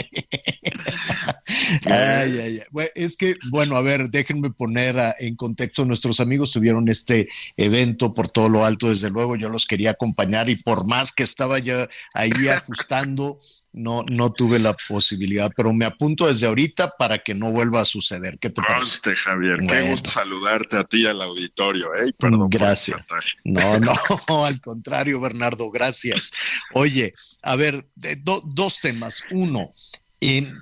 [1.86, 2.88] ay, ay, ay.
[2.94, 5.84] es que, bueno, a ver, déjenme poner en contexto.
[5.84, 10.48] Nuestros amigos tuvieron este evento por todo lo alto, desde luego yo los quería acompañar
[10.48, 13.40] y por más que estaba yo ahí ajustando
[13.72, 17.84] no, no tuve la posibilidad, pero me apunto desde ahorita para que no vuelva a
[17.84, 18.38] suceder.
[18.38, 19.14] ¿Qué te parece?
[19.14, 21.94] Javier, qué gusto saludarte a ti y al auditorio.
[21.94, 22.12] ¿eh?
[22.48, 23.06] gracias.
[23.44, 23.78] No,
[24.28, 26.32] no, al contrario, Bernardo, gracias.
[26.74, 29.22] Oye, a ver, dos temas.
[29.30, 29.72] Uno,
[30.20, 30.52] eh,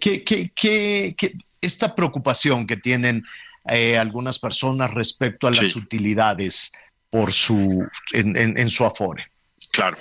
[0.00, 1.16] ¿qué,
[1.60, 3.24] esta preocupación que tienen
[3.66, 6.72] eh, algunas personas respecto a las utilidades
[7.14, 9.24] por su, en, su afore.
[9.70, 9.96] Claro.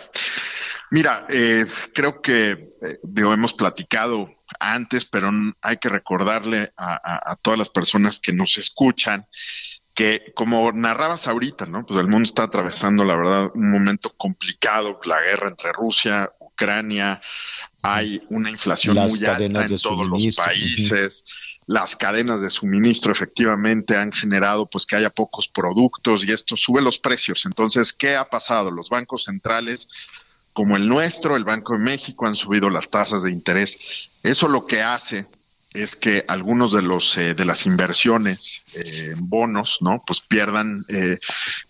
[0.93, 4.29] Mira, eh, creo que eh, hemos platicado
[4.59, 9.25] antes, pero hay que recordarle a, todas las personas que nos escuchan
[9.95, 11.83] que como narrabas ahorita, ¿no?
[11.83, 17.19] Pues el mundo está atravesando, la verdad, un momento complicado, la guerra entre Rusia, Ucrania,
[17.81, 21.25] hay una inflación muy alta en todos los países
[21.65, 26.81] las cadenas de suministro efectivamente han generado pues que haya pocos productos y esto sube
[26.81, 27.45] los precios.
[27.45, 28.69] Entonces, ¿qué ha pasado?
[28.69, 29.87] Los bancos centrales
[30.53, 34.09] como el nuestro, el Banco de México, han subido las tasas de interés.
[34.23, 35.27] Eso lo que hace
[35.73, 40.01] es que algunos de los eh, de las inversiones eh, en bonos, ¿no?
[40.05, 41.17] Pues pierdan, eh,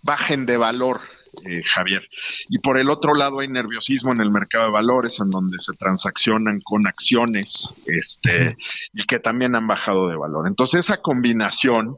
[0.01, 1.01] bajen de valor
[1.45, 2.07] eh, Javier.
[2.47, 5.73] Y por el otro lado hay nerviosismo en el mercado de valores, en donde se
[5.73, 8.55] transaccionan con acciones, este,
[8.93, 10.47] y que también han bajado de valor.
[10.47, 11.97] Entonces esa combinación,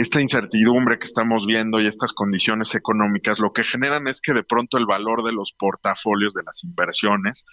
[0.00, 4.42] esta incertidumbre que estamos viendo y estas condiciones económicas, lo que generan es que de
[4.42, 7.44] pronto el valor de los portafolios de las inversiones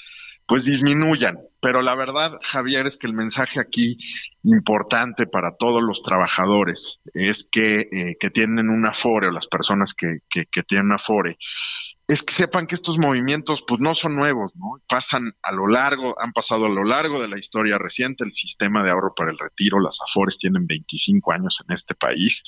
[0.45, 1.40] pues disminuyan.
[1.60, 3.98] Pero la verdad, Javier, es que el mensaje aquí
[4.44, 9.94] importante para todos los trabajadores es que, eh, que tienen un afore o las personas
[9.94, 11.38] que, que, que tienen afore
[12.08, 14.82] es que sepan que estos movimientos pues no son nuevos, ¿no?
[14.88, 18.82] Pasan a lo largo, han pasado a lo largo de la historia reciente, el sistema
[18.82, 22.44] de ahorro para el retiro, las Afores tienen 25 años en este país.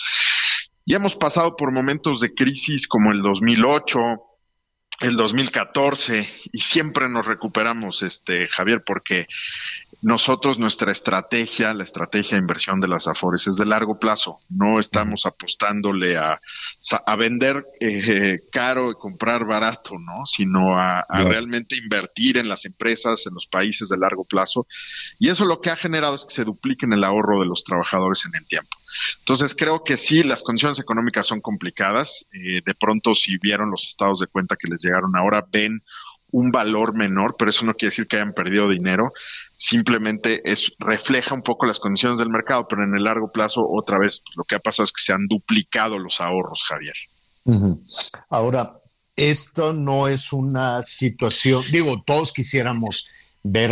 [0.85, 3.99] Y hemos pasado por momentos de crisis como el 2008,
[5.01, 9.27] el 2014 y siempre nos recuperamos, este Javier, porque
[10.01, 14.37] nosotros nuestra estrategia, la estrategia de inversión de las Afores es de largo plazo.
[14.49, 16.39] No estamos apostándole a,
[17.05, 20.25] a vender eh, caro y comprar barato, ¿no?
[20.25, 24.67] Sino a, realmente invertir en las empresas, en los países de largo plazo.
[25.19, 28.25] Y eso lo que ha generado es que se dupliquen el ahorro de los trabajadores
[28.25, 28.77] en el tiempo.
[29.19, 32.25] Entonces creo que sí, las condiciones económicas son complicadas.
[32.31, 35.81] Eh, de pronto, si vieron los estados de cuenta que les llegaron ahora, ven
[36.31, 39.11] un valor menor, pero eso no quiere decir que hayan perdido dinero
[39.59, 43.99] simplemente es refleja un poco las condiciones del mercado, pero en el largo plazo otra
[43.99, 46.95] vez lo que ha pasado es que se han duplicado los ahorros, Javier.
[48.29, 48.79] Ahora,
[49.17, 53.05] esto no es una situación, digo, todos quisiéramos
[53.43, 53.71] ver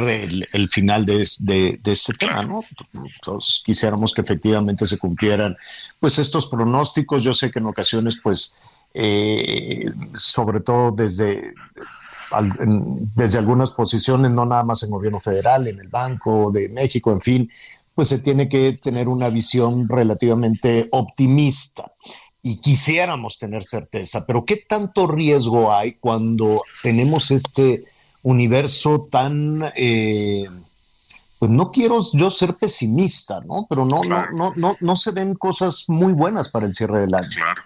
[0.51, 2.65] el, final de, este tema, ¿no?
[3.21, 5.55] Todos quisiéramos que efectivamente se cumplieran,
[6.01, 7.23] pues, estos pronósticos.
[7.23, 8.53] Yo sé que en ocasiones, pues,
[8.93, 9.85] eh,
[10.15, 11.53] sobre todo desde
[13.15, 17.21] desde algunas posiciones, no nada más en gobierno federal, en el Banco de México, en
[17.21, 17.51] fin,
[17.95, 21.91] pues se tiene que tener una visión relativamente optimista
[22.41, 27.85] y quisiéramos tener certeza, pero ¿qué tanto riesgo hay cuando tenemos este
[28.23, 29.65] universo tan...
[29.75, 30.47] Eh,
[31.39, 33.67] pues no quiero yo ser pesimista, ¿no?
[33.69, 37.13] Pero no, no, no, no, no se ven cosas muy buenas para el cierre del
[37.13, 37.29] año.
[37.35, 37.61] Claro.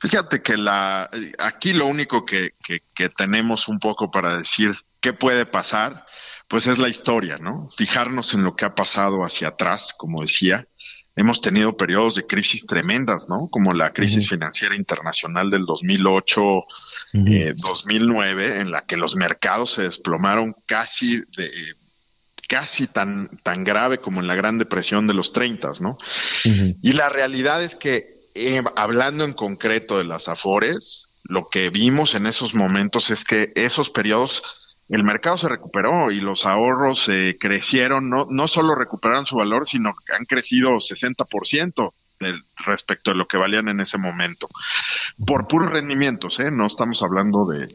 [0.00, 2.54] Fíjate que la, aquí lo único que,
[2.94, 6.06] que, tenemos un poco para decir qué puede pasar,
[6.48, 7.68] pues es la historia, ¿no?
[7.76, 10.64] Fijarnos en lo que ha pasado hacia atrás, como decía.
[11.16, 13.48] Hemos tenido periodos de crisis tremendas, ¿no?
[13.48, 16.64] Como la crisis financiera internacional del 2008,
[17.12, 21.50] 2009, eh, en la que los mercados se desplomaron casi de,
[22.48, 25.98] casi tan, tan grave como en la Gran Depresión de los 30, ¿no?
[26.44, 32.14] Y la realidad es que eh, hablando en concreto de las Afores, lo que vimos
[32.14, 34.42] en esos momentos es que esos periodos
[34.90, 39.66] el mercado se recuperó y los ahorros eh, crecieron, no, no solo recuperaron su valor,
[39.66, 41.92] sino que han crecido 60%
[42.64, 44.46] respecto a lo que valían en ese momento.
[45.26, 46.50] Por puros rendimientos, ¿eh?
[46.50, 47.66] no estamos hablando de,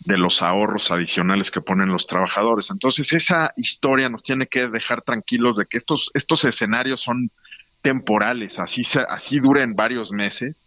[0.00, 2.70] de los ahorros adicionales que ponen los trabajadores.
[2.70, 7.30] Entonces, esa historia nos tiene que dejar tranquilos de que estos, estos escenarios son
[7.82, 10.64] temporales, así, así duren varios meses,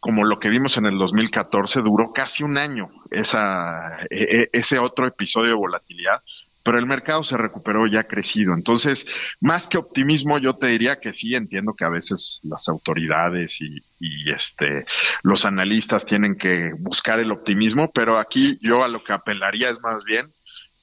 [0.00, 4.78] como lo que vimos en el 2014, duró casi un año esa, e, e, ese
[4.78, 6.22] otro episodio de volatilidad,
[6.64, 8.54] pero el mercado se recuperó ya crecido.
[8.54, 9.06] Entonces,
[9.40, 13.82] más que optimismo, yo te diría que sí, entiendo que a veces las autoridades y,
[14.00, 14.86] y este,
[15.22, 19.80] los analistas tienen que buscar el optimismo, pero aquí yo a lo que apelaría es
[19.80, 20.32] más bien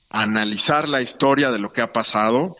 [0.09, 2.55] analizar la historia de lo que ha pasado,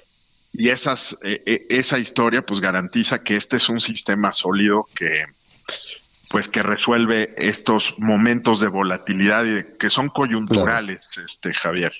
[0.54, 5.26] y esas, eh, eh, esa historia pues garantiza que este es un sistema sólido que
[6.32, 11.92] pues que resuelve estos momentos de volatilidad y que son coyunturales, este Javier.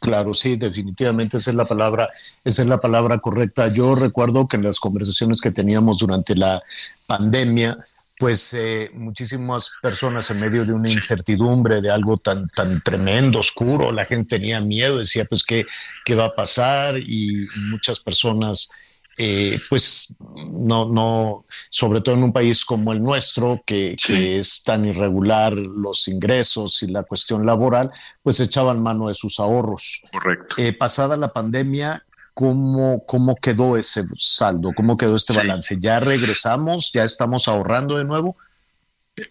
[0.00, 2.08] Claro, sí, definitivamente esa es la palabra,
[2.44, 3.68] esa es la palabra correcta.
[3.68, 6.62] Yo recuerdo que en las conversaciones que teníamos durante la
[7.06, 7.76] pandemia,
[8.18, 13.92] pues eh, muchísimas personas en medio de una incertidumbre, de algo tan, tan tremendo, oscuro,
[13.92, 15.66] la gente tenía miedo, decía pues qué,
[16.04, 18.70] qué va a pasar y muchas personas
[19.18, 24.84] eh, pues no, no, sobre todo en un país como el nuestro, que, es tan
[24.84, 27.90] irregular los ingresos y la cuestión laboral,
[28.22, 30.02] pues echaban mano de sus ahorros.
[30.12, 30.56] Correcto.
[30.58, 32.04] Eh, pasada la pandemia,
[32.36, 34.72] ¿cómo, ¿cómo quedó ese saldo?
[34.76, 35.78] ¿Cómo quedó este balance?
[35.80, 36.92] ¿Ya regresamos?
[36.92, 38.36] ¿Ya estamos ahorrando de nuevo?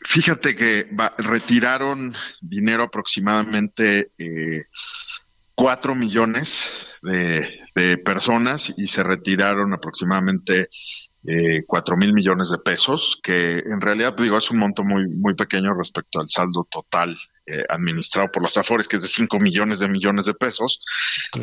[0.06, 4.64] Fíjate que retiraron dinero aproximadamente eh,
[5.54, 6.72] 4 millones
[7.04, 10.70] de, de personas y se retiraron aproximadamente
[11.28, 15.34] eh, cuatro mil millones de pesos, que en realidad digo es un monto muy muy
[15.34, 17.16] pequeño respecto al saldo total
[17.48, 20.82] eh, administrado por las Afores, que es de 5 millones de millones de pesos.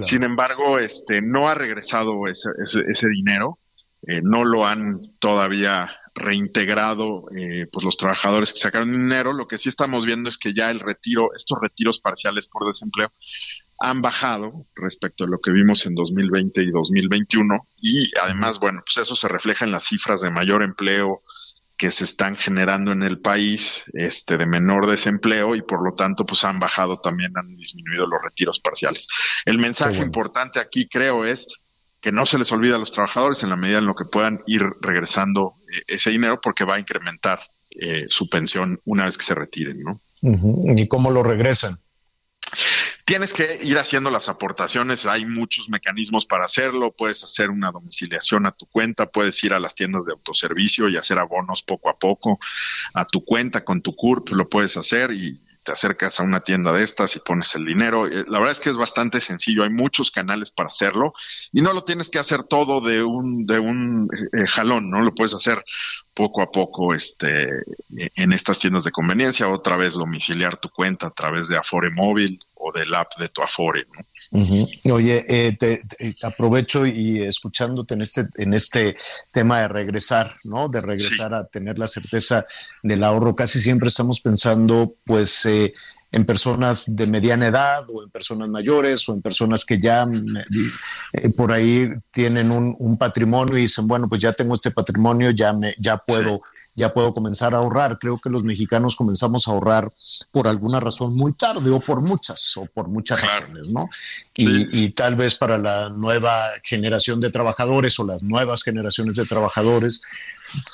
[0.01, 2.51] Sin embargo, este no ha regresado ese,
[2.89, 3.59] ese, dinero,
[4.07, 9.33] eh, no lo han todavía reintegrado eh, pues los trabajadores que sacaron dinero.
[9.33, 13.13] Lo que sí estamos viendo es que ya el retiro, estos retiros parciales por desempleo,
[13.79, 18.99] han bajado respecto a lo que vimos en 2020 y 2021 y además, bueno, pues
[18.99, 21.23] eso se refleja en las cifras de mayor empleo
[21.83, 26.25] que se están generando en el país, este, de menor desempleo y por lo tanto,
[26.25, 29.09] pues han bajado también, han disminuido los retiros parciales.
[29.45, 31.49] El mensaje importante aquí creo es
[32.01, 34.39] que no se les olvide a los trabajadores en la medida en lo que puedan
[34.47, 37.41] ir regresando eh, ese dinero porque va a incrementar
[37.71, 40.01] eh, su pensión una vez que se retiren, ¿no?
[40.21, 41.81] ¿Y cómo lo regresan?
[43.05, 48.47] Tienes que ir haciendo las aportaciones, hay muchos mecanismos para hacerlo, puedes hacer una domiciliación
[48.47, 51.99] a tu cuenta, puedes ir a las tiendas de autoservicio y hacer abonos poco a
[51.99, 52.39] poco
[52.95, 56.73] a tu cuenta con tu CURP, lo puedes hacer y te acercas a una tienda
[56.73, 58.07] de estas y pones el dinero.
[58.07, 61.15] Eh, la verdad es que es bastante sencillo, hay muchos canales para hacerlo
[61.53, 65.03] y no lo tienes que hacer todo de un, de un eh, jalón, ¿no?
[65.03, 65.65] Lo puedes hacer
[66.15, 67.49] poco a poco este,
[67.91, 72.39] en estas tiendas de conveniencia, otra vez domiciliar tu cuenta a través de Afore Móvil
[72.55, 74.05] o del app de tu Afore, ¿no?
[74.95, 75.83] Oye, eh, te,
[76.23, 78.97] aprovecho y escuchándote en este, en este
[79.31, 80.69] tema de regresar, ¿no?
[80.69, 82.47] De regresar a tener la certeza
[82.83, 83.37] del ahorro.
[83.37, 85.75] Casi siempre estamos pensando, pues, eh,
[86.13, 90.07] en personas de mediana edad o en personas mayores o en personas que ya
[91.15, 95.55] eh, por ahí tienen un, patrimonio y dicen, bueno, pues ya tengo este patrimonio, ya,
[95.55, 96.43] me, ya puedo
[96.75, 97.99] ya puedo comenzar a ahorrar.
[97.99, 99.93] Creo que los mexicanos comenzamos a ahorrar
[100.31, 103.89] por alguna razón muy tarde o por muchas o por muchas razones, ¿no?
[104.35, 110.03] Y, tal vez para la nueva generación de trabajadores o las nuevas generaciones de trabajadores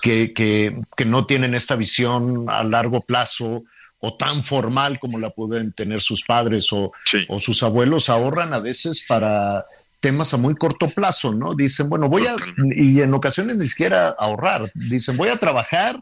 [0.01, 3.65] que, que, que no tienen esta visión a largo plazo
[4.01, 6.93] o tan formal como la pueden tener sus padres o,
[7.29, 9.67] o sus abuelos, ahorran a veces para
[10.01, 11.55] temas a muy corto plazo, ¿no?
[11.55, 12.37] Dicen, bueno, voy a,
[12.77, 16.01] y en ocasiones ni siquiera ahorrar, dicen, voy a trabajar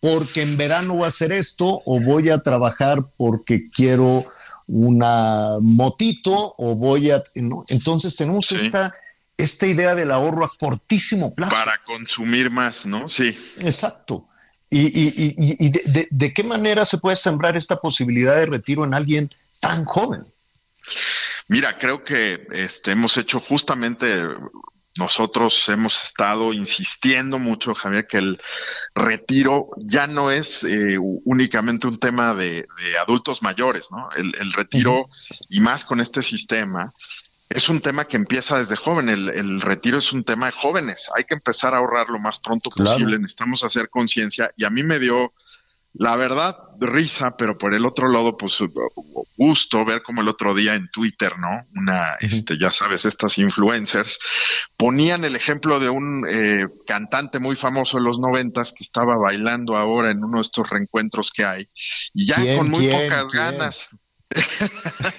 [0.00, 4.26] porque en verano voy a hacer esto, o voy a trabajar porque quiero
[4.66, 7.64] una motito, o voy a, ¿no?
[7.68, 8.94] Entonces tenemos esta,
[9.36, 11.56] esta idea del ahorro a cortísimo plazo.
[11.56, 13.08] Para consumir más, ¿no?
[13.08, 13.36] Sí.
[13.60, 14.28] Exacto.
[14.70, 18.94] ¿Y, y, y, de, de qué manera se puede sembrar esta posibilidad de retiro en
[18.94, 19.30] alguien
[19.60, 20.26] tan joven?
[21.48, 24.06] Mira, creo que este, hemos hecho justamente
[24.98, 28.40] nosotros hemos estado insistiendo mucho, Javier, que el
[28.94, 32.66] retiro ya no es eh, únicamente un tema de,
[33.00, 34.10] adultos mayores, ¿no?
[34.16, 35.08] El, retiro,
[35.48, 36.92] y más con este sistema,
[37.48, 39.08] es un tema que empieza desde joven.
[39.08, 41.08] El, retiro es un tema de jóvenes.
[41.16, 43.18] Hay que empezar a ahorrar lo más pronto posible.
[43.18, 44.50] Necesitamos hacer conciencia.
[44.56, 45.32] Y a mí me dio
[45.94, 48.58] la verdad, risa, pero por el otro lado, pues
[49.36, 51.66] gusto ver como el otro día en Twitter, ¿no?
[51.74, 54.18] Una, este, ya sabes, estas influencers
[54.76, 59.76] ponían el ejemplo de un eh, cantante muy famoso en los noventas que estaba bailando
[59.76, 61.68] ahora en uno de estos reencuentros que hay
[62.14, 63.90] y ya con muy pocas ganas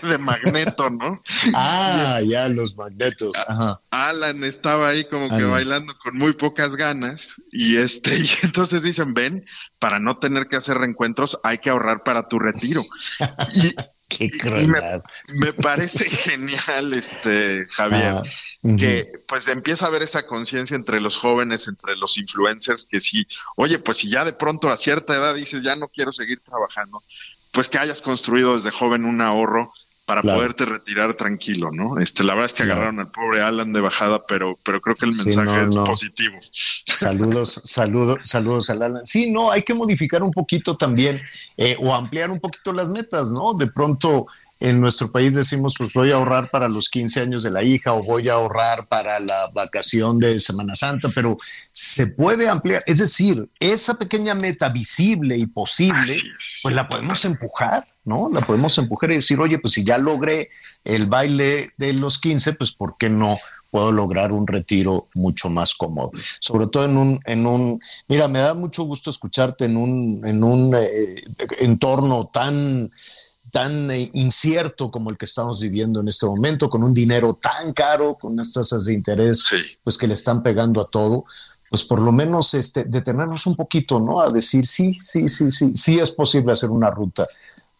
[0.03, 1.21] de Magneto, ¿no?
[1.53, 3.33] Ah, ya los Magnetos.
[3.91, 9.13] Alan estaba ahí como que bailando con muy pocas ganas y este y entonces dicen,
[9.13, 9.45] "Ven,
[9.79, 12.81] para no tener que hacer reencuentros hay que ahorrar para tu retiro."
[13.55, 13.75] y,
[14.09, 14.31] Qué
[15.35, 18.15] me, parece genial este Javier.
[18.75, 23.27] que pues empieza a haber esa conciencia entre los jóvenes, entre los influencers, que si,
[23.55, 27.03] oye, pues si ya de pronto a cierta edad dices, ya no quiero seguir trabajando,
[27.51, 29.71] pues que hayas construido desde joven un ahorro
[30.09, 31.99] para poderte retirar tranquilo, ¿no?
[31.99, 35.05] Este, la verdad es que agarraron al pobre Alan de bajada, pero, pero creo que
[35.05, 36.35] el mensaje es positivo.
[36.97, 39.05] Saludos, saludos, saludos al Alan.
[39.05, 41.21] Sí, no, hay que modificar un poquito también
[41.57, 43.53] eh, o ampliar un poquito las metas, ¿no?
[43.53, 44.25] De pronto
[44.59, 47.93] en nuestro país decimos, pues voy a ahorrar para los 15 años de la hija
[47.93, 51.37] o voy a ahorrar para la vacación de Semana Santa, pero
[51.71, 52.83] se puede ampliar.
[52.85, 56.17] Es decir, esa pequeña meta visible y posible,
[56.61, 58.29] pues la podemos empujar, ¿no?
[58.29, 60.49] La podemos empujar y decir, oye, pues si ya logré
[60.83, 63.37] el baile de los 15, pues ¿por qué no
[63.69, 66.11] puedo lograr un retiro mucho más cómodo?
[66.39, 67.79] Sobre todo en un, en un,
[68.09, 71.23] mira, me da mucho gusto escucharte en un, en un eh,
[71.61, 72.91] entorno tan
[73.51, 77.73] tan eh, incierto como el que estamos viviendo en este momento, con un dinero tan
[77.73, 79.43] caro, con unas tasas de interés,
[79.83, 81.25] pues que le están pegando a todo,
[81.69, 84.19] pues por lo menos este, detenernos un poquito, ¿no?
[84.19, 87.27] A decir, sí, sí, sí, sí, sí es posible hacer una ruta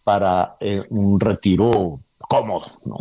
[0.03, 2.97] para eh, un retiro cómodo, ¿no?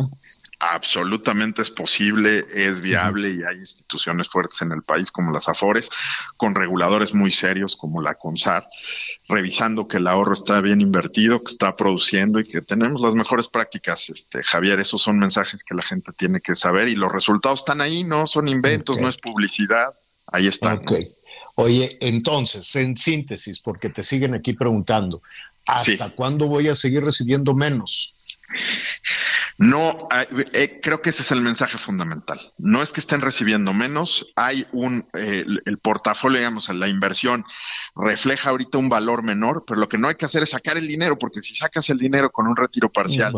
[0.61, 5.89] Absolutamente es posible, es viable y hay instituciones fuertes en el país como las AFORES,
[6.35, 8.67] con reguladores muy serios como la CONSAR,
[9.29, 13.47] revisando que el ahorro está bien invertido, que está produciendo y que tenemos las mejores
[13.47, 14.09] prácticas.
[14.09, 17.79] Este, Javier, esos son mensajes que la gente tiene que saber y los resultados están
[17.79, 19.93] ahí, no son inventos, no es publicidad,
[20.27, 20.81] ahí están.
[21.55, 25.21] Oye, entonces, en síntesis, porque te siguen aquí preguntando,
[25.65, 28.18] ¿hasta cuándo voy a seguir recibiendo menos?
[29.57, 30.07] No,
[30.53, 32.39] eh, creo que ese es el mensaje fundamental.
[32.57, 37.45] No es que estén recibiendo menos, hay un, eh, el, portafolio, digamos, la inversión
[37.95, 40.87] refleja ahorita un valor menor, pero lo que no hay que hacer es sacar el
[40.87, 43.33] dinero, porque si sacas el dinero con un retiro parcial,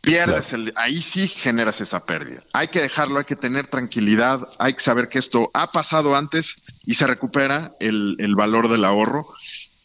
[0.00, 2.42] pierdes el, ahí sí generas esa pérdida.
[2.52, 6.62] Hay que dejarlo, hay que tener tranquilidad, hay que saber que esto ha pasado antes
[6.84, 9.26] y se recupera el, el valor del ahorro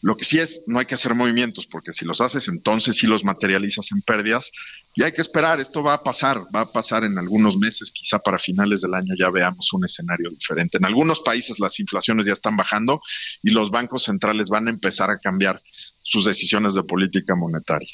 [0.06, 3.08] lo que sí es, no hay que hacer movimientos, porque si los haces, entonces sí
[3.08, 4.52] los materializas en pérdidas.
[4.94, 8.20] Y hay que esperar, esto va a pasar, va a pasar en algunos meses, quizá
[8.20, 10.78] para finales del año ya veamos un escenario diferente.
[10.78, 13.00] En algunos países las inflaciones ya están bajando
[13.42, 15.60] y los bancos centrales van a empezar a cambiar
[16.02, 17.90] sus decisiones de política monetaria.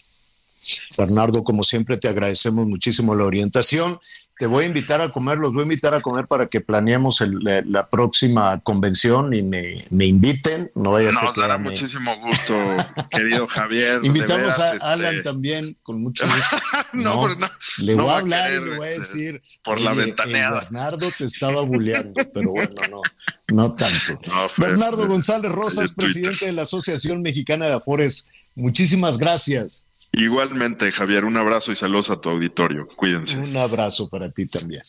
[0.98, 3.98] Bernardo, como siempre, te agradecemos muchísimo la orientación
[4.42, 7.20] te voy a invitar a comer, los voy a invitar a comer para que planeemos
[7.20, 10.68] la, próxima convención y me, inviten.
[10.74, 12.52] No vaya a Nos dará muchísimo gusto,
[13.12, 14.00] querido Javier.
[14.02, 16.56] Invitamos a Alan este, también, con mucho gusto.
[16.92, 17.48] no, no,
[17.78, 19.40] le voy a hablar y le voy a decir.
[19.62, 20.62] Por la ventaneada.
[20.62, 23.00] Bernardo te estaba bulleando, pero bueno, no,
[23.46, 24.18] no tanto.
[24.56, 28.26] Bernardo González Rosas, presidente de la Asociación Mexicana de Afores.
[28.56, 29.84] Muchísimas gracias.
[30.12, 32.86] Igualmente, Javier, un abrazo y saludos a tu auditorio.
[32.96, 33.38] Cuídense.
[33.38, 34.82] Un abrazo para ti también.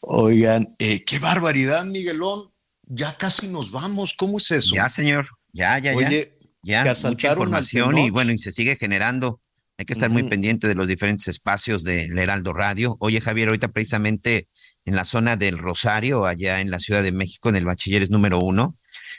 [0.00, 2.50] Oigan, eh, qué barbaridad, Miguelón.
[2.84, 4.14] Ya casi nos vamos.
[4.16, 4.74] ¿Cómo es eso?
[4.74, 5.28] Ya, señor.
[5.52, 6.84] Ya, ya, Oye, ya.
[6.84, 9.40] Ya, mucha información y bueno, y se sigue generando.
[9.76, 12.96] Hay que estar muy pendiente de los diferentes espacios del Heraldo Radio.
[13.00, 14.48] Oye, Javier, ahorita precisamente
[14.84, 18.38] en la zona del Rosario, allá en la Ciudad de México, en el Bachilleres número
[18.38, 18.76] uno,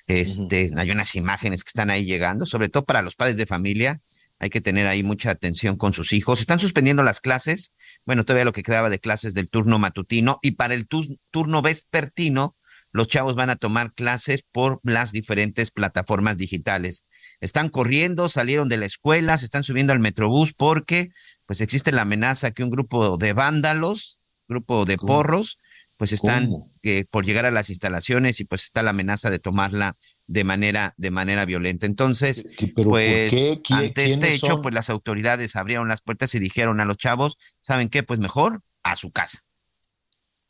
[0.07, 4.01] este, hay unas imágenes que están ahí llegando, sobre todo para los padres de familia
[4.43, 6.41] hay que tener ahí mucha atención con sus hijos.
[6.41, 7.73] Están suspendiendo las clases,
[8.05, 10.85] bueno, todavía lo que quedaba de clases del turno matutino y para el
[11.31, 12.57] turno vespertino,
[12.91, 17.05] los chavos van a tomar clases por las diferentes plataformas digitales.
[17.39, 21.07] Están corriendo, salieron de la escuela, se están subiendo al metrobús porque
[21.45, 25.57] pues existe la amenaza que un grupo de vándalos, grupo de porros,
[25.95, 26.49] pues están
[26.83, 29.95] eh, por llegar a las instalaciones y pues está la amenaza de tomarla
[30.27, 31.85] de manera, de manera violenta.
[31.85, 32.45] Entonces,
[32.75, 33.33] pues,
[33.69, 37.89] ante este hecho, pues las autoridades abrieron las puertas y dijeron a los chavos, ¿saben
[37.89, 38.03] qué?
[38.03, 39.43] Pues mejor a su casa.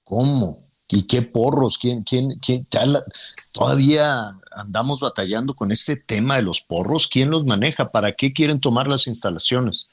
[0.03, 0.69] ¿Cómo?
[0.87, 1.77] ¿Y qué porros?
[1.77, 2.67] ¿Quién, quién, quién?
[3.51, 7.07] Todavía andamos batallando con este tema de los porros.
[7.07, 7.91] ¿Quién los maneja?
[7.91, 9.87] ¿Para qué quieren tomar las instalaciones?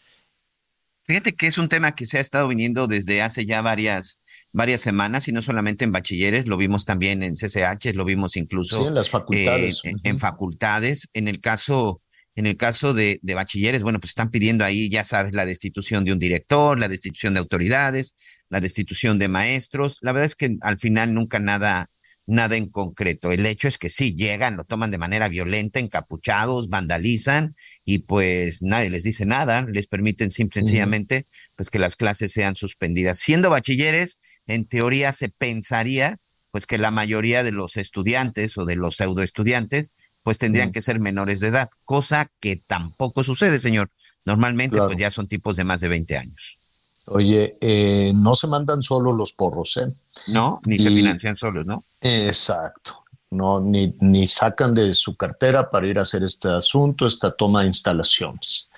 [1.04, 4.80] Fíjate que es un tema que se ha estado viniendo desde hace ya varias, varias
[4.80, 8.94] semanas y no solamente en bachilleres, lo vimos también en CCH, lo vimos incluso en
[8.94, 9.80] las facultades.
[9.84, 11.08] Eh, en, facultades.
[11.12, 12.02] En el caso,
[12.34, 16.04] en el caso de, de, bachilleres, bueno, pues están pidiendo ahí, ya sabes, la destitución
[16.04, 18.16] de un director, la destitución de autoridades,
[18.48, 19.98] la destitución de maestros.
[20.00, 21.90] La verdad es que al final nunca nada,
[22.26, 23.32] nada en concreto.
[23.32, 27.54] El hecho es que sí, llegan, lo toman de manera violenta, encapuchados, vandalizan
[27.84, 32.56] y pues nadie les dice nada, les permiten simple, sencillamente pues que las clases sean
[32.56, 33.18] suspendidas.
[33.18, 34.18] Siendo bachilleres,
[34.50, 36.18] en teoría se pensaría
[36.50, 40.82] pues que la mayoría de los estudiantes o de los pseudo estudiantes pues tendrían que
[40.82, 43.90] ser menores de edad, cosa que tampoco sucede, señor.
[44.26, 46.58] Normalmente pues ya son tipos de más de 20 años.
[47.06, 49.90] Oye, eh, no se mandan solo los porros, ¿eh?
[50.26, 51.84] No, ni se financian solos, ¿no?
[52.00, 53.04] Exacto.
[53.30, 57.62] No, ni, ni sacan de su cartera para ir a hacer este asunto, esta toma
[57.62, 58.70] de instalaciones.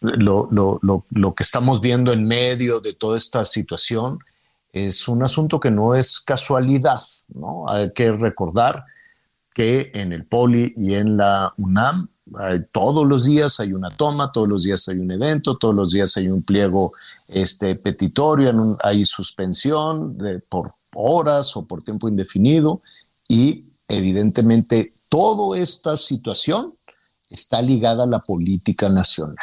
[0.00, 4.20] Lo, lo, lo, lo que estamos viendo en medio de toda esta situación
[4.72, 7.68] es un asunto que no es casualidad, ¿no?
[7.68, 8.84] Hay que recordar
[9.54, 12.08] que en el Poli y en la UNAM
[12.70, 16.16] todos los días hay una toma, todos los días hay un evento, todos los días
[16.16, 16.92] hay un pliego
[17.28, 22.80] este, petitorio, hay suspensión de, por horas o por tiempo indefinido
[23.28, 26.74] y evidentemente toda esta situación
[27.28, 29.36] está ligada a la política nacional.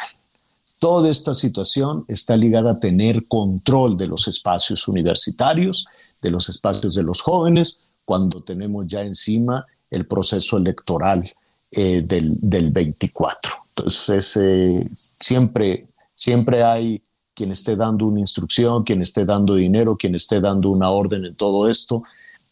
[0.80, 5.86] Toda esta situación está ligada a tener control de los espacios universitarios,
[6.22, 11.30] de los espacios de los jóvenes, cuando tenemos ya encima el proceso electoral
[11.70, 13.52] eh, del, del, 24.
[13.68, 17.02] Entonces, eh, siempre, siempre hay
[17.34, 21.34] quien esté dando una instrucción, quien esté dando dinero, quien esté dando una orden en
[21.34, 22.04] todo esto.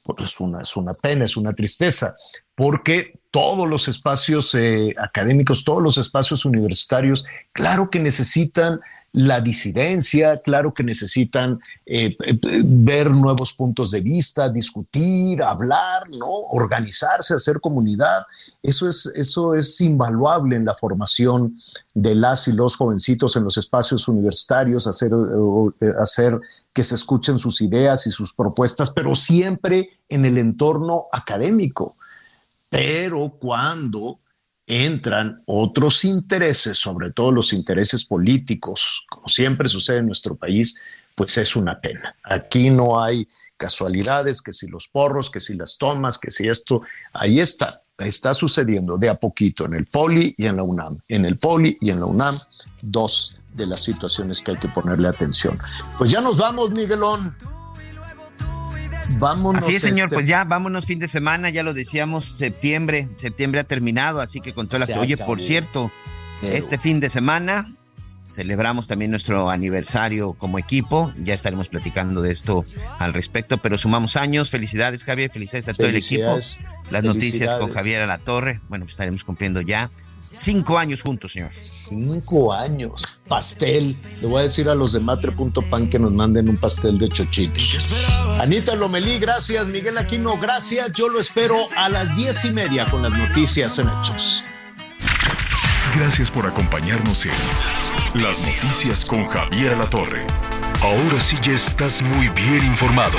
[0.03, 2.15] Pues es una, es una pena, es una tristeza,
[2.59, 8.81] porque todos los espacios eh, académicos, todos los espacios universitarios, claro que necesitan
[9.13, 16.27] la disidencia, claro que necesitan eh, eh, ver nuevos puntos de vista, discutir, hablar, ¿no?
[16.27, 18.23] organizarse, hacer comunidad.
[18.61, 21.61] Eso es, eso es invaluable en la formación
[21.95, 25.13] de las y los jovencitos en los espacios universitarios, hacer,
[25.97, 26.41] hacer
[26.73, 31.95] que se escuchen sus ideas y sus propuestas, pero siempre en el entorno académico
[32.69, 34.21] pero cuando
[34.67, 40.81] entran otros intereses, sobre todo los intereses políticos, como siempre sucede en nuestro país,
[41.15, 42.15] pues es una pena.
[42.23, 43.27] Aquí no hay
[43.57, 46.77] casualidades, que si los porros, que si las tomas, que si esto,
[47.15, 50.99] ahí está, está sucediendo de a poquito en el Poli y en la UNAM.
[51.09, 52.37] En el Poli y en la UNAM,
[52.83, 55.59] dos de las situaciones que hay que ponerle atención.
[55.97, 57.35] Pues ya nos vamos, Miguelón.
[59.19, 59.65] Vámonos.
[59.65, 63.61] Así es, señor, este- pues ya vámonos fin de semana, ya lo decíamos, septiembre, septiembre
[63.61, 65.01] ha terminado, así que con toda la...
[65.01, 65.91] Oye, por cierto,
[66.43, 67.73] este fin de semana
[68.29, 72.67] celebramos también nuestro aniversario como equipo, ya estaremos platicando de esto
[72.99, 76.39] al respecto, pero sumamos años, felicidades Javier, felicidades a todo el equipo,
[76.91, 77.73] las noticias con.
[77.73, 79.91] Javier a la Torre, bueno, pues estaremos cumpliendo ya
[80.33, 81.51] cinco años juntos, señor.
[81.59, 83.03] Cinco años.
[83.29, 83.97] Pastel.
[84.21, 87.87] Le voy a decir a los de matre.pan que nos manden un pastel de chochitos.
[88.41, 89.67] Anita Lomelí, gracias.
[89.67, 90.93] Miguel Aquino, gracias.
[90.93, 94.45] Yo lo espero a las diez y media con las noticias en Hechos.
[95.97, 100.27] Gracias por acompañarnos en Las Noticias con Javier Alatorre.
[100.81, 103.19] Ahora sí ya estás muy bien informado.